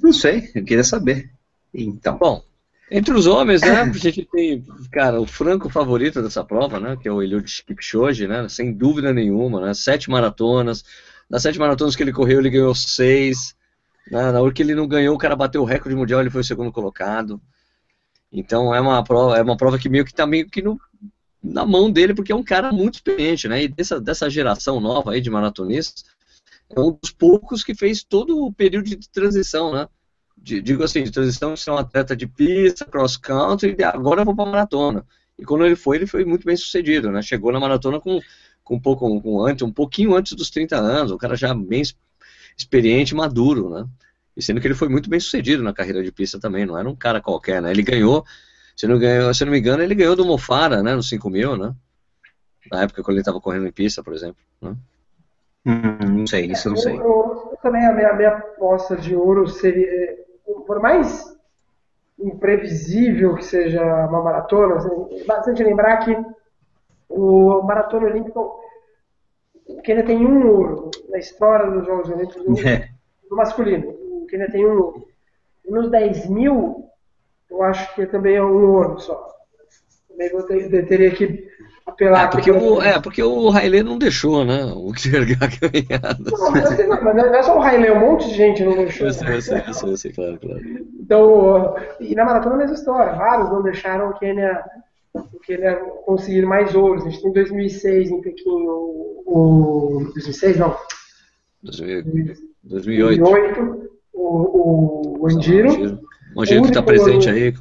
[0.00, 1.30] Não sei, eu queria saber.
[1.74, 2.18] Então.
[2.18, 2.44] Bom,
[2.90, 7.08] entre os homens, né, a gente tem, cara, o franco favorito dessa prova, né, que
[7.08, 10.84] é o Eliud Kipchoge, né, sem dúvida nenhuma, né, sete maratonas,
[11.32, 13.56] das sete maratonas que ele correu, ele ganhou seis,
[14.10, 16.42] né, na hora que ele não ganhou, o cara bateu o recorde mundial, ele foi
[16.42, 17.40] o segundo colocado,
[18.30, 20.78] então é uma prova, é uma prova que meio que está meio que no,
[21.42, 25.12] na mão dele, porque é um cara muito experiente, né, e dessa, dessa geração nova
[25.12, 26.04] aí de maratonistas,
[26.68, 29.88] é um dos poucos que fez todo o período de transição, né?
[30.36, 34.22] De, digo assim, de transição de ser um atleta de pista, cross country, e agora
[34.22, 35.04] eu vou para maratona.
[35.38, 37.20] E quando ele foi, ele foi muito bem sucedido, né?
[37.20, 38.18] Chegou na maratona com,
[38.64, 41.82] com um pouco com antes, um pouquinho antes dos 30 anos, o cara já bem
[42.56, 43.86] experiente, maduro, né?
[44.36, 46.88] E sendo que ele foi muito bem sucedido na carreira de pista também, não era
[46.88, 47.70] um cara qualquer, né?
[47.70, 48.24] Ele ganhou,
[48.76, 50.94] se não, ganhou, se não me engano, ele ganhou do Mofara, né?
[50.94, 51.74] No 5 mil, né?
[52.70, 54.42] Na época quando ele estava correndo em pista, por exemplo.
[54.60, 54.74] Né?
[55.66, 56.94] Hum, não sei, isso eu não sei.
[56.94, 60.18] Eu, eu, também a minha, a minha aposta de ouro seria,
[60.66, 61.36] por mais
[62.18, 66.16] imprevisível que seja uma maratona, assim, bastante lembrar que
[67.14, 68.60] o maratona olímpico
[69.84, 72.88] que ainda tem um ouro na história dos Jogos Olímpicos do, é.
[73.28, 73.94] do masculino,
[74.28, 75.06] que ainda tem um ouro.
[75.68, 76.88] Nos 10 mil,
[77.50, 79.28] eu acho que também é um ouro só.
[80.08, 81.48] Também vou ter, teria que
[81.86, 82.24] apelar.
[82.24, 84.64] É, porque, o, é, porque o Railê não deixou, né?
[84.74, 86.30] O Kierkegaard caminhada.
[86.30, 89.06] Não, mas, não, não é só o Railê, um monte de gente não deixou.
[89.06, 90.60] Eu sei, eu sei, eu sei, eu sei claro, claro.
[91.00, 93.14] Então, e na maratona a mesma história.
[93.14, 94.64] Vários não deixaram o Quênia,
[95.14, 97.04] o Quênia conseguir mais ouros.
[97.04, 99.22] A gente tem 2006 em Pequim, o.
[99.26, 100.76] o 2006 não.
[101.62, 102.42] 2008.
[102.64, 106.00] 2008 o, Andiro.
[106.34, 107.54] O Angiro que está presente aí.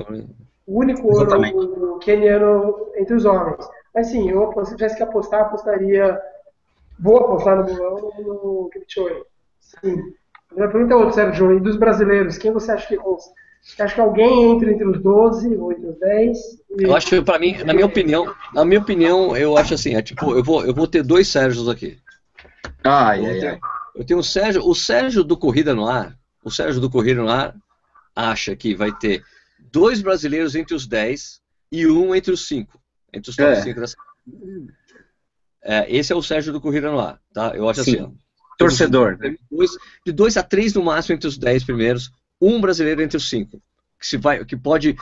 [0.66, 3.66] O único ouro queniano entre os homens.
[3.94, 6.20] Mas sim, eu, se tivesse que apostar, apostaria
[7.00, 9.24] vou apostar no Bulão no, no Kipchoge.
[9.60, 10.14] Sim.
[10.52, 11.58] A pergunta é outra, Sérgio.
[11.58, 13.32] E dos brasileiros, quem você acha que você
[13.80, 16.38] acha que alguém entra entre os 12 ou entre os 10?
[16.80, 16.84] E...
[16.84, 20.36] Eu acho, para mim, na minha opinião, na minha opinião, eu acho assim, é tipo,
[20.36, 21.98] eu vou, eu vou ter dois Sérgios aqui.
[22.84, 23.60] Ai, ai, ai.
[23.96, 27.30] Eu tenho o Sérgio, o Sérgio do Corrida no Ar, o Sérgio do Corrida no
[27.30, 27.56] Ar
[28.16, 29.24] acha que vai ter
[29.72, 32.80] dois brasileiros entre os 10 e um entre os 5.
[33.14, 33.62] Entre os top é.
[33.62, 33.96] 5 dessa.
[35.64, 37.54] É, esse é o Sérgio do Corrida no Ar, tá?
[37.56, 37.98] Eu acho Sim.
[37.98, 38.18] assim.
[38.58, 39.18] Torcedor.
[39.18, 39.72] De dois,
[40.06, 42.12] de dois a três no máximo entre os 10 primeiros,
[42.42, 43.62] um brasileiro entre os cinco,
[44.00, 44.96] que, se vai, que pode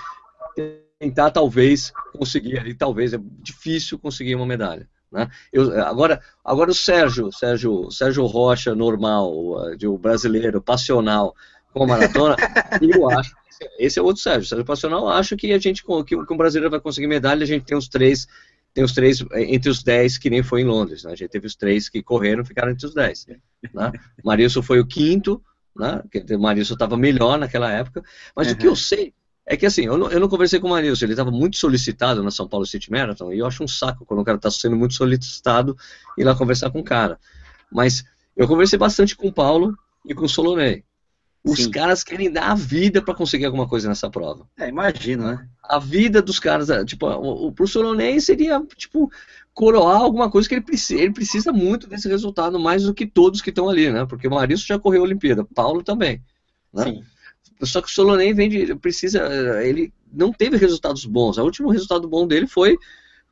[1.00, 4.88] tentar talvez conseguir ali, talvez é difícil conseguir uma medalha.
[5.12, 5.30] Né?
[5.52, 11.34] Eu, agora, agora o Sérgio, Sérgio, Sérgio Rocha, normal, de um brasileiro, passional,
[11.74, 12.36] com a maratona,
[12.82, 13.34] eu acho,
[13.78, 16.80] esse é outro Sérgio, Sérgio passional, acho que a gente, que, que um brasileiro vai
[16.80, 18.28] conseguir medalha, a gente tem os três,
[18.74, 21.14] tem os três eh, entre os dez, que nem foi em Londres, né?
[21.14, 23.26] a gente teve os três que correram, ficaram entre os dez.
[23.74, 23.92] Né?
[24.24, 25.42] Marilson foi o quinto,
[25.80, 26.04] né?
[26.32, 28.04] o Marilson estava melhor naquela época,
[28.36, 28.54] mas uhum.
[28.54, 29.14] o que eu sei
[29.46, 32.22] é que assim, eu não, eu não conversei com o Marilson, ele estava muito solicitado
[32.22, 34.76] na São Paulo City Marathon, e eu acho um saco quando o cara está sendo
[34.76, 35.76] muito solicitado
[36.18, 37.20] ir lá conversar com o cara.
[37.72, 38.04] Mas
[38.38, 39.76] eu conversei bastante com o Paulo
[40.06, 40.84] e com o Solonei.
[41.44, 41.72] Os Sim.
[41.72, 44.48] caras querem dar a vida para conseguir alguma coisa nessa prova.
[44.58, 45.48] É, imagino, né?
[45.64, 49.10] A vida dos caras, é, tipo, o, o, pro Solonei seria, tipo,
[49.60, 53.42] coroar alguma coisa que ele precisa, ele precisa muito desse resultado, mais do que todos
[53.42, 54.06] que estão ali, né?
[54.06, 56.24] Porque o Marisco já correu a Olimpíada, Paulo também.
[56.74, 56.86] Né?
[56.86, 57.04] Sim.
[57.66, 59.22] Só que o Solonei vem de, precisa,
[59.62, 61.38] ele não teve resultados bons.
[61.38, 62.78] O último resultado bom dele foi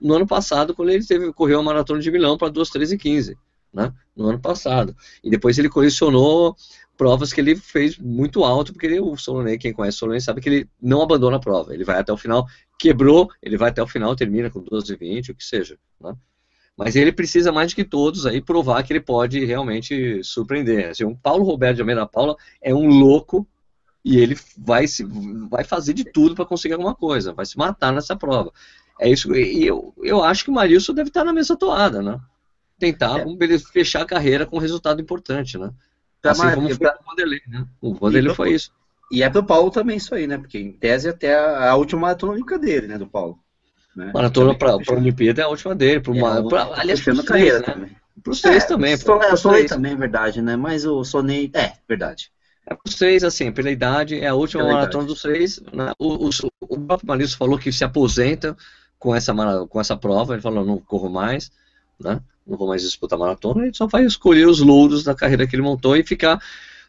[0.01, 3.37] no ano passado, quando ele teve, correu a maratona de Milão para 2:13:15,
[3.73, 3.93] né?
[4.13, 4.93] No ano passado.
[5.23, 6.57] E depois ele colecionou
[6.97, 10.41] provas que ele fez muito alto, porque ele, o Solonei, quem conhece o Solonei, sabe
[10.41, 11.73] que ele não abandona a prova.
[11.73, 12.47] Ele vai até o final,
[12.77, 15.77] quebrou, ele vai até o final, termina com 12 20, o que seja.
[16.01, 16.13] Né?
[16.75, 20.89] Mas ele precisa mais do que todos aí provar que ele pode realmente surpreender.
[20.89, 23.47] Assim, o Paulo Roberto de Almeida Paula é um louco
[24.03, 25.03] e ele vai, se,
[25.49, 28.51] vai fazer de tudo para conseguir alguma coisa, vai se matar nessa prova.
[28.99, 32.19] É isso, e eu, eu acho que o Marilson deve estar na mesma toada, né?
[32.79, 33.59] Tentar é.
[33.59, 35.71] fechar a carreira com um resultado importante, né?
[36.21, 36.97] Pra assim como foi pra...
[37.01, 37.65] o Vanderlei, né?
[37.81, 38.71] O Vanderlei foi isso.
[39.11, 40.37] E é pro Paulo também isso aí, né?
[40.37, 42.97] Porque em tese até a, a última maratona olímpica dele, né?
[42.97, 43.39] Do Paulo.
[43.95, 44.11] Né?
[44.13, 45.99] Maratona para a Olimpíada é a última dele.
[46.01, 47.65] Pro, é, uma, pra, aliás, pros carreira né?
[47.65, 47.91] também.
[48.23, 48.97] Pros três é, também.
[48.97, 50.55] Pro, é, o Sonei também, é verdade, né?
[50.55, 52.31] Mas o Sonei, é, verdade.
[52.65, 55.13] É pros três, assim, pela idade, é a última pela maratona idade.
[55.13, 55.59] dos três.
[55.73, 55.91] Né?
[55.97, 56.29] O, o,
[56.61, 58.55] o próprio Maurício falou que se aposenta
[58.99, 59.33] com essa,
[59.67, 61.51] com essa prova, ele falou, não corro mais,
[61.99, 62.19] né?
[62.47, 65.63] Não vou mais disputar maratona, ele só vai escolher os louros da carreira que ele
[65.63, 66.41] montou e ficar,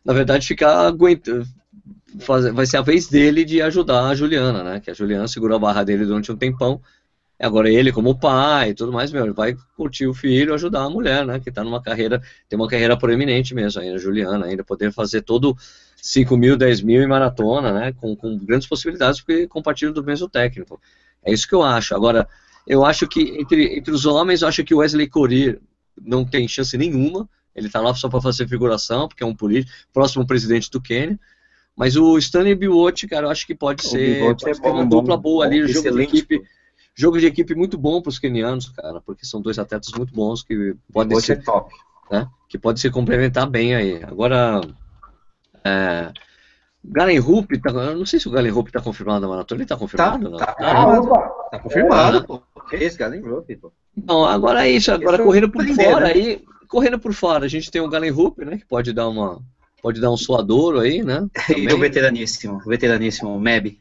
[0.04, 1.46] na verdade, ficar aguentando.
[2.54, 4.80] vai ser a vez dele de ajudar a Juliana, né?
[4.80, 6.80] Que a Juliana segurou a barra dele durante um tempão.
[7.40, 10.90] Agora ele, como pai e tudo mais, meu, ele vai curtir o filho, ajudar a
[10.90, 11.38] mulher, né?
[11.38, 15.56] Que está numa carreira, tem uma carreira proeminente mesmo ainda, Juliana, ainda poder fazer todo
[16.02, 17.92] 5 mil, 10 mil em maratona, né?
[17.92, 20.80] Com, com grandes possibilidades, porque compartilham do mesmo técnico.
[21.24, 21.94] É isso que eu acho.
[21.94, 22.28] Agora,
[22.68, 25.58] eu acho que entre, entre os homens, eu acho que o Wesley Corir
[26.00, 27.26] não tem chance nenhuma.
[27.56, 31.18] Ele está lá só para fazer figuração, porque é um político, próximo presidente do Quênia.
[31.74, 34.84] Mas o Stanley Biwott, cara, eu acho que pode o ser, pode é bom, uma
[34.84, 36.42] dupla bom, boa ali, bom, jogo de equipe,
[36.94, 40.42] jogo de equipe muito bom para os quenianos, cara, porque são dois atletas muito bons
[40.42, 41.74] que podem ser é top,
[42.10, 42.28] né?
[42.48, 44.02] Que pode se complementar bem aí.
[44.02, 44.60] Agora,
[45.64, 46.12] é,
[46.84, 49.64] Galen Rupp, tá, eu não sei se o Galen Rupp está confirmado na maratona, ele
[49.64, 50.36] está confirmado?
[50.36, 52.42] Tá, tá, tá, tá confirmado, pô.
[52.72, 53.72] É esse Galen Rupp, pô.
[53.96, 56.12] Não, agora é isso, agora correndo por primeiro, fora né?
[56.12, 59.40] aí, correndo por fora, a gente tem o Galen Rupp, né, que pode dar uma,
[59.82, 61.26] pode dar um suadouro aí, né?
[61.46, 61.64] Também.
[61.68, 63.78] E o veteraníssimo, o veteraníssimo Meb.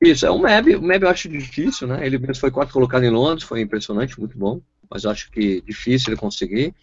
[0.00, 3.04] Isso, é o Meb, o Meb eu acho difícil, né, ele mesmo foi quarto colocado
[3.04, 4.60] em Londres, foi impressionante, muito bom,
[4.90, 6.74] mas eu acho que difícil ele conseguir.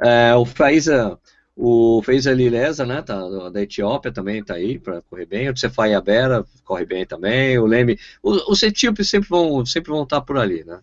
[0.00, 1.16] É, o Fraser
[1.60, 3.18] o fez a Lilesa, né, tá,
[3.50, 5.50] da Etiópia também tá aí para correr bem.
[5.50, 7.58] O Cefai Abera corre bem também.
[7.58, 10.78] O Leme, os, etíopes sempre vão sempre vão estar tá por ali, né?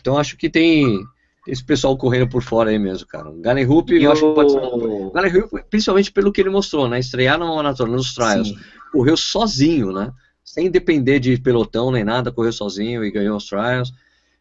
[0.00, 1.04] Então acho que tem
[1.46, 3.28] esse pessoal correndo por fora aí mesmo, cara.
[3.28, 4.58] O Galen Rupp, eu acho que pode ser.
[4.60, 6.98] O Galen Rupp, principalmente pelo que ele mostrou, né?
[6.98, 8.58] Estrear numa maratona nos trials, Sim.
[8.90, 10.10] correu sozinho, né?
[10.42, 13.92] Sem depender de pelotão nem nada, correu sozinho e ganhou os trials.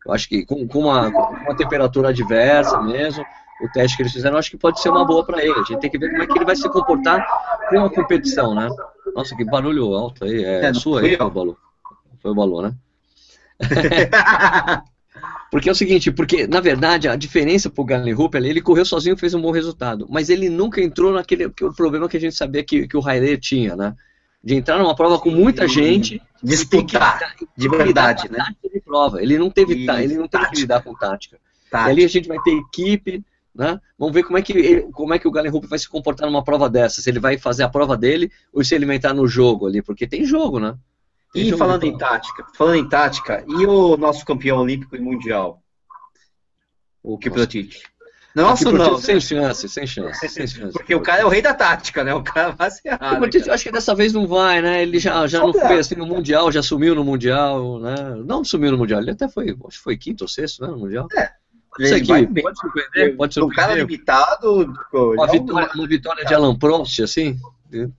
[0.06, 3.24] Eu acho que com, com, uma, com uma temperatura adversa mesmo,
[3.64, 5.54] o teste que eles fizeram, acho que pode ser uma boa para ele.
[5.54, 7.26] A gente tem que ver como é que ele vai se comportar
[7.70, 8.70] com a competição, né?
[9.16, 10.44] Nossa, que barulho alto aí.
[10.44, 11.58] É, é sua aí, foi o Balu.
[12.22, 12.74] Foi o Balu, né?
[15.52, 19.14] porque é o seguinte, porque na verdade a diferença pro Galen Ruppel, ele correu sozinho
[19.14, 22.36] e fez um bom resultado, mas ele nunca entrou naquele o problema que a gente
[22.36, 23.96] sabia que, que o Rainer tinha, né?
[24.44, 28.44] De entrar numa prova com muita gente, disputar de verdade, né?
[28.64, 29.22] De prova.
[29.22, 31.38] Ele não teve, ele não teve que lidar com tática.
[31.70, 31.90] tática.
[31.90, 33.24] E ali a gente vai ter equipe,
[33.62, 33.80] Né?
[33.96, 36.28] Vamos ver como é, que ele, como é que o Galen Rupp vai se comportar
[36.28, 39.14] numa prova dessa, se ele vai fazer a prova dele ou se ele vai entrar
[39.14, 40.76] no jogo ali, porque tem jogo, né?
[41.32, 45.00] Tem e jogo falando em tática, falando em tática, e o nosso campeão olímpico e
[45.00, 45.62] mundial?
[47.04, 47.84] O Kiprotich?
[48.34, 48.98] Nossa, não.
[48.98, 50.74] Sem chance, sem chance, sem chance.
[50.74, 52.16] Porque o cara é o rei da tática, né?
[52.16, 53.24] O cara vai ser errado.
[53.24, 54.82] Eu acho que dessa vez não vai, né?
[54.82, 57.96] Ele já, já não foi assim no Mundial, já sumiu no Mundial, né?
[58.26, 60.72] Não sumiu no Mundial, ele até foi, acho que foi quinto ou sexto, né?
[60.72, 61.08] No Mundial.
[61.16, 61.41] É.
[61.80, 63.44] Isso aqui pode surpreender, pode surpreender.
[63.44, 64.74] Um cara limitado.
[64.94, 67.40] Uma vitória, uma vitória de Alan Prost, assim.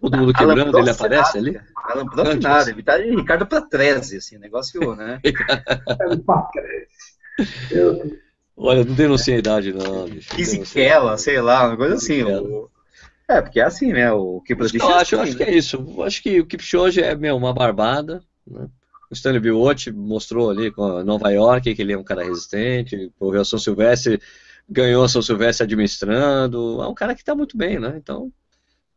[0.01, 1.59] Todo mundo quebrando, ele aparece ali.
[1.77, 5.19] Alan Prost nada, vitória de Ricardo Patrese, assim, negócio, né?
[7.71, 8.13] Meu Deus.
[8.57, 10.07] Olha, não denuncia a idade, não.
[10.21, 12.23] Fisiquela, sei lá, uma coisa assim.
[12.23, 12.69] O...
[13.29, 14.13] É, porque é assim, né?
[14.13, 14.79] O Kipchoge.
[14.79, 15.95] Eu acho, assim, acho que é isso.
[15.97, 18.23] Eu acho que o Kipchoge é meu, uma barbada.
[18.47, 18.67] Né?
[19.13, 23.13] O Stanley Biwott mostrou ali com Nova York que ele é um cara resistente.
[23.21, 24.19] A São Silvestre,
[24.67, 26.81] ganhou São Silvestre administrando.
[26.81, 27.93] É um cara que tá muito bem, né?
[27.99, 28.33] Então.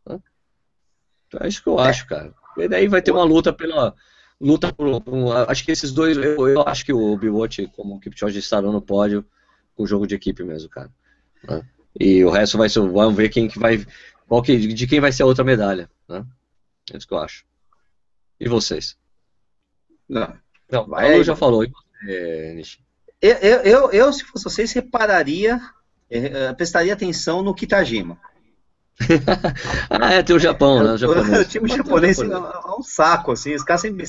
[0.08, 0.18] Né?
[1.28, 1.90] então é isso que eu é.
[1.90, 2.34] acho, cara.
[2.56, 3.94] E daí vai ter uma luta pela.
[4.40, 8.00] Luta por, por acho que esses dois, eu, eu acho que o Biwott, como o
[8.00, 9.26] Kipchoge estarão no pódio,
[9.76, 10.90] com jogo de equipe mesmo, cara.
[11.44, 11.62] Né?
[12.00, 13.86] E o resto vai ser, vamos ver quem que vai,
[14.30, 16.26] qual que, de quem vai ser a outra medalha, né?
[16.94, 17.46] É isso que eu acho.
[18.40, 18.98] E vocês?
[20.08, 20.34] Não.
[20.72, 21.66] Não, vai, já falou.
[22.56, 22.80] Nishi?
[23.22, 25.60] Eu, eu, eu, eu, se fosse vocês, repararia,
[26.10, 28.20] eh, prestaria atenção no Kitajima.
[29.90, 30.94] ah, é, tem o Japão, né?
[30.94, 31.40] O, japonês.
[31.40, 32.38] o time japonês é
[32.78, 33.54] um saco, assim.
[33.54, 34.06] Os caras sempre.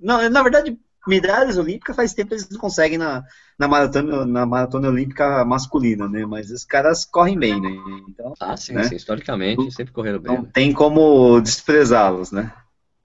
[0.00, 3.24] Não, na verdade, medalhas olímpicas faz tempo eles não conseguem na,
[3.58, 6.24] na, maratona, na maratona olímpica masculina, né?
[6.26, 7.70] Mas os caras correm bem, né?
[8.08, 8.84] Então, ah, sim, né?
[8.84, 8.96] sim.
[8.96, 10.34] Historicamente sempre correram bem.
[10.34, 10.50] Não né?
[10.52, 12.52] tem como desprezá-los, né?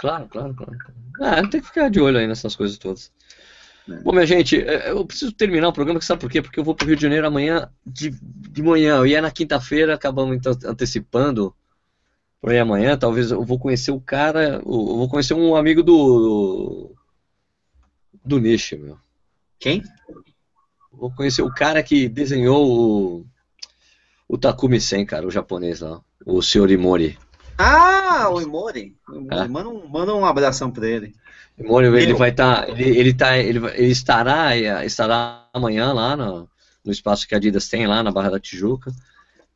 [0.02, 0.80] Claro, claro, claro.
[1.22, 3.11] Ah, tem que ficar de olho aí nessas coisas todas.
[3.88, 3.98] É.
[3.98, 6.41] Bom, minha gente, é, eu preciso terminar o programa, sabe por quê?
[6.41, 9.30] Porque eu vou para o Rio de Janeiro amanhã de, de manhã, e é na
[9.30, 11.56] quinta-feira, acabamos então antecipando
[12.41, 16.95] por aí amanhã, talvez eu vou conhecer o cara, eu vou conhecer um amigo do,
[18.26, 18.98] do Nishi, meu.
[19.60, 19.84] Quem?
[20.91, 23.26] Vou conhecer o cara que desenhou o,
[24.28, 26.02] o Takumi Sen, cara, o japonês lá.
[26.26, 26.72] O Sr.
[26.72, 27.19] Imori.
[27.61, 28.95] Ah, o Imori.
[29.31, 29.47] É.
[29.47, 31.13] Manda, um, manda um abração pra ele.
[31.57, 32.65] Imori, ele vai estar.
[32.65, 36.49] Tá, ele, ele, tá, ele, ele estará, estará amanhã lá no,
[36.83, 38.91] no espaço que a Adidas tem, lá na Barra da Tijuca.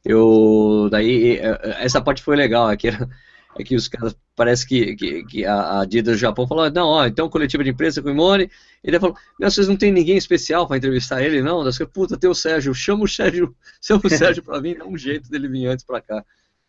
[0.03, 0.88] Eu.
[0.91, 1.40] Daí,
[1.80, 3.10] essa parte foi legal, aqui era
[3.57, 7.06] é que os caras, parece que, que, que a Adidas do Japão falou, não, ó,
[7.06, 8.52] então coletiva de imprensa com o Imone,
[8.84, 11.64] ele falou, meu, vocês não tem ninguém especial para entrevistar ele, não?
[11.64, 14.98] Das puta, tem o Sérgio, chama o Sérgio, chama o Sérgio para vir, dá um
[14.98, 16.26] jeito dele vir antes para cá.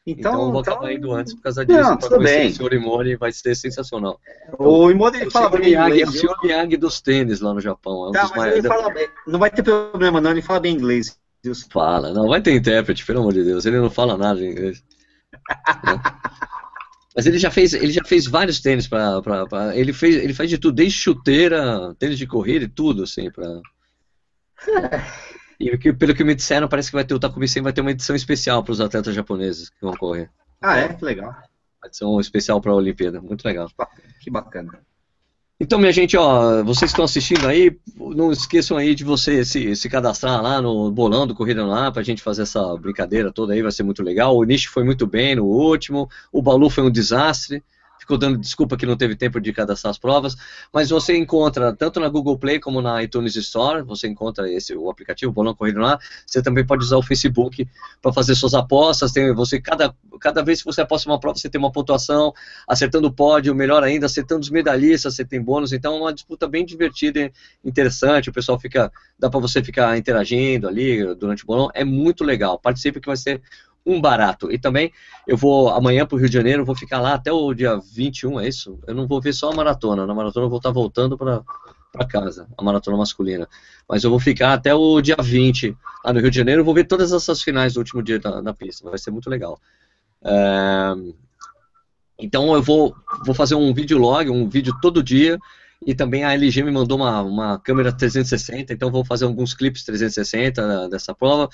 [0.06, 0.74] Então, então eu vou então...
[0.74, 2.48] acabar indo antes por causa disso, não, tudo bem.
[2.48, 4.20] o senhor Imone vai ser sensacional.
[4.56, 6.02] o Imone ele fala bem inglês.
[6.02, 8.06] É o senhor Miyagi dos tênis lá no Japão.
[8.06, 10.74] É um tá, mas ele fala bem, não vai ter problema não, ele fala bem
[10.74, 11.18] inglês.
[11.42, 11.66] Deus.
[11.70, 14.84] Fala, não, vai ter intérprete, pelo amor de Deus, ele não fala nada de inglês.
[17.16, 19.22] Mas ele já fez, ele já fez vários tênis para,
[19.74, 23.60] ele fez, ele faz de tudo, desde chuteira, tênis de corrida e tudo assim para.
[25.58, 27.80] E que, pelo que me disseram, parece que vai ter o Takumi Sen vai ter
[27.80, 30.30] uma edição especial para os atletas japoneses que vão correr.
[30.60, 30.92] Ah, é?
[30.92, 31.30] Que legal.
[31.30, 33.70] Uma edição especial para a Olimpíada, muito legal.
[34.20, 34.80] Que bacana.
[35.58, 39.88] Então, minha gente, ó, vocês estão assistindo aí, não esqueçam aí de você se, se
[39.88, 43.62] cadastrar lá no bolão do Corrida lá para a gente fazer essa brincadeira toda aí,
[43.62, 44.36] vai ser muito legal.
[44.36, 47.64] O Nish foi muito bem no último, o Balu foi um desastre
[48.06, 50.36] ficou dando desculpa que não teve tempo de cadastrar as provas,
[50.72, 54.88] mas você encontra tanto na Google Play como na iTunes Store, você encontra esse o
[54.88, 55.98] aplicativo Bolão Corrido lá.
[56.24, 57.68] Você também pode usar o Facebook
[58.00, 59.10] para fazer suas apostas.
[59.10, 62.32] Tem você cada cada vez que você aposta uma prova, você tem uma pontuação,
[62.66, 65.72] acertando o pódio, melhor ainda, acertando os medalhistas, você tem bônus.
[65.72, 67.32] Então é uma disputa bem divertida e
[67.64, 68.30] interessante.
[68.30, 71.68] O pessoal fica dá para você ficar interagindo ali durante o bolão.
[71.74, 72.58] É muito legal.
[72.58, 73.42] Participe que vai ser
[73.86, 74.50] um barato.
[74.50, 74.92] E também
[75.26, 78.40] eu vou amanhã para o Rio de Janeiro, vou ficar lá até o dia 21,
[78.40, 78.78] é isso?
[78.86, 80.06] Eu não vou ver só a maratona.
[80.06, 81.44] Na maratona eu vou estar voltando para
[82.08, 83.48] casa, a maratona masculina.
[83.88, 86.84] Mas eu vou ficar até o dia 20 lá no Rio de Janeiro, vou ver
[86.84, 88.90] todas essas finais do último dia na pista.
[88.90, 89.60] Vai ser muito legal.
[90.24, 90.94] É...
[92.18, 95.38] Então eu vou, vou fazer um vídeo log, um vídeo todo dia
[95.86, 99.84] e também a LG me mandou uma, uma câmera 360, então vou fazer alguns clipes
[99.84, 101.48] 360 dessa prova.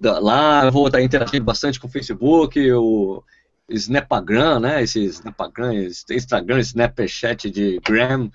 [0.00, 3.22] Lá vou estar interagindo bastante com o Facebook, o
[3.68, 4.82] Snapagram, né?
[4.82, 5.74] Esse Snapagram,
[6.10, 8.30] Instagram, Snapchat de Gram.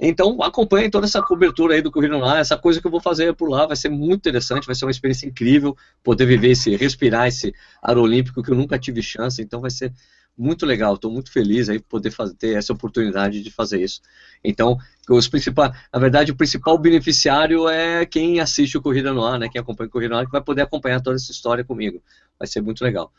[0.00, 3.34] Então acompanhe toda essa cobertura aí do Corrida lá, essa coisa que eu vou fazer
[3.34, 7.26] por lá, vai ser muito interessante, vai ser uma experiência incrível, poder viver esse, respirar
[7.26, 7.52] esse
[7.82, 9.92] ar olímpico que eu nunca tive chance, então vai ser
[10.38, 14.00] muito legal, estou muito feliz aí por poder fazer, ter essa oportunidade de fazer isso.
[14.42, 14.78] Então,
[15.10, 19.48] os principais, na verdade, o principal beneficiário é quem assiste o Corrida no Ar, né?
[19.48, 22.00] Quem acompanha o Corrida no Ar, que vai poder acompanhar toda essa história comigo.
[22.38, 23.12] Vai ser muito legal.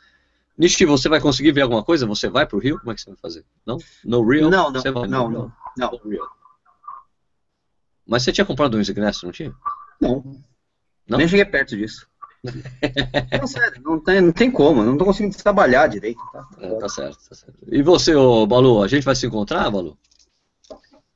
[0.57, 2.05] Nishi, você vai conseguir ver alguma coisa?
[2.05, 2.79] Você vai para o Rio?
[2.79, 3.45] Como é que você vai fazer?
[3.65, 3.77] Não?
[4.03, 4.49] No Rio?
[4.49, 5.91] Não, não, vai não, não, não.
[5.91, 6.27] No Rio.
[8.05, 9.53] Mas você tinha comprado uns ingressos, não tinha?
[10.01, 10.23] Não.
[11.07, 11.17] não?
[11.17, 12.09] Nem cheguei perto disso.
[13.39, 16.19] Não, sério, não tem, não tem como, não tô conseguindo trabalhar direito.
[16.31, 17.57] Tá, é, tá certo, tá certo.
[17.67, 19.97] E você, ô, Balu, a gente vai se encontrar, Balu?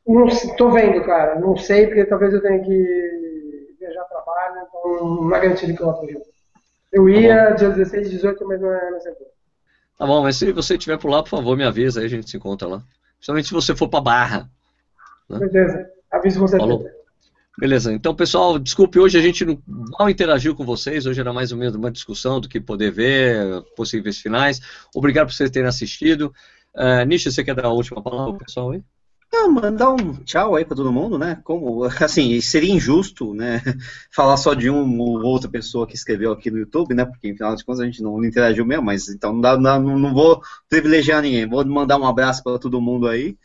[0.06, 0.28] Não
[0.58, 1.40] tô vendo, cara.
[1.40, 5.88] Não sei, porque talvez eu tenha que viajar trabalho, então não é garantido que eu
[5.88, 6.22] vá pro Rio.
[6.92, 9.32] Eu ia tá dia 16 e 18, mas não é na segunda.
[9.98, 12.30] Tá bom, mas se você estiver por lá, por favor, me avisa, aí a gente
[12.30, 12.84] se encontra lá.
[13.16, 14.50] Principalmente se você for pra Barra.
[15.30, 15.40] Né?
[15.40, 16.58] Beleza, aviso você.
[16.58, 16.86] Falou.
[17.58, 19.62] Beleza, então pessoal, desculpe, hoje a gente não
[20.00, 23.62] mal interagiu com vocês, hoje era mais ou menos uma discussão do que poder ver,
[23.76, 24.60] possíveis finais.
[24.96, 26.34] Obrigado por vocês terem assistido.
[26.74, 28.84] Uh, Nisha, você quer dar a última palavra pro pessoal aí?
[29.32, 31.40] Não, mandar um tchau aí para todo mundo, né?
[31.44, 33.62] Como, assim, seria injusto, né?
[34.12, 37.04] Falar só de um ou outra pessoa que escreveu aqui no YouTube, né?
[37.04, 40.14] Porque, afinal de contas, a gente não interagiu mesmo, mas então não, dá, não, não
[40.14, 41.48] vou privilegiar ninguém.
[41.48, 43.36] Vou mandar um abraço para todo mundo aí.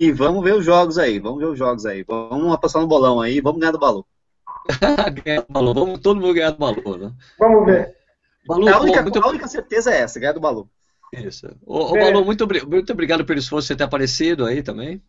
[0.00, 2.02] E vamos ver os jogos aí, vamos ver os jogos aí.
[2.02, 4.04] Vamos apostar no bolão aí, vamos ganhar do Balu.
[5.24, 7.12] ganhar do Balu, vamos todo mundo ganhar do Balu, né?
[7.38, 7.94] Vamos ver.
[8.46, 9.22] Balu, a, única, muito...
[9.22, 10.68] a única certeza é essa, ganhar do Balu.
[11.12, 11.46] Isso.
[11.64, 15.00] Ô, ô Balu, muito, muito obrigado pelo esforço de você ter aparecido aí também.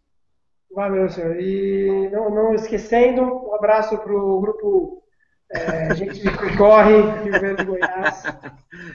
[0.72, 1.40] Valeu, senhor.
[1.40, 5.04] E não, não esquecendo, um abraço para o grupo
[5.52, 8.24] é, Gente que Corre, Rio Verde de Goiás.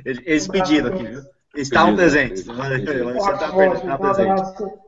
[0.04, 1.22] Eles um pediram aqui, viu?
[1.54, 2.44] Eles estavam presentes.
[2.44, 4.80] Você está presente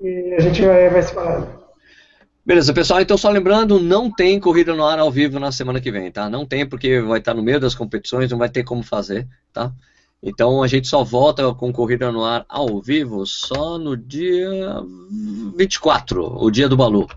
[0.00, 1.66] e a gente vai, vai se falando.
[2.44, 5.90] Beleza, pessoal, então só lembrando, não tem corrida no ar ao vivo na semana que
[5.90, 6.30] vem, tá?
[6.30, 9.72] Não tem porque vai estar no meio das competições, não vai ter como fazer, tá?
[10.22, 14.48] Então a gente só volta com corrida no ar ao vivo só no dia
[15.56, 17.08] 24, o dia do Balu,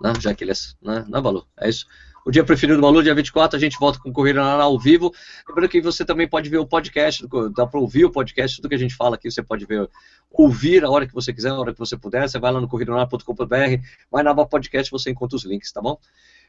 [0.00, 0.12] né?
[0.20, 1.04] Já que ele é, né?
[1.08, 1.86] Não é Balu, é isso.
[2.26, 5.14] O dia preferido do Balu, dia 24, a gente volta com Corrida na ao vivo.
[5.48, 7.24] Lembrando que você também pode ver o podcast,
[7.54, 9.88] dá para ouvir o podcast, tudo que a gente fala aqui, você pode ver,
[10.32, 12.28] ouvir a hora que você quiser, a hora que você puder.
[12.28, 13.80] Você vai lá no corridonar.com.br,
[14.10, 16.00] vai na aba podcast, você encontra os links, tá bom?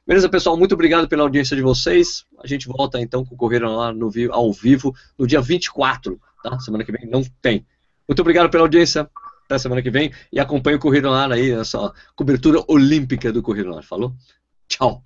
[0.07, 0.57] Beleza, pessoal?
[0.57, 2.25] Muito obrigado pela audiência de vocês.
[2.43, 6.59] A gente volta então com o Corrida lá no, ao vivo no dia 24, tá?
[6.59, 7.63] Semana que vem não tem.
[8.07, 9.07] Muito obrigado pela audiência.
[9.45, 10.11] Até semana que vem.
[10.33, 13.83] E acompanhe o Corrida lá aí, essa cobertura olímpica do Corrida lá.
[13.83, 14.11] Falou?
[14.67, 15.03] Tchau.